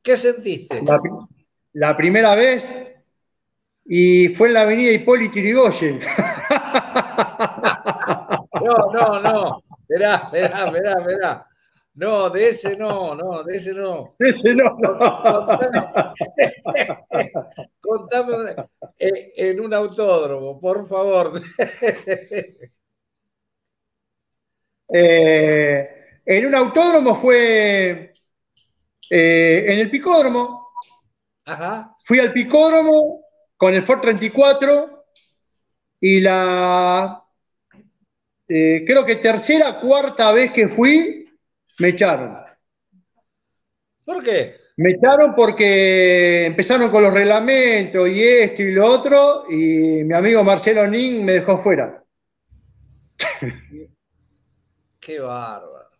¿Qué 0.00 0.16
sentiste? 0.16 0.82
La, 1.72 1.96
primera 1.96 2.34
vez 2.34 2.72
y 3.84 4.28
fue 4.28 4.48
en 4.48 4.54
la 4.54 4.60
avenida 4.62 4.92
Hipólito 4.92 5.34
Yrigoyen. 5.34 6.00
No, 8.68 8.92
no, 8.92 9.20
no. 9.20 9.62
Verá, 9.88 10.16
esperá, 10.32 10.66
esperá, 10.66 10.92
esperá. 11.00 11.46
No, 11.94 12.30
de 12.30 12.48
ese 12.48 12.76
no, 12.76 13.14
no, 13.14 13.42
de 13.42 13.56
ese 13.56 13.72
no. 13.74 14.14
De 14.18 14.28
ese 14.30 14.54
no. 14.54 14.76
Contame, 17.80 18.54
eh, 18.98 19.32
en 19.36 19.60
un 19.60 19.74
autódromo, 19.74 20.60
por 20.60 20.86
favor. 20.86 21.40
Eh, 24.90 25.86
en 26.24 26.46
un 26.46 26.54
autódromo 26.54 27.14
fue 27.14 28.10
eh, 29.10 29.64
en 29.68 29.78
el 29.80 29.90
picódromo. 29.90 30.70
Ajá. 31.44 31.94
Fui 32.04 32.18
al 32.20 32.32
picódromo 32.32 33.22
con 33.54 33.74
el 33.74 33.82
Ford 33.82 34.00
34 34.00 35.04
y 36.00 36.20
la 36.20 37.22
creo 38.48 39.04
que 39.04 39.16
tercera, 39.16 39.78
cuarta 39.78 40.32
vez 40.32 40.52
que 40.52 40.68
fui, 40.68 41.28
me 41.78 41.88
echaron. 41.88 42.38
¿Por 44.04 44.22
qué? 44.22 44.56
Me 44.76 44.92
echaron 44.92 45.34
porque 45.34 46.46
empezaron 46.46 46.90
con 46.90 47.02
los 47.02 47.12
reglamentos 47.12 48.08
y 48.08 48.24
esto 48.24 48.62
y 48.62 48.72
lo 48.72 48.86
otro, 48.86 49.44
y 49.50 50.04
mi 50.04 50.14
amigo 50.14 50.42
Marcelo 50.42 50.86
Nin 50.86 51.24
me 51.24 51.32
dejó 51.34 51.58
fuera. 51.58 52.02
Qué 55.00 55.20
bárbaro. 55.20 55.90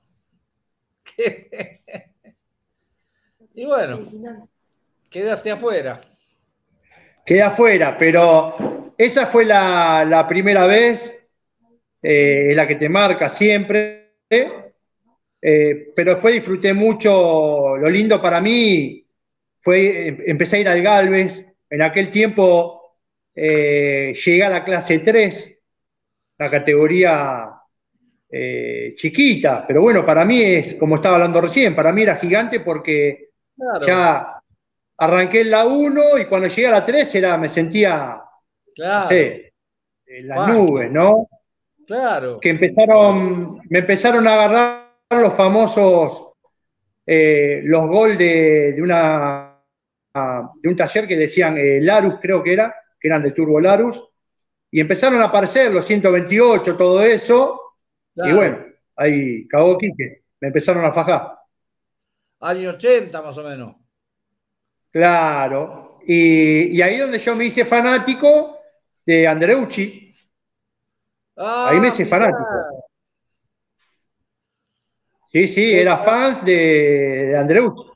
Y 3.55 3.67
bueno, 3.67 3.99
quedaste 5.11 5.51
afuera. 5.51 6.01
Quedé 7.27 7.43
afuera, 7.43 7.99
pero 7.99 8.95
esa 8.97 9.27
fue 9.27 9.45
la, 9.45 10.25
primera 10.29 10.65
vez, 10.67 11.13
eh, 12.03 12.53
la 12.55 12.67
que 12.67 12.77
te 12.77 12.89
marca 12.89 13.29
siempre. 13.29 14.13
Eh, 15.41 15.93
pero 15.95 16.13
después 16.13 16.35
disfruté 16.35 16.73
mucho, 16.75 17.77
lo 17.77 17.89
lindo 17.89 18.21
para 18.21 18.41
mí 18.41 19.07
fue, 19.59 20.09
em, 20.09 20.19
empecé 20.27 20.57
a 20.57 20.61
ir 20.61 20.69
al 20.69 20.83
Galvez, 20.83 21.47
en 21.71 21.83
aquel 21.83 22.11
tiempo 22.11 22.97
eh, 23.35 24.15
llegué 24.15 24.45
a 24.45 24.51
la 24.51 24.65
clase 24.65 24.99
3, 24.99 25.55
la 26.39 26.51
categoría 26.51 27.51
eh, 28.31 28.95
chiquita, 28.97 29.65
pero 29.67 29.81
bueno, 29.81 30.05
para 30.05 30.25
mí 30.25 30.43
es, 30.43 30.75
como 30.75 30.97
estaba 30.97 31.17
hablando 31.17 31.41
recién, 31.41 31.77
para 31.77 31.93
mí 31.93 32.03
era 32.03 32.17
gigante 32.17 32.61
porque 32.61 33.31
ya 33.87 34.41
arranqué 34.97 35.43
en 35.43 35.51
la 35.51 35.67
1 35.67 36.19
y 36.19 36.25
cuando 36.27 36.49
llegué 36.49 36.67
a 36.67 36.73
la 36.73 36.85
3 36.85 37.15
era, 37.15 37.39
me 37.39 37.49
sentía, 37.49 38.21
en 40.07 40.29
las 40.29 40.49
nubes, 40.49 40.91
¿no? 40.91 41.29
Claro. 41.89 42.39
Que 42.39 42.51
empezaron, 42.51 43.63
me 43.71 43.79
empezaron 43.79 44.29
a 44.29 44.35
agarrar 44.35 44.91
los 45.11 45.33
famosos, 45.33 46.35
eh, 47.07 47.63
los 47.65 47.89
gol 47.89 48.19
de, 48.19 48.77
una, 48.79 49.59
de 50.15 50.69
un 50.69 50.77
taller 50.77 51.09
que 51.09 51.17
decían 51.17 51.57
eh, 51.57 51.81
Larus, 51.81 52.17
creo 52.21 52.43
que 52.43 52.53
era, 52.53 52.75
que 53.01 53.09
eran 53.09 53.23
de 53.23 53.31
Turbo 53.31 53.59
Larus, 53.59 54.05
y 54.71 54.81
empezaron 54.81 55.23
a 55.23 55.25
aparecer 55.25 55.73
los 55.73 55.87
128, 55.87 56.77
todo 56.77 57.03
eso, 57.03 57.59
y 58.17 58.33
bueno, 58.33 58.67
ahí 58.95 59.49
cagó 59.49 59.79
Quique, 59.79 60.25
me 60.43 60.49
empezaron 60.49 60.85
a 60.85 60.93
fajar. 60.93 61.39
Año 62.41 62.69
80 62.69 63.23
más 63.23 63.39
o 63.39 63.45
menos. 63.45 63.77
Claro, 64.91 66.01
y, 66.07 66.77
y 66.77 66.83
ahí 66.83 66.99
donde 66.99 67.19
yo 67.19 67.35
me 67.35 67.47
hice 67.47 67.65
fanático 67.65 68.59
de 69.07 69.27
Andreucci. 69.27 70.08
Ahí 71.39 71.81
me 71.81 71.89
hice 71.89 72.03
ah, 72.05 72.07
fanático. 72.07 72.45
Sí, 75.31 75.47
sí, 75.47 75.73
era 75.73 75.99
fan 75.99 76.45
de, 76.45 77.27
de 77.27 77.37
Andreu. 77.37 77.89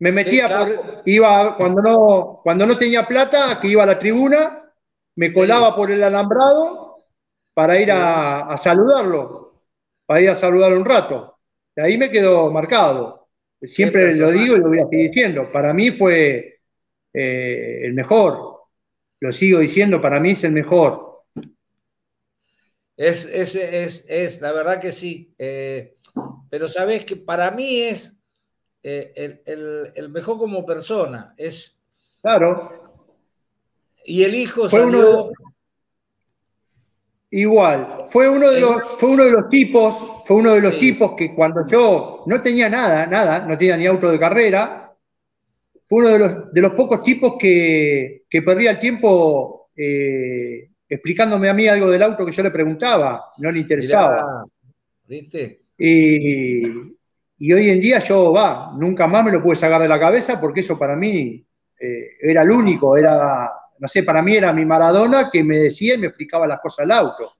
Me 0.00 0.12
metía 0.12 0.48
por, 0.48 1.02
iba 1.06 1.56
cuando 1.56 1.80
no, 1.80 2.40
cuando 2.42 2.66
no 2.66 2.76
tenía 2.76 3.06
plata, 3.06 3.58
que 3.60 3.68
iba 3.68 3.84
a 3.84 3.86
la 3.86 3.98
tribuna, 3.98 4.70
me 5.16 5.32
colaba 5.32 5.74
por 5.74 5.90
el 5.90 6.02
alambrado 6.02 6.98
para 7.54 7.80
ir 7.80 7.90
a, 7.92 8.56
saludarlo, 8.58 9.62
para 10.04 10.20
ir 10.20 10.30
a 10.30 10.34
saludarlo 10.34 10.78
un 10.78 10.84
rato. 10.84 11.38
De 11.74 11.82
ahí 11.82 11.96
me 11.96 12.10
quedó 12.10 12.50
marcado. 12.50 13.28
Siempre 13.62 14.14
lo 14.16 14.30
digo 14.30 14.56
y 14.56 14.58
lo 14.58 14.68
voy 14.68 14.80
a 14.80 14.88
seguir 14.88 15.10
diciendo. 15.10 15.50
Para 15.50 15.72
mí 15.72 15.92
fue 15.92 16.58
eh, 17.12 17.80
el 17.84 17.94
mejor. 17.94 18.62
Lo 19.20 19.32
sigo 19.32 19.60
diciendo, 19.60 20.00
para 20.00 20.20
mí 20.20 20.32
es 20.32 20.44
el 20.44 20.52
mejor. 20.52 21.13
Es, 22.96 23.24
es, 23.26 23.54
es, 23.54 24.06
es 24.08 24.40
la 24.40 24.52
verdad 24.52 24.80
que 24.80 24.92
sí. 24.92 25.34
Eh, 25.38 25.96
pero 26.48 26.68
sabes 26.68 27.04
que 27.04 27.16
para 27.16 27.50
mí 27.50 27.80
es 27.80 28.16
eh, 28.82 29.42
el, 29.94 30.08
mejor 30.10 30.38
como 30.38 30.64
persona. 30.64 31.34
Es. 31.36 31.80
Claro. 32.22 32.68
Y 34.04 34.22
el 34.22 34.34
hijo 34.34 34.68
salió. 34.68 35.30
Igual, 37.30 38.04
fue 38.10 38.28
uno 38.28 38.48
de 38.48 38.60
los, 38.60 38.76
fue 38.98 39.10
uno 39.10 39.24
de 39.24 39.32
los 39.32 39.48
tipos, 39.48 40.22
fue 40.24 40.36
uno 40.36 40.52
de 40.52 40.60
los 40.60 40.78
tipos 40.78 41.14
que 41.16 41.34
cuando 41.34 41.62
yo 41.68 42.22
no 42.26 42.40
tenía 42.40 42.68
nada, 42.68 43.08
nada, 43.08 43.44
no 43.44 43.58
tenía 43.58 43.76
ni 43.76 43.86
auto 43.86 44.08
de 44.08 44.20
carrera, 44.20 44.94
fue 45.88 45.98
uno 45.98 46.08
de 46.10 46.18
los, 46.20 46.52
de 46.52 46.60
los 46.60 46.72
pocos 46.74 47.02
tipos 47.02 47.34
que, 47.36 48.22
que 48.30 48.42
perdía 48.42 48.70
el 48.70 48.78
tiempo 48.78 49.70
eh, 49.74 50.70
explicándome 50.94 51.48
a 51.48 51.54
mí 51.54 51.66
algo 51.66 51.90
del 51.90 52.02
auto 52.02 52.24
que 52.24 52.32
yo 52.32 52.42
le 52.42 52.50
preguntaba, 52.50 53.32
no 53.38 53.50
le 53.50 53.60
interesaba. 53.60 54.44
¿Viste? 55.06 55.60
Y, 55.78 56.64
hoy 57.52 57.70
en 57.70 57.80
día 57.80 57.98
yo, 57.98 58.32
va, 58.32 58.72
nunca 58.76 59.06
más 59.06 59.24
me 59.24 59.32
lo 59.32 59.42
pude 59.42 59.56
sacar 59.56 59.82
de 59.82 59.88
la 59.88 60.00
cabeza 60.00 60.40
porque 60.40 60.60
eso 60.60 60.78
para 60.78 60.96
mí 60.96 61.44
eh, 61.78 62.08
era 62.20 62.42
el 62.42 62.50
único, 62.50 62.96
era 62.96 63.50
no 63.78 63.88
sé, 63.88 64.02
para 64.02 64.22
mí 64.22 64.36
era 64.36 64.52
mi 64.52 64.64
Maradona 64.64 65.28
que 65.30 65.42
me 65.42 65.58
decía 65.58 65.94
y 65.94 65.98
me 65.98 66.06
explicaba 66.06 66.46
las 66.46 66.60
cosas 66.60 66.86
del 66.86 66.92
auto. 66.92 67.34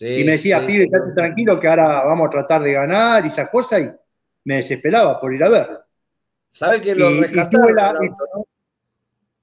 y 0.00 0.24
me 0.24 0.32
decía, 0.32 0.64
pibe, 0.64 0.84
estate 0.84 1.12
tranquilo 1.14 1.58
que 1.58 1.68
ahora 1.68 2.04
vamos 2.04 2.28
a 2.28 2.30
tratar 2.30 2.62
de 2.62 2.72
ganar 2.72 3.24
y 3.24 3.28
esas 3.28 3.48
cosas, 3.48 3.80
y 3.82 3.90
me 4.44 4.56
desesperaba 4.56 5.20
por 5.20 5.34
ir 5.34 5.42
a 5.42 5.48
verlo. 5.48 5.80
¿Sabe 6.50 6.80
que 6.80 6.94
lo 6.94 7.20
rescataron? 7.20 8.16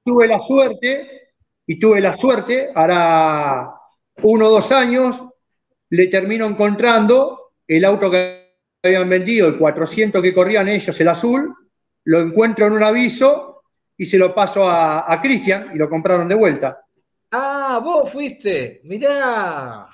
tuve, 0.03 0.27
la, 0.27 0.39
suerte, 0.47 1.26
y 1.67 1.77
tuve 1.77 1.99
la 1.99 2.17
suerte, 2.17 2.71
ahora 2.73 3.73
uno 4.23 4.47
o 4.47 4.49
dos 4.49 4.71
años, 4.71 5.21
le 5.89 6.07
termino 6.07 6.45
encontrando 6.45 7.51
el 7.67 7.83
auto 7.83 8.09
que 8.09 8.55
habían 8.81 9.09
vendido, 9.09 9.49
el 9.49 9.57
400 9.57 10.21
que 10.21 10.33
corrían 10.33 10.69
ellos, 10.69 10.99
el 10.99 11.07
azul, 11.09 11.53
lo 12.05 12.21
encuentro 12.21 12.67
en 12.67 12.73
un 12.73 12.83
aviso 12.83 13.63
y 13.97 14.05
se 14.05 14.17
lo 14.17 14.33
paso 14.33 14.67
a, 14.67 15.19
Cristian 15.21 15.71
y 15.73 15.77
lo 15.77 15.89
compraron 15.89 16.29
de 16.29 16.35
vuelta. 16.35 16.79
Ah, 17.31 17.81
vos 17.83 18.09
fuiste, 18.09 18.79
mirá. 18.85 19.89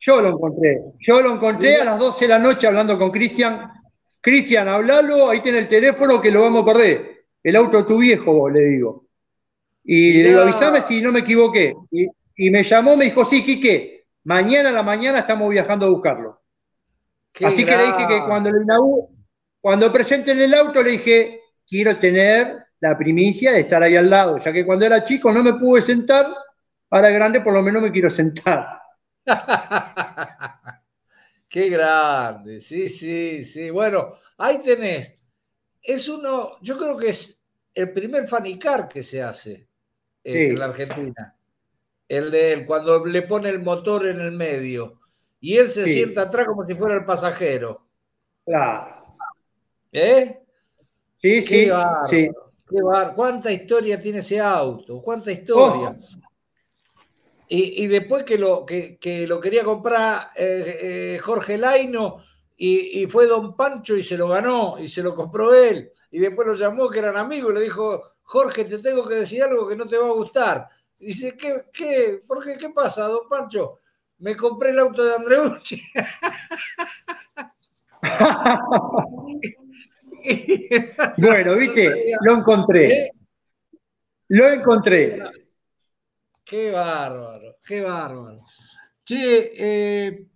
Yo 0.00 0.20
lo 0.20 0.30
encontré, 0.30 0.80
yo 0.98 1.22
lo 1.22 1.34
encontré 1.34 1.76
a 1.76 1.84
las 1.84 1.98
12 1.98 2.24
de 2.24 2.28
la 2.28 2.38
noche 2.40 2.66
hablando 2.66 2.98
con 2.98 3.12
Cristian. 3.12 3.70
Cristian, 4.20 4.66
hablalo, 4.66 5.30
ahí 5.30 5.40
tiene 5.40 5.58
el 5.58 5.68
teléfono 5.68 6.20
que 6.20 6.32
lo 6.32 6.42
vamos 6.42 6.62
a 6.62 6.72
perder. 6.72 7.24
El 7.40 7.54
auto 7.54 7.78
de 7.78 7.84
tu 7.84 7.98
viejo, 7.98 8.50
le 8.50 8.64
digo. 8.64 9.07
Y 9.84 10.22
le 10.22 10.28
digo, 10.28 10.40
avísame 10.42 10.82
si 10.82 11.00
no 11.00 11.12
me 11.12 11.20
equivoqué. 11.20 11.74
Y, 11.90 12.50
me 12.50 12.62
llamó, 12.62 12.96
me 12.96 13.06
dijo, 13.06 13.24
sí, 13.24 13.44
Quique, 13.44 14.04
mañana 14.24 14.68
a 14.68 14.72
la 14.72 14.82
mañana 14.82 15.20
estamos 15.20 15.48
viajando 15.50 15.86
a 15.86 15.90
buscarlo. 15.90 16.40
Así 17.42 17.64
que 17.64 17.76
le 17.76 17.86
dije 17.86 18.06
que 18.08 18.24
cuando 18.26 18.50
le 18.50 18.64
cuando 19.60 19.92
presenten 19.92 20.40
el 20.40 20.54
auto, 20.54 20.82
le 20.82 20.92
dije, 20.92 21.40
quiero 21.66 21.98
tener 21.98 22.66
la 22.80 22.96
primicia 22.96 23.52
de 23.52 23.60
estar 23.60 23.82
ahí 23.82 23.96
al 23.96 24.08
lado, 24.08 24.38
ya 24.38 24.52
que 24.52 24.64
cuando 24.64 24.86
era 24.86 25.04
chico 25.04 25.32
no 25.32 25.42
me 25.42 25.54
pude 25.54 25.82
sentar, 25.82 26.32
ahora 26.90 27.10
grande 27.10 27.40
por 27.40 27.52
lo 27.52 27.62
menos 27.62 27.82
me 27.82 27.90
quiero 27.90 28.08
sentar. 28.08 28.80
Qué 31.48 31.68
grande, 31.68 32.60
sí, 32.60 32.88
sí, 32.88 33.44
sí. 33.44 33.70
Bueno, 33.70 34.12
ahí 34.36 34.58
tenés. 34.62 35.14
Es 35.82 36.08
uno, 36.08 36.58
yo 36.60 36.76
creo 36.76 36.96
que 36.96 37.08
es 37.08 37.40
el 37.74 37.92
primer 37.92 38.28
fanicar 38.28 38.88
que 38.88 39.02
se 39.02 39.22
hace 39.22 39.67
en 40.24 40.58
la 40.58 40.66
Argentina. 40.66 41.34
El 42.08 42.30
de 42.30 42.64
cuando 42.66 43.04
le 43.04 43.22
pone 43.22 43.48
el 43.48 43.60
motor 43.60 44.06
en 44.06 44.20
el 44.20 44.32
medio 44.32 45.00
y 45.40 45.56
él 45.56 45.68
se 45.68 45.86
sienta 45.86 46.22
atrás 46.22 46.46
como 46.46 46.66
si 46.66 46.74
fuera 46.74 46.96
el 46.96 47.04
pasajero. 47.04 47.86
Claro. 48.44 49.16
¿Eh? 49.92 50.40
Sí, 51.16 51.42
sí, 51.42 51.68
sí. 52.08 52.28
¿Cuánta 53.14 53.50
historia 53.50 54.00
tiene 54.00 54.18
ese 54.18 54.40
auto? 54.40 55.00
¿Cuánta 55.00 55.32
historia? 55.32 55.90
Oh. 55.90 56.18
Y, 57.50 57.86
después 57.86 58.24
que 58.24 58.36
lo, 58.36 58.66
que, 58.66 59.26
lo 59.26 59.40
quería 59.40 59.64
comprar 59.64 60.32
eh, 60.36 60.78
eh, 61.14 61.18
Jorge 61.18 61.56
Laino 61.56 62.18
y, 62.58 63.06
fue 63.06 63.26
Don 63.26 63.56
Pancho 63.56 63.96
y 63.96 64.02
se 64.02 64.18
lo 64.18 64.28
ganó 64.28 64.76
y 64.78 64.86
se 64.86 65.02
lo 65.02 65.14
compró 65.14 65.54
él. 65.54 65.90
Y 66.10 66.18
después 66.18 66.46
lo 66.46 66.54
llamó 66.54 66.90
que 66.90 66.98
eran 66.98 67.16
amigos 67.16 67.52
y 67.52 67.54
le 67.54 67.60
dijo, 67.62 68.02
Jorge, 68.28 68.64
te 68.66 68.78
tengo 68.78 69.08
que 69.08 69.14
decir 69.14 69.42
algo 69.42 69.66
que 69.66 69.74
no 69.74 69.88
te 69.88 69.96
va 69.96 70.06
a 70.06 70.12
gustar. 70.12 70.68
dice, 70.98 71.34
¿qué, 71.34 71.64
qué, 71.72 72.20
por 72.26 72.44
qué, 72.44 72.58
qué 72.58 72.68
pasa, 72.68 73.04
Don 73.04 73.26
Pancho? 73.26 73.78
Me 74.18 74.36
compré 74.36 74.68
el 74.70 74.80
auto 74.80 75.02
de 75.02 75.14
Andreucci. 75.14 75.82
bueno, 81.16 81.56
viste, 81.56 82.12
lo 82.20 82.36
encontré. 82.36 83.12
Lo 84.28 84.50
encontré. 84.50 85.22
Qué 86.44 86.70
bárbaro, 86.70 87.56
qué 87.64 87.80
bárbaro. 87.80 88.44
Che, 89.04 89.52
eh, 89.56 90.26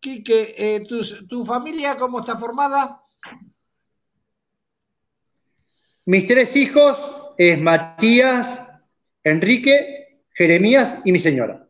Quique, 0.00 0.54
eh, 0.56 0.86
¿tu, 1.28 1.44
familia 1.44 1.98
cómo 1.98 2.20
está 2.20 2.38
formada? 2.38 2.99
Mis 6.06 6.26
tres 6.26 6.56
hijos 6.56 6.98
es 7.36 7.60
Matías, 7.60 8.60
Enrique, 9.22 10.24
Jeremías 10.34 10.98
y 11.04 11.12
mi 11.12 11.18
señora. 11.18 11.68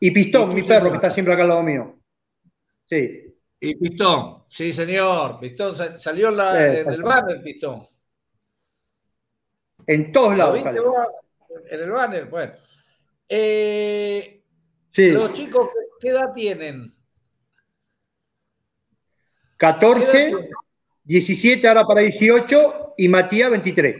Y 0.00 0.10
Pistón, 0.10 0.54
mi 0.54 0.62
perro, 0.62 0.90
que 0.90 0.96
está 0.96 1.10
siempre 1.10 1.34
acá 1.34 1.42
al 1.42 1.48
lado 1.48 1.62
mío. 1.62 1.98
Sí. 2.86 3.34
Y 3.60 3.74
Pistón, 3.76 4.44
sí, 4.48 4.72
señor. 4.72 5.38
Pistón 5.40 5.74
salió 5.98 6.28
en 6.28 6.92
el 6.92 7.02
banner, 7.02 7.42
Pistón. 7.42 7.82
En 9.86 10.12
todos 10.12 10.36
lados. 10.36 10.64
En 11.70 11.80
el 11.80 11.90
banner, 11.90 12.26
bueno. 12.26 12.52
Eh, 13.28 14.42
sí. 14.90 15.10
Los 15.10 15.32
chicos, 15.32 15.70
¿qué 16.00 16.08
edad 16.08 16.32
tienen? 16.34 16.94
14, 19.56 20.50
17 21.04 21.66
ahora 21.68 21.86
para 21.86 22.02
18 22.02 22.83
y 22.96 23.08
Matías 23.08 23.50
23. 23.50 23.96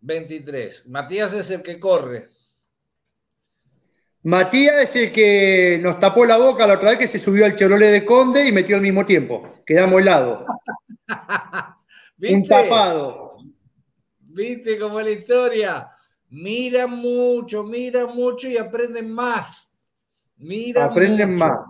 23. 0.00 0.88
Matías 0.88 1.32
es 1.32 1.50
el 1.50 1.62
que 1.62 1.78
corre. 1.78 2.28
Matías 4.24 4.76
es 4.82 4.96
el 4.96 5.12
que 5.12 5.78
nos 5.82 5.98
tapó 5.98 6.24
la 6.24 6.36
boca 6.36 6.66
la 6.66 6.74
otra 6.74 6.90
vez 6.90 6.98
que 7.00 7.08
se 7.08 7.18
subió 7.18 7.44
al 7.44 7.56
Chevrolet 7.56 7.90
de 7.90 8.04
Conde 8.04 8.46
y 8.46 8.52
metió 8.52 8.76
al 8.76 8.82
mismo 8.82 9.04
tiempo. 9.04 9.62
Quedamos 9.66 10.00
helados. 10.00 10.44
Un 12.18 12.44
tapado. 12.46 13.38
¿Viste 14.20 14.78
cómo 14.78 15.00
es 15.00 15.06
la 15.06 15.12
historia? 15.12 15.88
Mira 16.30 16.86
mucho, 16.86 17.64
mira 17.64 18.06
mucho 18.06 18.48
y 18.48 18.56
aprenden 18.56 19.10
más. 19.10 19.76
Mira 20.36 20.84
aprenden 20.84 21.34
más. 21.34 21.66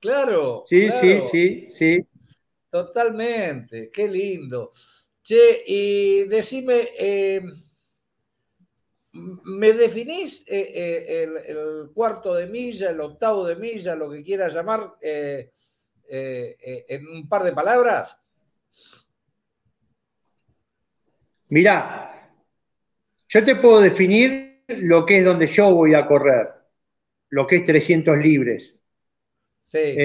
Claro. 0.00 0.64
Sí, 0.66 0.88
sí, 1.00 1.20
sí, 1.32 1.66
sí. 1.70 2.06
Totalmente. 2.70 3.90
Qué 3.90 4.06
lindo. 4.06 4.70
Che, 5.24 5.64
y 5.66 6.24
decime. 6.24 6.90
Eh, 6.98 7.42
¿Me 9.12 9.72
definís 9.72 10.44
eh, 10.48 10.72
eh, 10.74 11.28
el, 11.46 11.90
cuarto 11.94 12.34
de 12.34 12.46
milla, 12.46 12.90
el 12.90 13.00
octavo 13.00 13.46
de 13.46 13.56
milla, 13.56 13.94
lo 13.94 14.10
que 14.10 14.24
quieras 14.24 14.52
llamar, 14.52 14.94
eh, 15.00 15.52
en 16.08 17.06
un 17.08 17.28
par 17.28 17.44
de 17.44 17.52
palabras? 17.52 18.20
Mirá, 21.48 22.28
yo 23.28 23.44
te 23.44 23.56
puedo 23.56 23.80
definir 23.80 24.64
lo 24.66 25.06
que 25.06 25.18
es 25.18 25.24
donde 25.24 25.46
yo 25.46 25.72
voy 25.72 25.94
a 25.94 26.06
correr, 26.06 26.48
lo 27.30 27.46
que 27.46 27.56
es 27.56 27.64
300 27.64 28.18
libres. 28.18 28.80
Sí. 29.62 29.96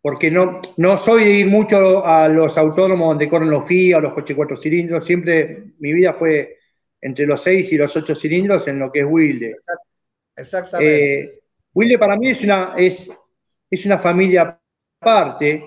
Porque 0.00 0.30
no, 0.30 0.60
no 0.76 0.96
soy 0.96 1.24
de 1.24 1.30
ir 1.30 1.48
mucho 1.48 2.06
a 2.06 2.28
los 2.28 2.56
autónomos 2.56 3.08
donde 3.08 3.28
corren 3.28 3.50
los 3.50 3.66
FIA, 3.66 3.98
los 4.00 4.12
coches 4.12 4.36
cuatro 4.36 4.56
cilindros, 4.56 5.04
siempre 5.04 5.64
mi 5.80 5.92
vida 5.92 6.12
fue 6.12 6.56
entre 7.00 7.26
los 7.26 7.42
seis 7.42 7.72
y 7.72 7.76
los 7.76 7.96
ocho 7.96 8.14
cilindros 8.14 8.68
en 8.68 8.78
lo 8.78 8.92
que 8.92 9.00
es 9.00 9.06
Wilde. 9.06 9.54
Exactamente. 10.36 11.20
Eh, 11.20 11.40
Wilde 11.74 11.98
para 11.98 12.16
mí 12.16 12.30
es 12.30 12.42
una, 12.42 12.74
es, 12.76 13.10
es 13.70 13.86
una 13.86 13.98
familia 13.98 14.58
aparte, 15.00 15.64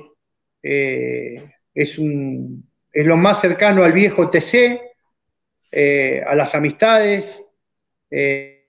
eh, 0.64 1.52
es, 1.74 2.00
un, 2.00 2.70
es 2.92 3.06
lo 3.06 3.18
más 3.18 3.42
cercano 3.42 3.84
al 3.84 3.92
viejo 3.92 4.30
TC, 4.30 4.80
eh, 5.72 6.24
a 6.26 6.36
las 6.36 6.56
amistades. 6.56 7.44
es, 8.10 8.62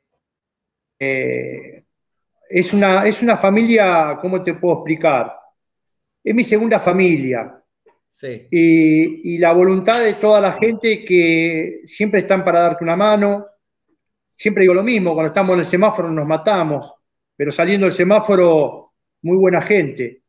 una, 2.73 3.07
es 3.07 3.23
una 3.23 3.37
familia, 3.37 4.19
¿cómo 4.21 4.43
te 4.43 4.55
puedo 4.55 4.75
explicar? 4.77 5.42
Es 6.23 6.35
mi 6.35 6.45
segunda 6.45 6.79
familia. 6.81 7.63
Sí. 8.09 8.47
Y, 8.51 9.35
y, 9.35 9.39
la 9.39 9.53
voluntad 9.53 10.03
de 10.05 10.15
toda 10.15 10.41
la 10.41 10.53
gente 10.53 11.05
que 11.05 11.81
siempre 11.85 12.21
están 12.21 12.45
para 12.45 12.61
darte 12.61 12.85
una 12.85 12.97
mano. 12.97 13.47
Siempre 14.37 14.63
digo 14.63 14.75
lo 14.75 14.83
mismo, 14.83 15.15
cuando 15.15 15.29
estamos 15.29 15.55
en 15.55 15.61
el 15.61 15.67
semáforo 15.67 16.11
nos 16.11 16.27
matamos, 16.27 16.93
pero 17.37 17.51
saliendo 17.51 17.87
del 17.87 17.95
semáforo, 17.95 18.93
muy 19.23 19.37
buena 19.37 19.63
gente, 19.63 20.23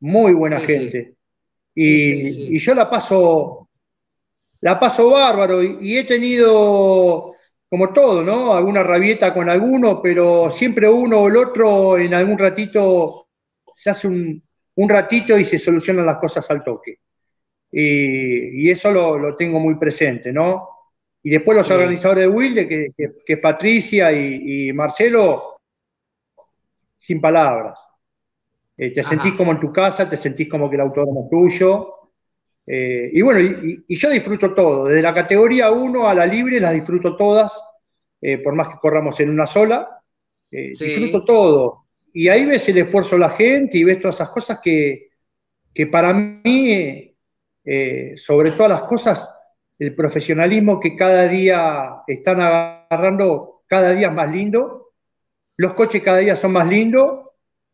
muy 0.00 0.32
buena 0.32 0.60
gente. 0.60 1.14
Y, 1.74 2.54
y, 2.54 2.58
yo 2.58 2.74
la 2.74 2.88
paso, 2.88 3.68
la 4.60 4.78
paso 4.80 5.10
bárbaro 5.10 5.62
y 5.62 5.96
he 5.96 6.04
tenido 6.04 7.34
como 7.68 7.92
todo, 7.92 8.22
¿no? 8.22 8.54
Alguna 8.54 8.82
rabieta 8.82 9.34
con 9.34 9.50
alguno, 9.50 10.00
pero 10.00 10.50
siempre 10.50 10.88
uno 10.88 11.20
o 11.20 11.28
el 11.28 11.36
otro 11.36 11.98
en 11.98 12.14
algún 12.14 12.38
ratito 12.38 13.28
se 13.74 13.90
hace 13.90 14.06
un, 14.06 14.45
ratito 14.88 15.38
y 15.38 15.44
se 15.44 15.58
solucionan 15.58 16.06
las 16.06 16.18
cosas 16.18 16.48
al 16.50 16.62
toque. 16.62 17.00
Y, 17.72 18.70
eso 18.70 18.90
lo, 18.90 19.34
tengo 19.34 19.58
muy 19.58 19.74
presente, 19.76 20.32
¿no? 20.32 20.68
Y 21.22 21.30
después 21.30 21.56
los 21.56 21.70
organizadores 21.70 22.24
de 22.24 22.28
Wilde, 22.28 22.68
que, 22.68 23.12
que, 23.24 23.36
Patricia 23.38 24.12
y, 24.12 24.72
Marcelo, 24.72 25.60
sin 26.98 27.20
palabras. 27.20 27.86
Eh, 28.76 28.92
te 28.92 29.02
sentís 29.02 29.32
como 29.32 29.52
en 29.52 29.60
tu 29.60 29.72
casa, 29.72 30.08
te 30.08 30.16
sentís 30.16 30.48
como 30.48 30.68
que 30.68 30.76
el 30.76 30.82
autódromo 30.82 31.24
es 31.24 31.30
tuyo. 31.30 31.94
Eh, 32.66 33.10
y 33.12 33.22
bueno, 33.22 33.40
y, 33.40 33.84
yo 33.96 34.10
disfruto 34.10 34.52
todo, 34.54 34.86
desde 34.86 35.02
la 35.02 35.14
categoría 35.14 35.70
1 35.70 36.08
a 36.08 36.14
la 36.14 36.26
libre 36.26 36.60
las 36.60 36.74
disfruto 36.74 37.16
todas, 37.16 37.60
eh, 38.20 38.38
por 38.38 38.54
más 38.54 38.68
que 38.68 38.78
corramos 38.80 39.18
en 39.20 39.30
una 39.30 39.46
sola, 39.46 40.00
disfruto 40.50 41.24
todo. 41.24 41.85
Y 42.18 42.30
ahí 42.30 42.46
ves 42.46 42.66
el 42.70 42.78
esfuerzo 42.78 43.16
de 43.16 43.20
la 43.20 43.30
gente 43.30 43.76
y 43.76 43.84
ves 43.84 44.00
todas 44.00 44.16
esas 44.16 44.30
cosas 44.30 44.58
que, 44.62 45.10
que 45.74 45.86
para 45.86 46.14
mí, 46.14 47.14
sobre 48.16 48.52
todas 48.52 48.70
las 48.70 48.82
cosas, 48.84 49.28
el 49.78 49.94
profesionalismo 49.94 50.80
que 50.80 50.96
cada 50.96 51.28
día 51.28 52.02
están 52.06 52.40
agarrando, 52.40 53.64
cada 53.66 53.92
día 53.92 54.06
es 54.06 54.14
más 54.14 54.30
lindo, 54.30 54.94
los 55.58 55.74
coches 55.74 56.02
cada 56.02 56.16
día 56.16 56.36
son 56.36 56.52
más 56.52 56.66
lindos, 56.66 57.26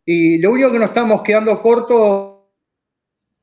y 0.05 0.38
lo 0.38 0.51
único 0.51 0.72
que 0.72 0.78
nos 0.80 0.88
estamos 0.88 1.22
quedando 1.22 1.62
cortos 1.62 2.40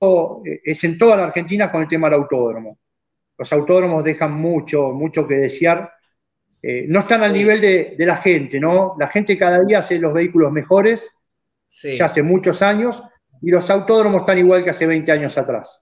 eh, 0.01 0.61
es 0.65 0.83
en 0.83 0.97
toda 0.97 1.15
la 1.15 1.23
Argentina 1.23 1.71
con 1.71 1.83
el 1.83 1.87
tema 1.87 2.09
del 2.09 2.19
autódromo. 2.19 2.77
Los 3.37 3.53
autódromos 3.53 4.03
dejan 4.03 4.33
mucho, 4.33 4.89
mucho 4.89 5.25
que 5.25 5.35
desear. 5.35 5.93
Eh, 6.61 6.85
no 6.87 6.99
están 6.99 7.23
al 7.23 7.33
nivel 7.33 7.61
de, 7.61 8.05
la 8.05 8.17
gente, 8.17 8.59
¿no? 8.59 8.95
La 8.99 9.07
gente 9.07 9.37
cada 9.37 9.63
día 9.63 9.79
hace 9.79 9.97
los 9.97 10.13
vehículos 10.13 10.51
mejores, 10.51 11.09
ya 11.69 12.05
hace 12.05 12.21
muchos 12.21 12.61
años, 12.61 13.01
y 13.41 13.49
los 13.49 13.69
autódromos 13.69 14.21
están 14.21 14.39
igual 14.39 14.63
que 14.63 14.71
hace 14.71 14.85
20 14.85 15.11
años 15.11 15.37
atrás. 15.37 15.81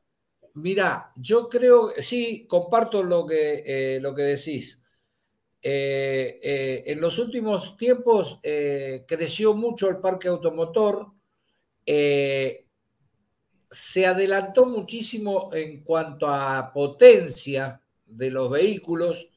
Mira, 0.53 1.11
yo 1.15 1.49
creo, 1.49 1.91
sí, 1.99 2.45
comparto 2.47 3.03
lo 3.03 3.25
que, 3.25 3.63
eh, 3.65 3.99
lo 4.01 4.13
que 4.13 4.23
decís. 4.23 4.83
en 5.61 7.01
los 7.01 7.19
últimos 7.19 7.75
tiempos 7.75 8.39
creció 8.41 9.53
mucho 9.53 9.89
el 9.89 9.97
parque 9.97 10.29
automotor 10.29 11.07
se 13.69 14.05
adelantó 14.05 14.65
muchísimo 14.65 15.49
en 15.53 15.83
cuanto 15.83 16.27
a 16.27 16.71
potencia 16.73 17.81
de 18.05 18.31
los 18.31 18.49
vehículos 18.49 19.29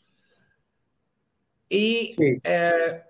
y 1.72 2.16
eh, 2.42 3.02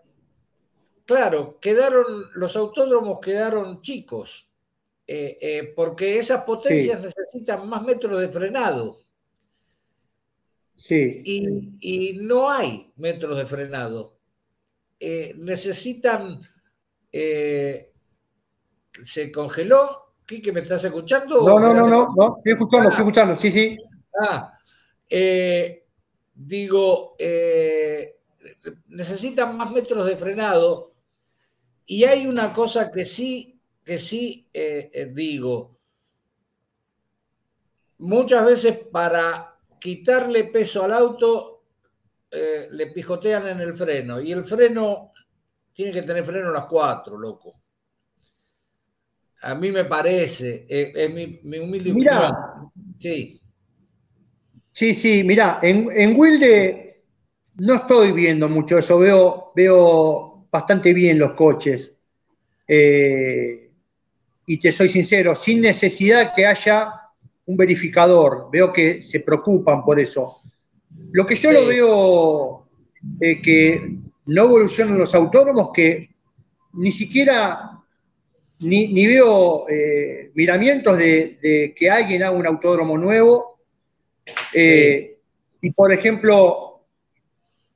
claro, 1.07 1.59
quedaron, 1.59 2.05
los 2.35 2.55
autódromos 2.57 3.19
quedaron 3.19 3.81
chicos, 3.81 4.51
eh, 5.07 5.39
eh, 5.41 5.73
porque 5.75 6.19
esas 6.19 6.43
potencias 6.45 7.01
necesitan 7.01 7.67
más 7.67 7.83
metros 7.83 8.21
de 8.21 8.29
frenado. 8.29 8.99
Sí. 10.77 11.23
Y, 11.81 12.13
no 12.21 12.51
hay 12.51 12.93
metros 12.97 13.39
de 13.39 13.47
frenado. 13.47 14.19
necesitan, 15.01 16.43
se 19.03 19.33
congeló 19.33 20.07
¿Qué, 20.27 20.53
me 20.53 20.61
estás 20.61 20.85
escuchando? 20.85 21.43
No, 21.45 21.59
no, 21.59 21.75
no, 21.75 21.89
no, 21.89 22.15
no, 22.15 22.37
estoy 22.37 22.53
escuchando, 22.53 22.89
estoy 22.91 23.03
escuchando, 23.03 23.35
sí, 23.35 23.51
sí. 23.51 23.77
Ah, 24.23 24.57
digo, 26.33 27.17
eh, 27.19 28.20
necesitan 28.89 29.57
más 29.57 29.71
metros 29.71 30.07
de 30.07 30.17
frenado 30.17 30.93
y 31.87 32.05
hay 32.05 32.27
una 32.27 32.53
cosa 32.53 32.91
que 32.91 33.05
sí, 33.05 33.61
que 33.85 33.99
sí 33.99 34.49
eh, 34.53 35.11
digo, 35.13 35.79
muchas 37.99 38.45
veces 38.45 38.79
para 38.93 39.59
quitarle 39.79 40.45
peso 40.45 40.85
al 40.85 40.93
auto 40.93 41.47
le 42.33 42.87
pijotean 42.89 43.49
en 43.49 43.61
el 43.61 43.77
freno 43.77 44.21
y 44.21 44.31
el 44.31 44.45
freno 44.45 45.11
tiene 45.81 45.93
que 45.93 46.03
tener 46.03 46.25
freno 46.25 46.51
a 46.51 46.53
las 46.53 46.67
cuatro, 46.67 47.17
loco. 47.17 47.61
A 49.43 49.55
mí 49.55 49.73
me 49.73 49.87
parece, 49.87 50.67
es, 50.69 50.95
eh, 50.95 51.09
mi, 51.09 51.59
humilde 51.59 51.93
opinión. 51.93 52.33
Sí. 52.99 53.41
Sí, 54.73 54.95
sí, 54.95 55.25
mira, 55.25 55.59
en, 55.63 55.89
en, 55.91 56.15
Wilde 56.15 56.90
no 57.61 57.75
estoy 57.75 58.13
viendo 58.13 58.49
mucho 58.49 58.79
eso, 58.79 58.99
veo, 58.99 59.53
veo 59.55 60.47
bastante 60.51 60.95
bien 60.95 61.19
los 61.19 61.33
coches. 61.33 61.93
Eh, 62.67 63.71
y 64.47 64.59
te 64.59 64.73
soy 64.73 64.89
sincero, 64.89 65.35
sin 65.35 65.61
necesidad 65.61 66.35
que 66.35 66.47
haya 66.47 66.91
un 67.47 67.57
verificador, 67.57 68.49
veo 68.51 68.73
que 68.73 69.03
se 69.03 69.21
preocupan 69.21 69.85
por 69.85 70.01
eso. 70.01 70.39
Lo 71.13 71.27
que 71.27 71.35
yo 71.35 71.53
lo 71.53 71.67
veo 71.67 72.67
eh, 73.21 73.43
que 73.43 73.97
no 74.27 74.43
evolucionan 74.43 74.99
los 74.99 75.15
autónomos, 75.15 75.71
que 75.75 76.11
ni 76.75 76.93
siquiera 76.93 77.79
ni, 78.61 79.07
veo 79.07 79.69
eh, 79.69 80.31
miramientos 80.35 80.97
de, 80.97 81.75
que 81.77 81.91
alguien 81.91 82.23
haga 82.23 82.37
un 82.37 82.47
autódromo 82.47 82.97
nuevo. 82.97 83.59
Eh, 84.55 85.19
y 85.61 85.71
por 85.73 85.93
ejemplo, 85.93 86.70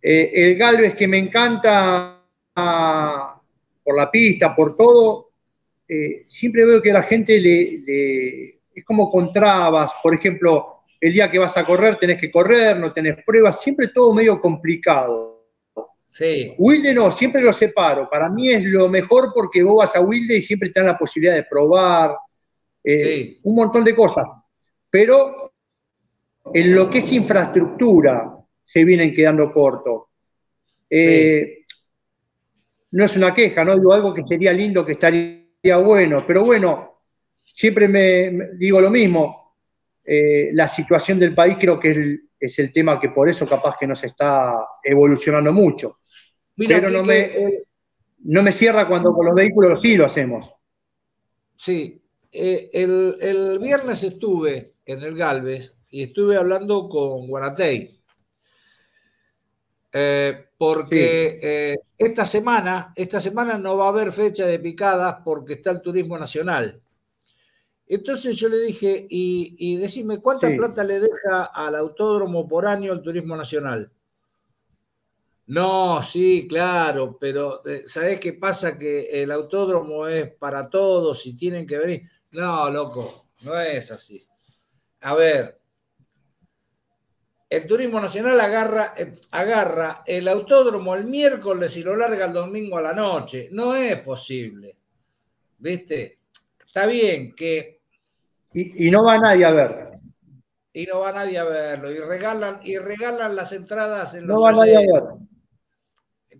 eh, 0.06 0.30
el 0.34 0.56
Galvez 0.56 0.94
que 0.94 1.08
me 1.08 1.16
encanta 1.16 2.22
ah, 2.54 3.40
por 3.82 3.96
la 3.96 4.10
pista, 4.10 4.54
por 4.54 4.76
todo, 4.76 5.30
siempre 6.24 6.66
veo 6.66 6.82
que 6.82 6.92
la 6.92 7.02
gente 7.02 7.38
le, 7.38 8.60
es 8.74 8.84
como 8.84 9.10
con 9.10 9.32
trabas. 9.32 9.92
Por 10.02 10.14
ejemplo, 10.14 10.80
el 11.00 11.12
día 11.12 11.30
que 11.30 11.38
vas 11.38 11.56
a 11.56 11.64
correr 11.64 11.96
tenés 11.96 12.18
que 12.18 12.30
correr, 12.30 12.78
no 12.78 12.92
tenés 12.92 13.22
pruebas, 13.24 13.62
siempre 13.62 13.88
todo 13.88 14.12
medio 14.12 14.40
complicado. 14.40 15.46
Sí. 16.06 16.54
Wilde 16.58 16.94
no, 16.94 17.10
siempre 17.10 17.42
lo 17.42 17.52
separo. 17.52 18.08
Para 18.08 18.28
mí 18.28 18.50
es 18.50 18.64
lo 18.64 18.88
mejor 18.88 19.32
porque 19.34 19.62
vos 19.62 19.78
vas 19.78 19.96
a 19.96 20.00
Wilde 20.00 20.36
y 20.36 20.42
siempre 20.42 20.70
te 20.70 20.80
dan 20.80 20.88
la 20.88 20.98
posibilidad 20.98 21.34
de 21.34 21.44
probar 21.44 22.16
eh, 22.84 23.38
un 23.42 23.54
montón 23.54 23.84
de 23.84 23.94
cosas. 23.94 24.26
Pero 24.90 25.52
en 26.52 26.74
lo 26.74 26.88
que 26.88 26.98
es 26.98 27.12
infraestructura 27.12 28.33
se 28.64 28.84
vienen 28.84 29.14
quedando 29.14 29.52
cortos. 29.52 30.04
Eh, 30.90 31.64
no 32.92 33.04
es 33.04 33.16
una 33.16 33.34
queja, 33.34 33.64
no 33.64 33.74
digo 33.74 33.92
algo 33.92 34.14
que 34.14 34.24
sería 34.28 34.52
lindo, 34.52 34.84
que 34.84 34.92
estaría 34.92 35.76
bueno, 35.82 36.24
pero 36.26 36.44
bueno, 36.44 37.02
siempre 37.36 37.86
me, 37.88 38.56
digo 38.56 38.80
lo 38.80 38.90
mismo. 38.90 39.56
Eh, 40.04 40.50
la 40.52 40.68
situación 40.68 41.18
del 41.18 41.34
país 41.34 41.56
creo 41.60 41.78
que 41.78 42.18
es 42.38 42.58
el 42.58 42.72
tema 42.72 43.00
que 43.00 43.08
por 43.08 43.28
eso 43.28 43.46
capaz 43.46 43.76
que 43.78 43.86
no 43.86 43.94
se 43.94 44.08
está 44.08 44.66
evolucionando 44.82 45.52
mucho 45.52 45.98
pero 46.56 46.90
no, 46.90 47.02
me, 47.02 47.30
no 48.24 48.42
me 48.42 48.52
cierra 48.52 48.86
cuando 48.86 49.12
con 49.12 49.26
los 49.26 49.34
vehículos 49.34 49.80
sí 49.82 49.96
lo 49.96 50.06
hacemos. 50.06 50.52
Sí, 51.56 52.02
eh, 52.30 52.70
el, 52.72 53.58
viernes 53.60 54.02
estuve 54.02 54.74
en 54.84 55.02
el 55.02 55.16
Galvez 55.16 55.74
y 55.90 56.02
estuve 56.02 56.36
hablando 56.36 56.88
con 56.88 57.26
Guanatey. 57.28 58.00
Eh, 59.96 60.46
porque 60.58 61.38
eh, 61.40 61.78
esta 61.96 62.24
semana, 62.24 62.92
esta 62.96 63.20
semana 63.20 63.56
no 63.56 63.76
va 63.76 63.86
a 63.86 63.90
haber 63.90 64.10
fecha 64.10 64.44
de 64.44 64.58
picadas 64.58 65.18
porque 65.24 65.52
está 65.52 65.70
el 65.70 65.80
turismo 65.80 66.18
nacional. 66.18 66.82
Entonces 67.86 68.34
yo 68.34 68.48
le 68.48 68.58
dije, 68.58 69.06
y, 69.08 69.54
y 69.56 69.76
decime, 69.76 70.18
¿cuánta 70.18 70.48
plata 70.48 70.82
le 70.82 70.98
deja 70.98 71.44
al 71.44 71.76
autódromo 71.76 72.48
por 72.48 72.66
año 72.66 72.92
el 72.92 73.02
turismo 73.02 73.36
nacional? 73.36 73.88
No, 75.46 76.02
sí, 76.02 76.46
claro, 76.48 77.16
pero 77.20 77.64
eh, 77.64 77.84
¿sabés 77.86 78.18
qué 78.18 78.32
pasa? 78.32 78.76
Que 78.76 79.22
el 79.22 79.30
autódromo 79.30 80.08
es 80.08 80.32
para 80.34 80.68
todos 80.68 81.24
y 81.26 81.36
tienen 81.36 81.68
que 81.68 81.78
venir. 81.78 82.02
No, 82.32 82.68
loco, 82.68 83.26
no 83.42 83.60
es 83.60 83.92
así. 83.92 84.26
A 85.02 85.14
ver, 85.14 85.60
el 87.56 87.66
turismo 87.66 88.00
nacional 88.00 88.40
agarra, 88.40 88.94
eh, 88.96 89.14
agarra 89.30 90.02
el 90.06 90.26
autódromo 90.28 90.94
el 90.94 91.04
miércoles 91.04 91.76
y 91.76 91.82
lo 91.82 91.96
larga 91.96 92.26
el 92.26 92.32
domingo 92.32 92.78
a 92.78 92.82
la 92.82 92.92
noche. 92.92 93.48
No 93.52 93.74
es 93.74 94.00
posible. 94.00 94.76
¿Viste? 95.58 96.18
Está 96.66 96.86
bien 96.86 97.34
que... 97.34 97.80
Y, 98.52 98.90
no 98.90 99.04
va 99.04 99.18
nadie 99.18 99.44
a 99.44 99.50
ver. 99.50 99.88
Y 100.72 100.86
no 100.86 101.00
va 101.00 101.12
nadie 101.12 101.38
a 101.38 101.44
verlo. 101.44 101.90
Y 101.90 101.98
regalan, 101.98 102.60
y 102.62 102.78
regalan 102.78 103.34
las 103.34 103.52
entradas 103.52 104.14
en 104.14 104.26
los 104.26 104.36
No 104.36 104.42
va 104.42 104.52
nadie 104.52 104.76
a 104.76 104.80
verlo. 104.80 105.18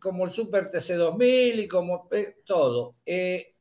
Como 0.00 0.24
el 0.24 0.30
Super 0.30 0.70
TC2000 0.70 1.64
y 1.64 1.68
como 1.68 2.08
eh, 2.12 2.36
todo. 2.44 2.96
Eh, 3.04 3.53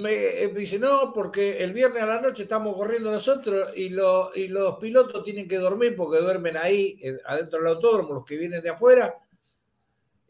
me, 0.00 0.46
dice, 0.48 0.78
no, 0.78 1.12
porque 1.12 1.58
el 1.58 1.72
viernes 1.72 2.02
a 2.02 2.06
la 2.06 2.20
noche 2.20 2.44
estamos 2.44 2.76
corriendo 2.76 3.10
nosotros 3.10 3.76
y, 3.76 3.92
y 4.34 4.48
los 4.48 4.76
pilotos 4.78 5.24
tienen 5.24 5.48
que 5.48 5.58
dormir 5.58 5.94
porque 5.96 6.18
duermen 6.18 6.56
ahí, 6.56 7.00
adentro 7.24 7.58
del 7.58 7.74
autódromo, 7.74 8.14
los 8.14 8.24
que 8.24 8.36
vienen 8.36 8.62
de 8.62 8.70
afuera, 8.70 9.14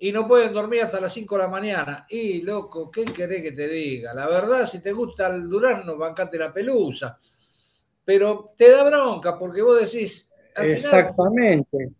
y 0.02 0.12
no 0.12 0.26
pueden 0.26 0.52
dormir 0.54 0.82
hasta 0.82 0.98
las 0.98 1.12
5 1.12 1.36
de 1.36 1.42
la 1.42 1.48
mañana. 1.48 2.06
Y, 2.08 2.40
loco, 2.40 2.90
¿qué 2.90 3.04
querés 3.04 3.42
que 3.42 3.52
te 3.52 3.68
diga? 3.68 4.14
La 4.14 4.26
verdad, 4.26 4.64
si 4.64 4.82
te 4.82 4.92
gusta 4.92 5.26
el 5.26 5.48
Durano, 5.48 5.98
bancate 5.98 6.38
la 6.38 6.50
pelusa. 6.50 7.18
Pero 8.02 8.54
te 8.56 8.70
da 8.70 8.82
bronca 8.84 9.38
porque 9.38 9.60
vos 9.60 9.80
decís... 9.80 10.30
Exactamente. 10.56 11.90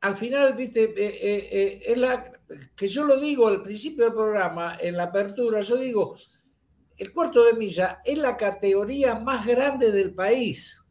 al 0.00 0.16
final, 0.16 0.54
viste, 0.54 0.84
eh, 0.84 0.92
eh, 0.96 1.48
eh, 1.52 1.82
es 1.86 1.96
la, 1.96 2.37
que 2.74 2.88
yo 2.88 3.04
lo 3.04 3.20
digo 3.20 3.48
al 3.48 3.62
principio 3.62 4.04
del 4.04 4.14
programa, 4.14 4.76
en 4.80 4.96
la 4.96 5.04
apertura, 5.04 5.60
yo 5.62 5.76
digo, 5.76 6.16
el 6.96 7.12
cuarto 7.12 7.44
de 7.44 7.54
milla 7.54 8.00
es 8.04 8.18
la 8.18 8.36
categoría 8.36 9.18
más 9.18 9.46
grande 9.46 9.92
del 9.92 10.14
país. 10.14 10.82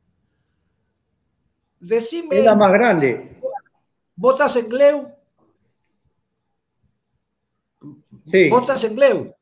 Decime. 1.80 2.40
Es 2.40 2.46
la 2.46 2.56
más 2.56 2.72
grande. 2.72 3.40
¿Votas 4.16 4.56
en 4.56 4.70
Gleu? 4.70 5.12
Sí. 8.26 8.50
¿Votas 8.50 8.84
en 8.84 8.96
Gleu? 8.96 9.36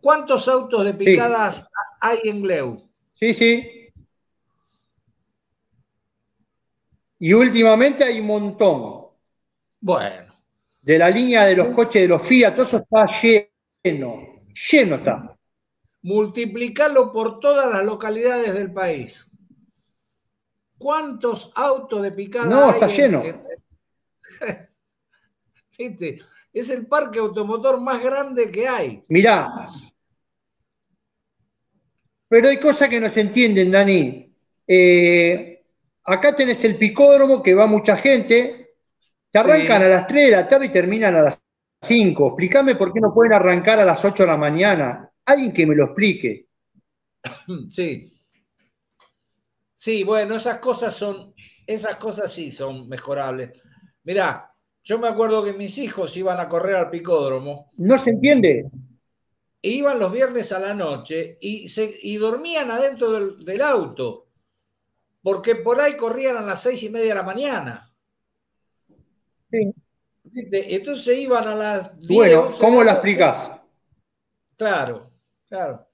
¿Cuántos 0.00 0.48
autos 0.48 0.84
de 0.84 0.94
picadas 0.94 1.68
hay 2.00 2.20
en 2.24 2.42
Gleu? 2.42 2.88
Sí, 3.14 3.34
sí. 3.34 3.92
Y 7.18 7.32
últimamente 7.32 8.04
hay 8.04 8.20
un 8.20 8.26
montón. 8.26 9.08
Bueno 9.80 10.27
de 10.88 10.96
la 10.96 11.10
línea 11.10 11.44
de 11.44 11.54
los 11.54 11.68
coches 11.74 12.00
de 12.00 12.08
los 12.08 12.26
Fiat, 12.26 12.54
todo 12.54 12.64
eso 12.64 12.78
está 12.78 13.04
lleno, 13.20 14.40
lleno 14.70 14.94
está. 14.94 15.36
Multiplicarlo 16.00 17.12
por 17.12 17.40
todas 17.40 17.70
las 17.70 17.84
localidades 17.84 18.54
del 18.54 18.72
país. 18.72 19.30
¿Cuántos 20.78 21.52
autos 21.54 22.00
de 22.00 22.12
picada 22.12 22.46
no, 22.46 22.70
está 22.70 22.86
lleno. 22.86 23.22
Es 26.52 26.70
el 26.70 26.86
parque 26.86 27.18
automotor 27.18 27.80
más 27.80 28.02
grande 28.02 28.50
que 28.50 28.66
hay. 28.66 29.04
Mirá. 29.08 29.68
Pero 32.26 32.48
hay 32.48 32.58
cosas 32.58 32.88
que 32.88 32.98
no 32.98 33.08
se 33.10 33.20
entienden, 33.20 33.70
Dani. 33.70 34.34
Eh, 34.66 35.62
acá 36.02 36.34
tenés 36.34 36.64
el 36.64 36.76
picódromo 36.76 37.42
que 37.42 37.54
va 37.54 37.66
mucha 37.66 37.96
gente, 37.96 38.67
te 39.30 39.38
arrancan 39.38 39.82
a 39.82 39.88
las 39.88 40.06
3 40.06 40.24
de 40.26 40.30
la 40.30 40.48
tarde 40.48 40.66
y 40.66 40.70
terminan 40.70 41.14
a 41.16 41.22
las 41.22 41.38
5. 41.82 42.28
Explícame 42.28 42.74
por 42.76 42.92
qué 42.92 43.00
no 43.00 43.12
pueden 43.12 43.34
arrancar 43.34 43.78
a 43.78 43.84
las 43.84 44.04
8 44.04 44.22
de 44.22 44.26
la 44.26 44.36
mañana. 44.36 45.10
Alguien 45.24 45.52
que 45.52 45.66
me 45.66 45.74
lo 45.74 45.84
explique. 45.86 46.46
Sí. 47.70 48.14
Sí, 49.74 50.02
bueno, 50.02 50.34
esas 50.34 50.58
cosas 50.58 50.92
son, 50.92 51.34
esas 51.64 51.96
cosas 51.96 52.32
sí 52.32 52.50
son 52.50 52.88
mejorables. 52.88 53.52
Mirá, 54.02 54.52
yo 54.82 54.98
me 54.98 55.06
acuerdo 55.06 55.44
que 55.44 55.52
mis 55.52 55.78
hijos 55.78 56.16
iban 56.16 56.40
a 56.40 56.48
correr 56.48 56.74
al 56.74 56.90
picódromo. 56.90 57.70
No 57.76 57.96
se 57.96 58.10
entiende. 58.10 58.68
Iban 59.62 60.00
los 60.00 60.10
viernes 60.10 60.50
a 60.50 60.58
la 60.58 60.74
noche 60.74 61.38
y, 61.40 61.68
se, 61.68 61.94
y 62.02 62.16
dormían 62.16 62.72
adentro 62.72 63.12
del, 63.12 63.44
del 63.44 63.62
auto, 63.62 64.26
porque 65.22 65.54
por 65.56 65.80
ahí 65.80 65.96
corrían 65.96 66.38
a 66.38 66.42
las 66.42 66.62
seis 66.62 66.82
y 66.82 66.88
media 66.88 67.10
de 67.10 67.14
la 67.14 67.22
mañana. 67.22 67.87
Entonces 70.34 71.18
iban 71.18 71.46
a 71.48 71.54
las. 71.54 72.06
bueno, 72.06 72.52
¿cómo 72.60 72.82
la 72.82 72.92
explicas? 72.92 73.50
Claro, 74.56 75.10
claro. 75.46 75.86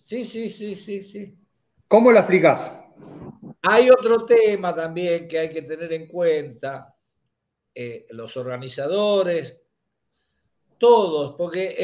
Sí, 0.00 0.24
sí, 0.24 0.50
sí, 0.50 0.74
sí, 0.74 1.02
sí. 1.02 1.38
¿Cómo 1.86 2.10
la 2.10 2.20
explicas? 2.20 2.72
Hay 3.62 3.90
otro 3.90 4.24
tema 4.24 4.74
también 4.74 5.28
que 5.28 5.38
hay 5.38 5.50
que 5.50 5.62
tener 5.62 5.92
en 5.92 6.06
cuenta. 6.06 6.94
Eh, 7.74 8.06
los 8.10 8.36
organizadores, 8.36 9.62
todos, 10.78 11.34
porque 11.36 11.76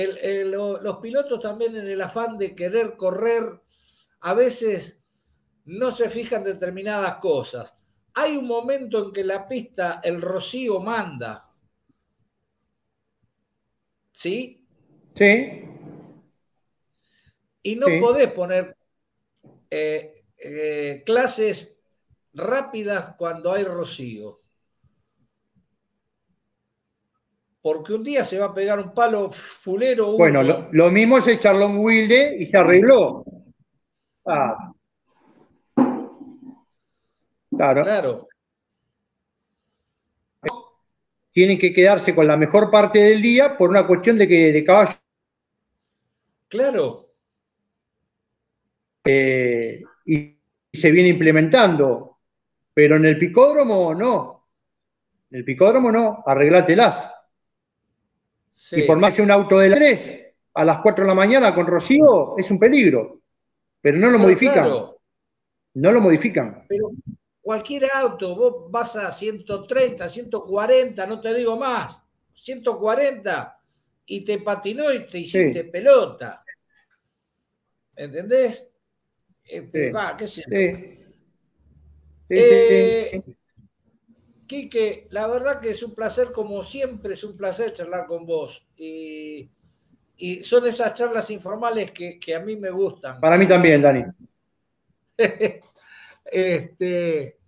los 0.44 0.96
pilotos 0.98 1.40
también 1.40 1.76
en 1.76 1.86
el 1.86 2.00
afán 2.00 2.36
de 2.36 2.54
querer 2.54 2.96
correr, 2.96 3.60
a 4.20 4.34
veces 4.34 5.04
no 5.66 5.92
se 5.92 6.10
fijan 6.10 6.42
determinadas 6.42 7.16
cosas 7.18 7.74
hay 8.14 8.36
un 8.36 8.46
momento 8.46 9.06
en 9.06 9.12
que 9.12 9.24
la 9.24 9.48
pista, 9.48 10.00
el 10.02 10.22
rocío 10.22 10.80
manda. 10.80 11.50
¿Sí? 14.12 14.64
Sí. 15.14 15.64
Y 17.62 17.76
no 17.76 17.86
podés 18.00 18.30
poner 18.32 18.76
eh, 19.70 20.24
eh, 20.36 21.02
clases 21.04 21.80
rápidas 22.32 23.14
cuando 23.16 23.52
hay 23.52 23.64
rocío. 23.64 24.38
Porque 27.60 27.94
un 27.94 28.04
día 28.04 28.22
se 28.22 28.38
va 28.38 28.46
a 28.46 28.54
pegar 28.54 28.78
un 28.78 28.92
palo 28.92 29.30
fulero. 29.30 30.12
Bueno, 30.12 30.42
lo, 30.42 30.90
mismo 30.90 31.18
es 31.18 31.26
el 31.26 31.40
Charlón 31.40 31.78
Wilde 31.78 32.36
y 32.38 32.46
se 32.46 32.58
arregló. 32.58 33.24
Ah, 34.26 34.74
Claro. 37.56 38.28
Tienen 41.32 41.58
que 41.58 41.72
quedarse 41.72 42.14
con 42.14 42.26
la 42.26 42.36
mejor 42.36 42.70
parte 42.70 43.00
del 43.00 43.20
día 43.20 43.56
por 43.56 43.70
una 43.70 43.86
cuestión 43.86 44.16
de 44.16 44.28
que 44.28 44.52
de 44.52 44.64
caballo. 44.64 44.94
Claro. 46.48 47.08
Eh, 49.04 49.82
y, 50.06 50.38
se 50.72 50.90
viene 50.90 51.08
implementando. 51.08 52.18
Pero 52.72 52.96
en 52.96 53.04
el 53.04 53.18
picódromo 53.18 53.94
no. 53.94 54.46
En 55.30 55.38
el 55.38 55.44
picódromo 55.44 55.90
no, 55.90 56.22
arreglátelas. 56.26 57.10
Y 58.72 58.82
por 58.82 58.98
más 58.98 59.14
que 59.14 59.22
un 59.22 59.30
auto 59.30 59.58
de 59.58 59.68
las 59.68 59.78
3 59.78 60.20
a 60.54 60.64
las 60.64 60.80
4 60.80 61.04
de 61.04 61.08
la 61.08 61.14
mañana 61.14 61.54
con 61.54 61.66
Rocío, 61.66 62.38
es 62.38 62.50
un 62.50 62.58
peligro. 62.58 63.20
Pero 63.80 63.98
no 63.98 64.10
lo 64.10 64.18
modifican. 64.18 64.70
No 65.74 65.92
lo 65.92 66.00
modifican. 66.00 66.64
Pero 66.68 66.90
cualquier 67.44 67.90
auto, 67.92 68.34
vos 68.34 68.70
vas 68.70 68.96
a 68.96 69.12
130, 69.12 70.08
140, 70.08 71.06
no 71.06 71.20
te 71.20 71.34
digo 71.34 71.58
más, 71.58 72.02
140 72.32 73.58
y 74.06 74.24
te 74.24 74.38
patinó 74.38 74.90
y 74.90 75.06
te 75.06 75.18
hiciste 75.18 75.64
pelota. 75.64 76.42
¿Entendés? 77.94 78.72
Este, 79.44 79.92
va, 79.92 80.16
qué 80.16 80.26
sé 80.26 80.42
eh, 82.30 83.22
Quique, 84.46 85.06
la 85.10 85.26
verdad 85.26 85.60
que 85.60 85.70
es 85.70 85.82
un 85.82 85.94
placer, 85.94 86.32
como 86.32 86.62
siempre, 86.62 87.12
es 87.12 87.24
un 87.24 87.36
placer 87.36 87.74
charlar 87.74 88.06
con 88.06 88.24
vos. 88.24 88.66
Y, 88.78 89.50
son 90.42 90.66
esas 90.66 90.94
charlas 90.94 91.28
informales 91.28 91.90
que, 91.90 92.18
que, 92.18 92.34
a 92.34 92.40
mí 92.40 92.56
me 92.56 92.70
gustan. 92.70 93.20
Para 93.20 93.36
mí 93.36 93.46
también, 93.46 93.82
Dani. 93.82 94.04
Este, 96.24 97.38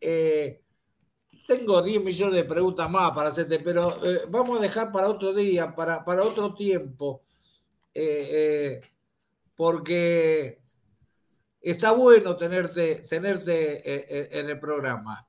eh, 0.00 0.62
tengo 1.46 1.82
10 1.82 2.02
millones 2.02 2.34
de 2.34 2.44
preguntas 2.44 2.88
más 2.90 3.12
para 3.12 3.28
hacerte, 3.28 3.58
pero 3.60 4.04
eh, 4.04 4.22
vamos 4.28 4.58
a 4.58 4.62
dejar 4.62 4.90
para 4.90 5.08
otro 5.08 5.32
día, 5.34 5.74
para, 5.74 6.04
para 6.04 6.22
otro 6.22 6.54
tiempo, 6.54 7.22
eh, 7.92 8.80
porque 9.54 10.60
está 11.60 11.92
bueno 11.92 12.36
tenerte, 12.36 13.06
tenerte 13.08 14.38
en 14.40 14.50
el 14.50 14.58
programa. 14.58 15.26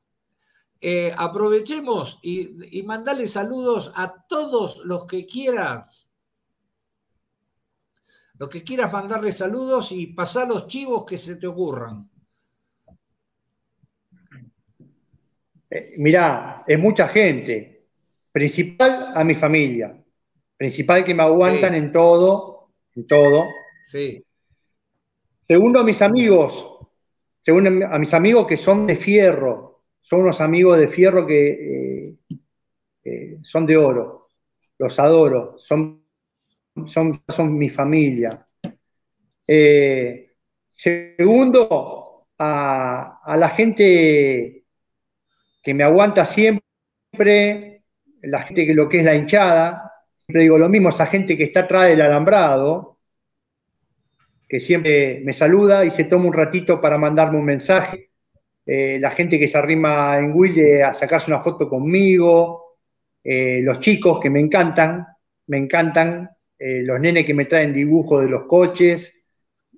aprovechemos 1.17 2.19
y, 2.21 2.79
y 2.79 2.83
mandale 2.83 3.27
saludos 3.27 3.91
a 3.95 4.25
todos 4.27 4.83
los 4.85 5.05
que 5.05 5.25
quieran 5.25 5.85
los 8.37 8.49
que 8.49 8.63
quieras 8.63 8.91
mandarle 8.91 9.31
saludos 9.31 9.93
y 9.93 10.07
pasar 10.07 10.49
los 10.49 10.67
chivos 10.67 11.05
que 11.05 11.17
se 11.17 11.37
te 11.37 11.47
ocurran. 11.47 12.09
Eh, 15.75 15.93
mirá, 15.97 16.63
es 16.65 16.79
mucha 16.79 17.09
gente. 17.09 17.87
Principal 18.31 19.11
a 19.13 19.23
mi 19.25 19.35
familia. 19.35 20.01
Principal 20.55 21.03
que 21.03 21.13
me 21.13 21.23
aguantan 21.23 21.75
en 21.75 21.91
todo, 21.91 22.69
en 22.95 23.05
todo. 23.05 23.43
Sí. 23.87 24.23
Segundo 25.45 25.81
a 25.81 25.83
mis 25.83 26.01
amigos. 26.01 26.79
Segundo 27.41 27.85
a 27.87 27.99
mis 27.99 28.13
amigos 28.13 28.47
que 28.47 28.55
son 28.55 28.87
de 28.87 28.95
fierro. 28.95 29.83
Son 29.99 30.21
unos 30.21 30.39
amigos 30.39 30.79
de 30.79 30.87
fierro 30.87 31.27
que 31.27 32.15
eh, 33.03 33.37
son 33.41 33.65
de 33.65 33.75
oro. 33.75 34.29
Los 34.79 34.97
adoro. 34.97 35.55
Son, 35.57 36.01
son, 36.85 37.21
son 37.27 37.57
mi 37.57 37.67
familia. 37.67 38.47
Eh, 39.45 40.35
segundo, 40.69 42.27
a, 42.39 43.35
la 43.37 43.49
gente 43.49 44.64
que 45.65 45.73
me 45.73 45.83
aguanta 45.83 46.25
siempre, 46.25 46.61
la 48.21 48.43
gente 48.43 48.67
que 48.67 48.73
lo 48.75 48.87
que 48.87 48.99
es 48.99 49.05
la 49.05 49.15
hinchada, 49.15 49.91
siempre 50.15 50.43
digo 50.43 50.59
lo 50.59 50.69
mismo, 50.69 50.89
esa 50.89 51.07
gente 51.07 51.35
que 51.35 51.45
está 51.45 51.61
atrás 51.61 51.87
del 51.87 52.03
alambrado, 52.03 52.99
que 54.47 54.59
siempre 54.59 55.21
me 55.25 55.33
saluda 55.33 55.83
y 55.83 55.89
se 55.89 56.03
toma 56.03 56.25
un 56.25 56.33
ratito 56.33 56.79
para 56.79 56.99
mandarme 56.99 57.39
un 57.39 57.45
mensaje, 57.45 58.11
eh, 58.63 58.99
la 58.99 59.09
gente 59.09 59.39
que 59.39 59.47
se 59.47 59.57
arrima 59.57 60.19
en 60.19 60.33
Wilde 60.35 60.83
a 60.83 60.93
sacarse 60.93 61.31
una 61.31 61.41
foto 61.41 61.67
conmigo, 61.67 62.77
eh, 63.23 63.59
los 63.63 63.79
chicos 63.79 64.19
que 64.19 64.29
me 64.29 64.39
encantan, 64.39 65.03
me 65.47 65.57
encantan, 65.57 66.29
eh, 66.59 66.83
los 66.83 66.99
nenes 66.99 67.25
que 67.25 67.33
me 67.33 67.45
traen 67.45 67.73
dibujos 67.73 68.21
de 68.21 68.29
los 68.29 68.43
coches, 68.43 69.11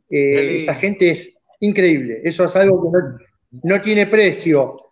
esa 0.09 0.75
gente 0.75 1.11
es 1.11 1.33
increíble, 1.61 2.21
eso 2.23 2.45
es 2.45 2.55
algo 2.57 2.91
que 2.91 3.25
no, 3.63 3.81
tiene 3.81 4.07
precio. 4.07 4.86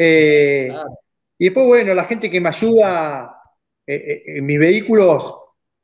Y 0.00 1.44
después, 1.44 1.66
bueno, 1.66 1.94
la 1.94 2.04
gente 2.04 2.30
que 2.30 2.40
me 2.40 2.50
ayuda 2.50 3.34
en 3.86 4.46
mis 4.46 4.58
vehículos, 4.58 5.34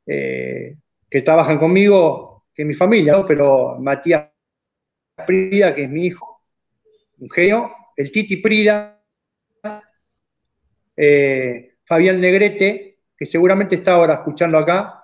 que 0.05 1.21
trabajan 1.23 1.57
conmigo, 1.57 2.45
que 2.53 2.61
es 2.61 2.67
mi 2.67 2.73
familia, 2.73 3.25
pero 3.27 3.77
Matías 3.79 4.29
Prida, 5.27 5.75
que 5.75 5.83
es 5.83 5.89
mi 5.89 6.07
hijo, 6.07 6.41
un 7.19 7.29
genio, 7.29 7.71
el 7.95 8.11
Titi 8.11 8.37
Prida, 8.37 9.01
eh, 10.95 11.75
Fabián 11.83 12.19
Negrete, 12.19 12.99
que 13.17 13.25
seguramente 13.25 13.75
está 13.75 13.93
ahora 13.93 14.15
escuchando 14.15 14.57
acá, 14.57 15.03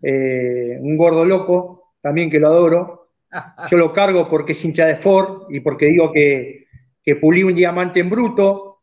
eh, 0.00 0.78
un 0.80 0.96
gordo 0.96 1.24
loco, 1.24 1.94
también 2.00 2.30
que 2.30 2.38
lo 2.38 2.48
adoro. 2.48 3.08
Yo 3.70 3.76
lo 3.76 3.92
cargo 3.92 4.28
porque 4.28 4.52
es 4.52 4.64
hincha 4.64 4.86
de 4.86 4.96
Ford 4.96 5.46
y 5.50 5.60
porque 5.60 5.86
digo 5.86 6.12
que, 6.12 6.61
que 7.02 7.16
pulí 7.16 7.42
un 7.42 7.54
diamante 7.54 8.00
en 8.00 8.10
bruto, 8.10 8.82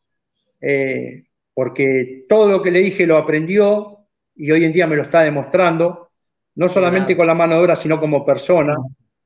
eh, 0.62 1.24
porque 1.54 2.26
todo 2.28 2.50
lo 2.50 2.62
que 2.62 2.72
le 2.72 2.80
dije 2.80 3.06
lo 3.06 3.18
aprendió 3.18 4.08
y 4.36 4.52
hoy 4.52 4.64
en 4.64 4.74
día 4.74 4.88
me 4.88 4.96
lo 4.96 5.04
está 5.04 5.22
demostrando, 5.22 6.12
no 6.56 6.70
solamente 6.70 7.16
con 7.16 7.28
la 7.28 7.34
mano 7.34 7.56
de 7.56 7.62
obra, 7.62 7.76
sino 7.76 8.00
como 8.00 8.26
persona, 8.26 8.78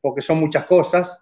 porque 0.02 0.22
son 0.22 0.40
muchas 0.40 0.66
cosas. 0.66 1.18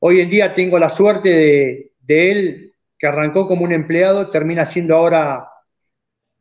Hoy 0.00 0.20
en 0.20 0.30
día 0.30 0.54
tengo 0.54 0.78
la 0.78 0.90
suerte 0.90 1.92
de, 2.00 2.30
él, 2.30 2.74
que 2.98 3.06
arrancó 3.06 3.46
como 3.46 3.64
un 3.64 3.72
empleado, 3.72 4.30
termina 4.30 4.66
siendo 4.66 4.96
ahora 4.96 5.48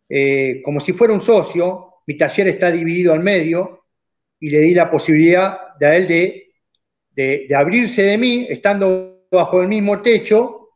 eh, 0.10 0.62
como 0.64 0.80
si 0.80 0.94
fuera 0.94 1.14
un 1.14 1.20
socio. 1.20 1.96
Mi 2.08 2.18
taller 2.18 2.48
está 2.48 2.72
dividido 2.72 3.14
al 3.14 3.22
medio 3.22 3.86
y 4.40 4.50
le 4.50 4.60
di 4.62 4.74
la 4.74 4.90
posibilidad 4.90 5.78
de 5.80 5.86
a 5.86 5.96
él 5.96 6.08
de, 7.16 7.56
abrirse 7.56 8.04
de 8.04 8.18
mí, 8.18 8.48
estando 8.50 9.21
bajo 9.32 9.62
el 9.62 9.68
mismo 9.68 10.02
techo, 10.02 10.70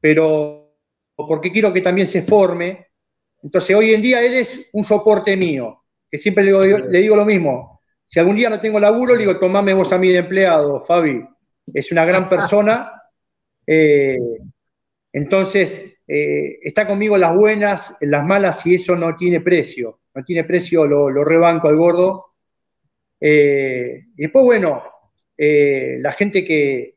pero 0.00 0.76
porque 1.16 1.50
quiero 1.50 1.72
que 1.72 1.80
también 1.80 2.06
se 2.06 2.22
forme. 2.22 2.86
Entonces, 3.42 3.74
hoy 3.74 3.92
en 3.94 4.02
día 4.02 4.22
él 4.22 4.34
es 4.34 4.68
un 4.72 4.84
soporte 4.84 5.36
mío, 5.36 5.84
que 6.10 6.18
siempre 6.18 6.44
le 6.44 6.50
digo, 6.50 6.78
le 6.78 6.98
digo 7.00 7.16
lo 7.16 7.24
mismo. 7.24 7.80
Si 8.06 8.20
algún 8.20 8.36
día 8.36 8.50
no 8.50 8.60
tengo 8.60 8.78
laburo, 8.78 9.14
le 9.14 9.20
digo, 9.20 9.38
tomame 9.38 9.72
vos 9.72 9.92
a 9.92 9.98
mí 9.98 10.08
de 10.08 10.18
empleado, 10.18 10.82
Fabi 10.82 11.24
es 11.72 11.92
una 11.92 12.04
gran 12.04 12.28
persona. 12.28 12.92
Eh, 13.64 14.18
entonces, 15.12 15.94
eh, 16.08 16.58
está 16.62 16.84
conmigo 16.84 17.14
en 17.14 17.20
las 17.20 17.36
buenas, 17.36 17.94
en 18.00 18.10
las 18.10 18.26
malas, 18.26 18.66
y 18.66 18.74
eso 18.74 18.96
no 18.96 19.14
tiene 19.14 19.40
precio. 19.40 20.00
No 20.12 20.24
tiene 20.24 20.42
precio, 20.42 20.84
lo, 20.84 21.24
rebanco 21.24 21.68
al 21.68 21.76
gordo. 21.76 22.34
Eh, 23.20 24.02
y 24.16 24.20
después, 24.20 24.44
bueno, 24.44 24.82
la 25.38 26.12
gente 26.12 26.44
que. 26.44 26.91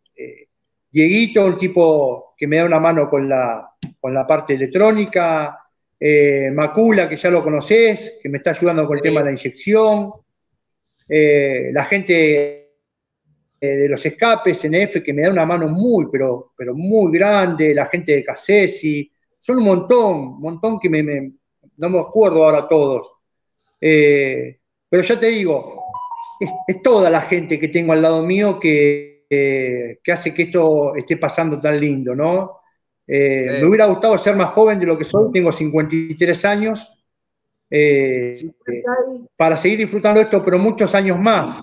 Dieguito, 0.96 1.46
un 1.46 1.58
tipo 1.58 2.34
que 2.38 2.48
me 2.48 2.58
da 2.58 2.66
una 2.66 2.80
mano 2.80 3.10
con 3.10 3.28
la, 3.28 3.70
con 4.00 4.14
la 4.14 4.26
parte 4.26 4.54
electrónica. 4.54 5.60
Macula, 6.54 7.10
que 7.10 7.16
ya 7.16 7.30
lo 7.30 7.44
conoces, 7.44 8.20
que 8.22 8.30
me 8.30 8.38
está 8.38 8.52
ayudando 8.52 8.86
con 8.86 8.98
el 8.98 9.04
tema 9.04 9.22
de 9.22 9.26
la 9.26 9.32
inyección. 9.32 10.12
la 11.08 11.86
gente 11.86 12.66
eh, 13.60 13.78
de 13.78 13.90
los 13.90 14.06
escapes 14.06 14.66
NF 14.66 15.02
que 15.02 15.14
me 15.14 15.24
da 15.24 15.32
una 15.32 15.46
mano 15.46 15.68
muy, 15.68 16.08
pero, 16.12 16.52
pero 16.58 16.76
muy 16.76 17.12
grande, 17.18 17.74
la 17.74 17.88
gente 17.88 18.14
de 18.14 18.24
Casesi, 18.24 19.12
son 19.40 19.58
un 19.58 19.64
montón, 19.64 20.16
un 20.16 20.42
montón 20.42 20.80
que 20.80 20.90
me, 20.90 21.32
no 21.78 21.90
me 21.90 22.00
acuerdo 22.00 22.44
ahora 22.44 22.68
todos. 22.68 23.12
Eh, 23.80 24.60
pero 24.90 25.04
ya 25.04 25.20
te 25.20 25.28
digo, 25.28 25.84
es, 26.40 26.82
toda 26.82 27.10
la 27.10 27.22
gente 27.22 27.60
que 27.60 27.70
tengo 27.70 27.94
al 27.94 28.02
lado 28.02 28.24
mío 28.24 28.60
que, 28.60 29.15
que 29.30 30.12
hace 30.12 30.34
que 30.34 30.44
esto 30.44 30.96
esté 30.96 31.18
pasando 31.18 31.60
tan 31.60 31.80
lindo, 31.80 32.16
¿no? 32.16 32.60
Eh, 33.08 33.60
me 33.62 33.68
hubiera 33.68 33.86
gustado 33.86 34.18
ser 34.18 34.36
más 34.36 34.52
joven 34.52 34.80
de 34.80 34.86
lo 34.86 34.98
que 34.98 35.04
soy, 35.04 35.32
tengo 35.32 35.52
53 35.52 36.46
años, 36.46 36.92
para 39.36 39.58
seguir 39.58 39.80
disfrutando 39.80 40.22
esto, 40.22 40.44
pero 40.44 40.58
muchos 40.58 40.94
años 40.96 41.20
más. 41.20 41.62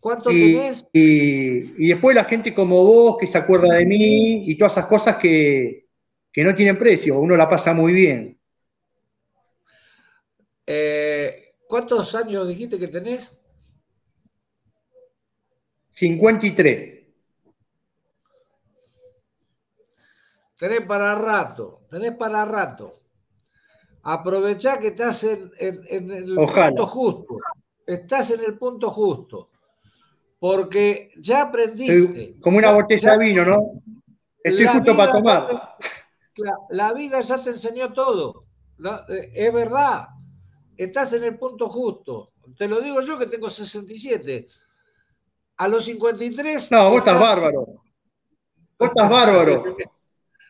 ¿Cuánto 0.00 0.30
y, 0.32 0.54
tenés? 0.54 0.86
Y, 0.92 1.88
después 1.88 2.16
la 2.16 2.24
gente 2.24 2.54
como 2.54 2.82
vos 2.82 3.18
que 3.18 3.26
se 3.26 3.36
acuerda 3.36 3.74
de 3.74 3.84
mí 3.84 4.50
y 4.50 4.56
todas 4.56 4.72
esas 4.72 4.86
cosas 4.86 5.16
que, 5.16 5.86
no 6.36 6.54
tienen 6.54 6.78
precio, 6.78 7.18
uno 7.18 7.36
la 7.36 7.48
pasa 7.48 7.74
muy 7.74 7.92
bien. 7.92 8.38
Eh, 10.66 11.52
¿Cuántos 11.68 12.14
años 12.14 12.48
dijiste 12.48 12.78
que 12.78 12.88
tenés? 12.88 13.36
53. 16.00 16.98
Tenés 20.56 20.86
para 20.86 21.14
rato, 21.14 21.82
tenés 21.90 22.16
para 22.16 22.46
rato. 22.46 23.02
Aprovechá 24.04 24.78
que 24.78 24.88
estás 24.88 25.24
en, 25.24 25.50
el 25.58 26.34
punto 26.34 26.86
justo. 26.86 27.36
Estás 27.86 28.30
en 28.30 28.44
el 28.44 28.56
punto 28.56 28.90
justo 28.90 29.50
porque 30.38 31.10
ya 31.18 31.42
aprendiste. 31.42 32.40
como 32.40 32.56
una 32.56 32.72
botella 32.72 33.12
de 33.12 33.18
vino, 33.18 33.44
¿no? 33.44 33.82
Estoy 34.42 34.66
justo 34.68 34.96
para 34.96 35.12
tomar. 35.12 35.48
la, 36.70 36.94
vida 36.94 37.20
ya 37.20 37.44
te 37.44 37.50
enseñó 37.50 37.92
todo. 37.92 38.46
Eh, 39.10 39.32
es 39.34 39.52
verdad. 39.52 40.08
Estás 40.78 41.12
en 41.12 41.24
el 41.24 41.38
punto 41.38 41.68
justo. 41.68 42.32
Te 42.56 42.66
lo 42.66 42.80
digo 42.80 43.02
yo 43.02 43.18
que 43.18 43.26
tengo 43.26 43.50
67. 43.50 44.46
A 45.60 45.68
los 45.68 45.84
53. 45.84 46.72
No, 46.72 46.88
vos 46.88 46.98
estás 47.00 47.20
bárbaro. 47.20 47.66
Vos 48.78 48.88
estás 48.88 49.10
bárbaro. 49.10 49.76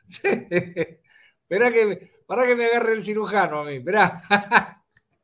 Esperá 0.22 1.72
que, 1.72 2.12
para 2.26 2.46
que 2.46 2.54
me 2.54 2.66
agarre 2.66 2.92
el 2.92 3.02
cirujano 3.02 3.60
a 3.60 3.64
mí. 3.64 3.74
Esperá. 3.74 4.22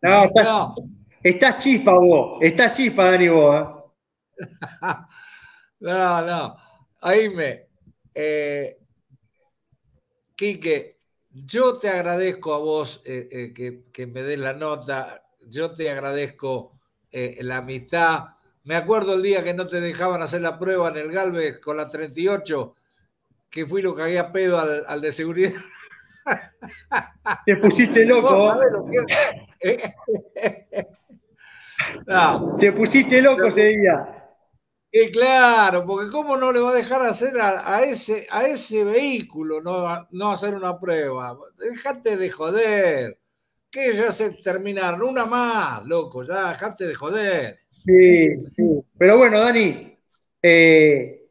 No, 0.03 0.25
estás, 0.25 0.47
no. 0.47 0.75
estás 1.23 1.59
chispa 1.59 1.93
vos. 1.93 2.39
Estás 2.41 2.75
chispa, 2.75 3.11
Dani, 3.11 3.29
vos. 3.29 3.85
¿eh? 4.39 4.45
no, 5.81 6.23
no. 6.23 6.57
Aime, 7.01 7.69
eh, 8.15 8.79
Quique, 10.37 11.01
yo 11.31 11.79
te 11.79 11.89
agradezco 11.89 12.53
a 12.53 12.59
vos 12.59 13.03
eh, 13.05 13.29
eh, 13.31 13.85
que, 13.91 14.07
me 14.07 14.23
des 14.23 14.39
la 14.39 14.53
nota, 14.53 15.25
yo 15.47 15.73
te 15.73 15.91
agradezco 15.91 16.79
eh, 17.11 17.39
la 17.41 17.59
amistad. 17.59 18.36
Me 18.67 18.77
acuerdo 18.77 19.15
el 19.15 19.23
día 19.23 19.43
que 19.43 19.55
no 19.55 19.67
te 19.67 19.81
dejaban 19.81 20.21
hacer 20.21 20.43
la 20.43 20.59
prueba 20.59 20.91
en 20.91 20.99
el 20.99 21.11
Galvez 21.11 21.59
con 21.61 21.79
la 21.79 21.89
38, 21.89 22.75
que 23.49 23.65
fui 23.65 23.81
lo 23.81 23.97
que 23.97 24.03
había 24.03 24.31
pedo 24.31 24.59
al, 24.59 25.01
de 25.01 25.13
seguridad. 25.13 25.55
Te 27.47 27.57
pusiste 27.57 28.05
loco. 28.05 28.61
Te 32.59 32.73
pusiste 32.73 33.23
loco 33.23 33.47
ese 33.47 33.69
día 33.69 34.17
claro, 35.13 35.85
porque 35.85 36.11
¿cómo 36.11 36.37
no 36.37 36.53
le 36.53 36.61
va 36.61 36.71
a 36.71 36.75
dejar 36.75 37.03
hacer 37.03 37.39
a, 37.41 37.83
ese, 37.83 38.27
a 38.31 38.45
ese 38.45 38.85
vehículo 38.85 39.61
no, 39.61 40.07
no 40.11 40.31
hacer 40.31 40.55
una 40.55 40.79
prueba? 40.79 41.37
Dejate 41.57 42.17
de 42.17 42.31
joder. 42.31 43.19
Que 43.71 43.95
ya 43.95 44.13
se 44.13 44.31
terminaron. 44.43 45.03
Una 45.03 45.27
más, 45.27 45.85
loco, 45.85 46.23
ya 46.23 46.51
dejate 46.51 46.87
de 46.87 46.95
joder. 46.95 47.66
Sí. 47.87 48.29
Pero 48.99 49.19
bueno, 49.19 49.39
Dani, 49.39 49.97
eh, 50.43 51.29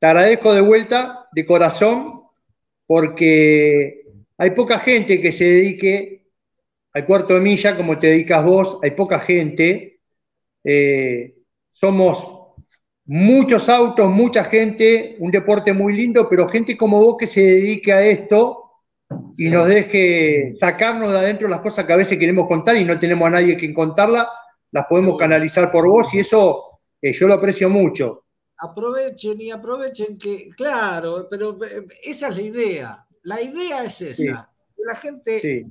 te 0.00 0.06
agradezco 0.06 0.52
de 0.52 0.60
vuelta, 0.60 1.28
de 1.32 1.46
corazón, 1.46 2.22
porque 2.86 4.04
hay 4.36 4.50
poca 4.50 4.80
gente 4.80 5.20
que 5.20 5.32
se 5.32 5.44
dedique 5.44 6.26
al 6.92 7.06
cuarto 7.06 7.34
de 7.34 7.40
milla 7.40 7.76
como 7.76 7.98
te 7.98 8.08
dedicas 8.08 8.44
vos, 8.44 8.78
hay 8.82 8.90
poca 8.92 9.20
gente. 9.20 10.00
Eh, 10.64 11.34
somos 11.70 12.36
muchos 13.04 13.68
autos, 13.68 14.08
mucha 14.10 14.44
gente, 14.44 15.16
un 15.20 15.30
deporte 15.30 15.72
muy 15.72 15.94
lindo, 15.94 16.28
pero 16.28 16.48
gente 16.48 16.76
como 16.76 16.98
vos 17.00 17.16
que 17.18 17.26
se 17.26 17.42
dedique 17.42 17.92
a 17.92 18.04
esto 18.04 18.72
y 19.36 19.48
nos 19.50 19.68
deje 19.68 20.52
sacarnos 20.54 21.12
de 21.12 21.18
adentro 21.18 21.48
las 21.48 21.60
cosas 21.60 21.84
que 21.84 21.92
a 21.92 21.96
veces 21.96 22.18
queremos 22.18 22.48
contar 22.48 22.76
y 22.76 22.84
no 22.84 22.98
tenemos 22.98 23.26
a 23.28 23.30
nadie 23.30 23.56
que 23.56 23.72
contarla, 23.72 24.28
las 24.76 24.86
podemos 24.86 25.16
canalizar 25.16 25.72
por 25.72 25.88
vos 25.88 26.12
y 26.12 26.18
eso 26.18 26.80
yo 27.00 27.26
lo 27.26 27.34
aprecio 27.34 27.70
mucho. 27.70 28.24
Aprovechen 28.58 29.40
y 29.40 29.50
aprovechen 29.50 30.18
que, 30.18 30.50
claro, 30.50 31.26
pero 31.30 31.58
eh, 31.64 31.86
esa 32.02 32.28
es 32.28 32.36
la 32.36 32.42
idea. 32.42 33.06
La 33.22 33.40
idea 33.40 33.84
es 33.84 34.02
esa, 34.02 34.50
que 34.76 34.82
la 34.84 34.96
gente 34.96 35.66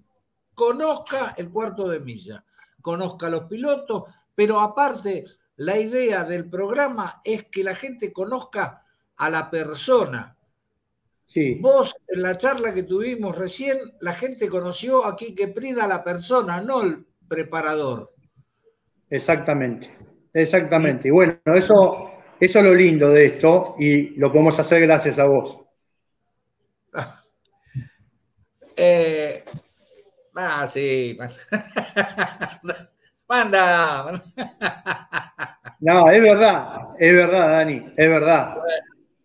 conozca 0.55 1.35
el 1.37 1.51
cuarto 1.51 1.87
de 1.87 1.99
milla, 1.99 2.43
conozca 2.81 3.27
a 3.27 3.29
los 3.29 3.45
pilotos, 3.45 4.05
pero 4.33 4.59
aparte, 4.59 5.25
la 5.57 5.79
idea 5.79 6.23
del 6.23 6.49
programa 6.49 7.21
es 7.23 7.43
que 7.45 7.63
la 7.63 7.75
gente 7.75 8.11
conozca 8.11 8.83
a 9.17 9.29
la 9.29 9.51
persona. 9.51 10.35
Sí. 11.27 11.59
Vos, 11.61 11.95
en 12.07 12.23
la 12.23 12.37
charla 12.37 12.73
que 12.73 12.83
tuvimos 12.83 13.37
recién, 13.37 13.77
la 14.01 14.15
gente 14.15 14.49
conoció 14.49 15.05
aquí 15.05 15.35
que 15.35 15.47
Prida 15.49 15.85
la 15.85 16.03
persona, 16.03 16.59
no 16.61 16.81
el 16.81 17.05
preparador. 17.27 18.14
Exactamente, 19.09 19.89
exactamente. 20.33 21.07
Y 21.07 21.11
bueno, 21.11 21.37
eso, 21.45 22.11
eso 22.39 22.59
es 22.59 22.65
lo 22.65 22.73
lindo 22.73 23.09
de 23.09 23.25
esto 23.25 23.75
y 23.79 24.09
lo 24.19 24.31
podemos 24.31 24.59
hacer 24.59 24.81
gracias 24.81 25.19
a 25.19 25.25
vos. 25.25 25.59
Eh, 28.77 29.41
ah, 30.35 30.67
sí. 30.67 31.17
Manda. 33.29 34.21
No, 35.79 36.11
es 36.11 36.21
verdad, 36.21 36.89
es 36.99 37.15
verdad, 37.15 37.51
Dani, 37.51 37.93
es 37.95 38.09
verdad. 38.09 38.57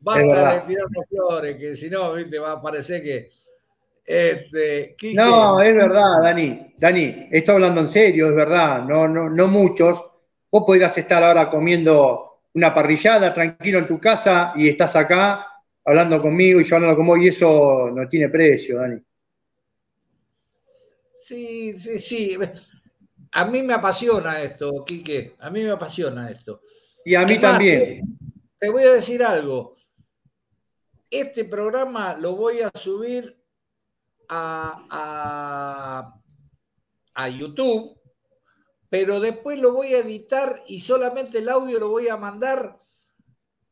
Basta 0.00 0.54
de 0.54 0.60
tirar 0.60 0.86
los 0.90 1.06
flores, 1.08 1.56
que 1.58 1.76
si 1.76 1.90
no, 1.90 2.14
viste, 2.14 2.38
va 2.38 2.52
a 2.52 2.62
parecer 2.62 3.02
que. 3.02 3.30
Este, 4.12 4.96
No, 5.14 5.60
es 5.60 5.72
verdad, 5.72 6.22
Dani. 6.24 6.74
Dani, 6.76 7.28
estoy 7.30 7.54
hablando 7.54 7.82
en 7.82 7.86
serio, 7.86 8.26
es 8.26 8.34
verdad. 8.34 8.82
No, 8.82 9.06
no, 9.06 9.30
no 9.30 9.46
muchos. 9.46 10.04
Vos 10.50 10.64
podrías 10.66 10.98
estar 10.98 11.22
ahora 11.22 11.48
comiendo 11.48 12.40
una 12.54 12.74
parrillada 12.74 13.32
tranquilo 13.32 13.78
en 13.78 13.86
tu 13.86 14.00
casa 14.00 14.52
y 14.56 14.68
estás 14.68 14.96
acá 14.96 15.46
hablando 15.84 16.20
conmigo 16.20 16.60
y 16.60 16.64
yo 16.64 16.74
hablando 16.74 16.96
con 16.96 17.06
vos 17.06 17.18
y 17.20 17.28
eso 17.28 17.88
no 17.94 18.08
tiene 18.08 18.28
precio, 18.28 18.78
Dani. 18.78 19.00
Sí, 21.20 21.78
sí, 21.78 22.00
sí. 22.00 22.36
A 23.30 23.44
mí 23.44 23.62
me 23.62 23.74
apasiona 23.74 24.42
esto, 24.42 24.84
Quique. 24.84 25.36
A 25.38 25.50
mí 25.50 25.62
me 25.62 25.70
apasiona 25.70 26.28
esto. 26.28 26.62
Y 27.04 27.14
a 27.14 27.24
mí 27.24 27.38
también. 27.38 28.18
Te 28.58 28.70
voy 28.70 28.82
a 28.82 28.94
decir 28.94 29.22
algo. 29.22 29.76
Este 31.08 31.44
programa 31.44 32.16
lo 32.16 32.34
voy 32.34 32.62
a 32.62 32.70
subir 32.74 33.39
a, 34.30 36.14
a, 37.14 37.28
YouTube, 37.28 37.98
pero 38.88 39.20
después 39.20 39.58
lo 39.58 39.74
voy 39.74 39.94
a 39.94 39.98
editar 39.98 40.62
y 40.66 40.80
solamente 40.80 41.38
el 41.38 41.48
audio 41.48 41.78
lo 41.78 41.90
voy 41.90 42.08
a 42.08 42.16
mandar 42.16 42.78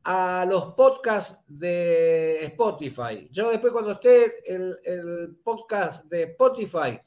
a 0.05 0.45
los 0.49 0.75
podcasts 0.75 1.45
de 1.47 2.45
Spotify. 2.45 3.29
Yo 3.31 3.51
después 3.51 3.73
cuando 3.73 3.93
esté 3.93 4.43
el, 4.47 4.77
el 4.85 5.37
podcast 5.43 6.07
de 6.07 6.25
Spotify, 6.25 7.01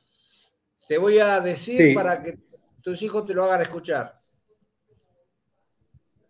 te 0.87 0.97
voy 0.97 1.19
a 1.19 1.39
decir 1.39 1.93
para 1.93 2.21
que 2.23 2.39
tus 2.81 3.01
hijos 3.01 3.25
te 3.25 3.33
lo 3.33 3.43
hagan 3.43 3.61
escuchar. 3.61 4.19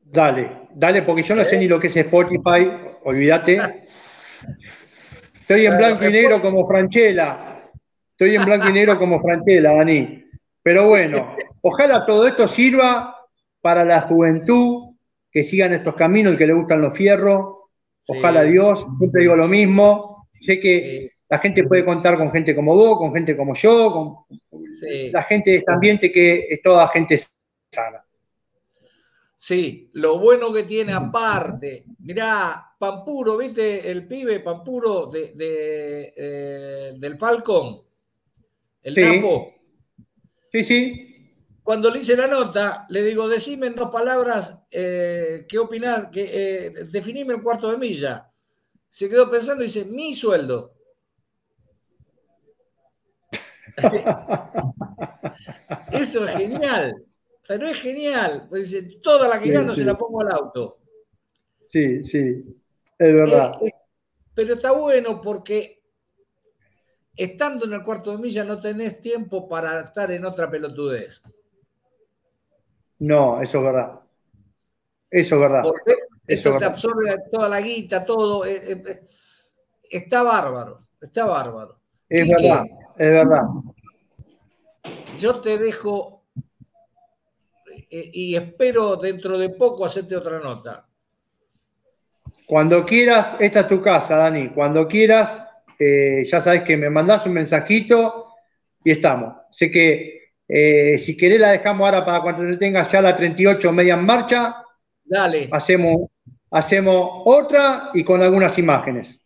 Dale, 0.03 0.67
dale, 0.73 1.03
porque 1.03 1.23
yo 1.23 1.35
no 1.35 1.45
sé 1.45 1.57
ni 1.57 1.67
lo 1.67 1.79
que 1.79 1.87
es 1.87 1.95
Spotify, 1.95 2.69
olvídate. 3.03 3.87
Estoy 5.51 5.65
en 5.65 5.77
blanco 5.77 6.07
y 6.07 6.11
negro 6.13 6.41
como 6.41 6.65
Franchella. 6.65 7.61
Estoy 8.11 8.35
en 8.35 8.45
blanco 8.45 8.69
y 8.69 8.71
negro 8.71 8.97
como 8.97 9.21
Franchella, 9.21 9.73
Dani. 9.73 10.23
Pero 10.63 10.87
bueno, 10.87 11.35
ojalá 11.59 12.05
todo 12.05 12.25
esto 12.25 12.47
sirva 12.47 13.17
para 13.59 13.83
la 13.83 13.99
juventud, 13.99 14.95
que 15.29 15.43
sigan 15.43 15.73
estos 15.73 15.93
caminos 15.95 16.35
y 16.35 16.37
que 16.37 16.47
le 16.47 16.53
gustan 16.53 16.79
los 16.79 16.95
fierros. 16.95 17.67
Ojalá 18.07 18.43
Dios, 18.43 18.87
siempre 18.97 19.23
digo 19.23 19.35
lo 19.35 19.49
mismo. 19.49 20.29
Sé 20.31 20.57
que 20.61 21.11
la 21.27 21.39
gente 21.39 21.65
puede 21.65 21.83
contar 21.83 22.15
con 22.15 22.31
gente 22.31 22.55
como 22.55 22.73
vos, 22.73 22.97
con 22.97 23.13
gente 23.13 23.35
como 23.35 23.53
yo, 23.53 23.91
con 23.91 24.39
la 25.11 25.23
gente 25.23 25.51
de 25.51 25.57
este 25.57 25.73
ambiente 25.73 26.13
que 26.13 26.47
es 26.49 26.61
toda 26.61 26.87
gente 26.87 27.19
sana. 27.73 28.01
Sí, 29.43 29.89
lo 29.93 30.19
bueno 30.19 30.53
que 30.53 30.65
tiene 30.65 30.93
aparte, 30.93 31.83
mirá, 31.97 32.75
Pampuro, 32.77 33.37
¿viste 33.37 33.89
el 33.89 34.07
pibe 34.07 34.39
Pampuro 34.39 35.07
de, 35.07 35.33
eh, 36.15 36.93
del 36.95 37.17
Falcon? 37.17 37.81
El 38.83 38.93
sí. 38.93 39.01
Sí, 40.51 40.63
sí. 40.63 41.33
Cuando 41.63 41.89
le 41.89 41.97
hice 41.97 42.15
la 42.15 42.27
nota, 42.27 42.85
le 42.89 43.01
digo, 43.01 43.27
decime 43.27 43.65
en 43.65 43.73
dos 43.73 43.89
palabras 43.89 44.59
eh, 44.69 45.47
qué 45.49 45.57
opinás, 45.57 46.09
que, 46.09 46.29
eh, 46.31 46.73
definime 46.91 47.33
el 47.33 47.41
cuarto 47.41 47.71
de 47.71 47.79
milla. 47.79 48.29
Se 48.91 49.09
quedó 49.09 49.31
pensando 49.31 49.63
y 49.63 49.65
dice, 49.65 49.85
mi 49.85 50.13
sueldo. 50.13 50.75
Eso 55.91 56.27
es 56.27 56.37
genial. 56.37 57.07
Pero 57.51 57.67
es 57.67 57.81
genial. 57.81 58.47
Pues 58.47 58.71
dice, 58.71 58.99
toda 59.03 59.27
la 59.27 59.37
que 59.37 59.51
gano 59.51 59.73
se 59.73 59.83
la 59.83 59.97
pongo 59.97 60.21
al 60.21 60.31
auto. 60.31 60.79
Sí, 61.67 62.01
sí. 62.01 62.45
Es 62.97 63.13
verdad. 63.13 63.55
Eh, 63.61 63.67
eh, 63.67 63.73
pero 64.33 64.53
está 64.53 64.71
bueno 64.71 65.19
porque 65.19 65.83
estando 67.13 67.65
en 67.65 67.73
el 67.73 67.83
cuarto 67.83 68.13
de 68.13 68.19
milla 68.19 68.45
no 68.45 68.61
tenés 68.61 69.01
tiempo 69.01 69.49
para 69.49 69.81
estar 69.81 70.09
en 70.13 70.23
otra 70.23 70.49
pelotudez. 70.49 71.21
No, 72.99 73.41
eso 73.41 73.57
es 73.57 73.63
verdad. 73.65 73.99
Eso 75.09 75.35
es 75.35 75.41
verdad. 75.41 75.63
Porque 75.63 75.97
esto 76.27 76.57
te 76.57 76.63
absorbe 76.63 77.17
toda 77.29 77.49
la 77.49 77.59
guita, 77.59 78.05
todo. 78.05 78.45
Eh, 78.45 79.07
está 79.89 80.23
bárbaro, 80.23 80.87
está 81.01 81.25
bárbaro. 81.25 81.81
Es 82.07 82.29
verdad. 82.29 82.63
Es 82.97 83.11
verdad. 83.11 83.43
Yo 85.17 85.41
te 85.41 85.57
dejo 85.57 86.20
y 87.91 88.35
espero 88.35 88.95
dentro 88.95 89.37
de 89.37 89.49
poco 89.49 89.85
hacerte 89.85 90.15
otra 90.15 90.39
nota. 90.39 90.87
Cuando 92.51 92.85
quieras, 92.85 93.35
esta 93.39 93.61
es 93.61 93.67
tu 93.69 93.81
casa, 93.81 94.17
Dani. 94.17 94.49
Cuando 94.49 94.87
quieras, 94.87 95.41
eh, 95.79 96.21
ya 96.25 96.41
sabes 96.41 96.63
que 96.63 96.75
me 96.75 96.89
mandás 96.89 97.25
un 97.25 97.33
mensajito 97.33 98.33
y 98.83 98.91
estamos. 98.91 99.35
Sé 99.51 99.71
que 99.71 100.33
eh, 100.47 100.97
si 100.97 101.15
querés 101.15 101.39
la 101.39 101.51
dejamos 101.51 101.85
ahora 101.85 102.05
para 102.05 102.21
cuando 102.21 102.57
tengas 102.57 102.91
ya 102.91 103.01
la 103.01 103.15
38 103.15 103.71
media 103.71 103.93
en 103.93 104.05
marcha. 104.05 104.65
Dale. 105.03 105.47
Hacemos, 105.49 106.09
hacemos 106.51 107.23
otra 107.23 107.91
y 107.93 108.03
con 108.03 108.21
algunas 108.21 108.57
imágenes. 108.57 109.17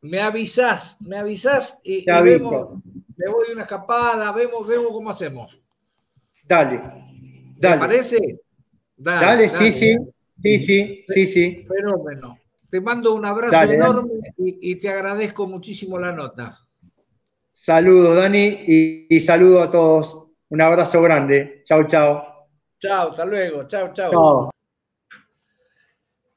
Me 0.00 0.18
avisás, 0.18 0.96
me 1.02 1.18
avisás 1.18 1.80
y, 1.84 2.10
y 2.10 2.22
vemos, 2.22 2.82
me 3.14 3.30
voy 3.30 3.52
una 3.52 3.62
escapada, 3.62 4.32
vemos, 4.32 4.66
vemos 4.66 4.88
cómo 4.90 5.10
hacemos. 5.10 5.60
Dale, 6.44 6.80
dale. 7.60 7.74
¿Te 7.74 7.80
parece? 7.80 8.40
Dale, 8.96 9.48
sí, 9.48 9.72
sí, 9.72 9.96
sí, 10.42 10.58
sí, 10.58 11.04
sí, 11.08 11.26
sí. 11.26 11.66
Fenómeno. 11.68 12.38
Te 12.70 12.80
mando 12.80 13.14
un 13.14 13.24
abrazo 13.24 13.64
enorme 13.70 14.32
y, 14.36 14.76
te 14.76 14.88
agradezco 14.88 15.46
muchísimo 15.46 15.98
la 15.98 16.12
nota. 16.12 16.58
Saludos, 17.52 18.16
Dani, 18.16 18.64
y, 19.08 19.20
saludo 19.20 19.62
a 19.62 19.70
todos. 19.70 20.28
Un 20.48 20.60
abrazo 20.60 21.02
grande. 21.02 21.62
Chao, 21.64 21.86
chao. 21.86 22.48
Chao, 22.78 23.10
hasta 23.10 23.24
luego. 23.24 23.66
Chao, 23.66 23.92
chao. 23.92 24.50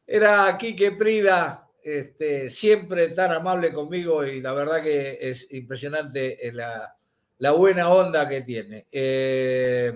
Era 0.06 0.58
Quique 0.58 0.91
Prida 0.91 1.64
este, 1.84 2.50
siempre 2.50 3.10
tan 3.10 3.32
amable 3.32 3.74
conmigo 3.74 4.26
y 4.26 4.41
la 4.41 4.54
verdad 4.54 4.82
que 4.82 5.18
es 5.20 5.52
impresionante 5.54 6.48
eh, 6.48 6.54
la, 6.54 7.52
buena 7.52 7.90
onda 7.90 8.28
que 8.28 8.41
tiene. 8.41 8.88
Eh, 8.91 9.94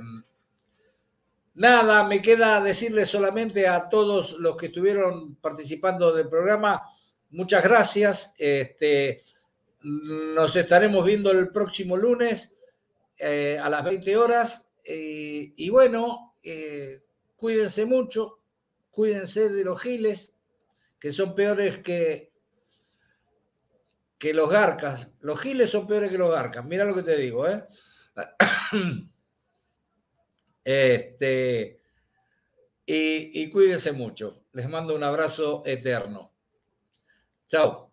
nada, 1.58 2.04
me 2.06 2.22
queda 2.22 2.62
decirle 2.62 3.06
solamente 3.06 3.68
a 3.68 3.90
todos 3.90 4.34
los 4.40 4.56
que 4.56 4.68
estuvieron 4.68 5.36
participando 5.36 6.14
del 6.14 6.30
programa, 6.30 6.84
muchas 7.32 7.64
gracias. 7.64 8.34
Este, 8.38 9.22
nos 9.82 10.56
estaremos 10.56 11.06
viendo 11.06 11.32
el 11.32 11.50
próximo 11.50 11.98
lunes 11.98 12.56
eh, 13.18 13.60
a 13.62 13.70
las 13.70 13.84
20 13.84 14.18
horas. 14.18 14.72
y 14.86 15.70
bueno, 15.70 16.36
cuídense 17.36 17.86
mucho, 17.86 18.40
cuídense 18.90 19.50
de 19.50 19.64
los 19.66 19.82
giles 19.82 20.34
que 21.00 21.12
son 21.12 21.36
peores 21.36 21.80
que, 21.80 22.32
que 24.18 24.34
los 24.34 24.50
garcas. 24.50 25.12
Los 25.22 25.40
giles 25.40 25.70
son 25.70 25.88
peores 25.88 26.10
que 26.10 26.18
los 26.18 26.32
garcas. 26.32 26.66
Mira 26.66 26.86
lo 26.86 26.96
que 26.96 27.04
te 27.04 27.18
digo, 27.18 27.48
¿eh? 27.48 27.64
Este, 30.69 31.80
y, 32.85 33.41
y 33.41 33.49
cuídense 33.49 33.94
mucho. 33.94 34.44
Les 34.52 34.68
mando 34.68 34.95
un 34.95 35.03
abrazo 35.03 35.64
eterno. 35.65 36.34
Chao. 37.48 37.86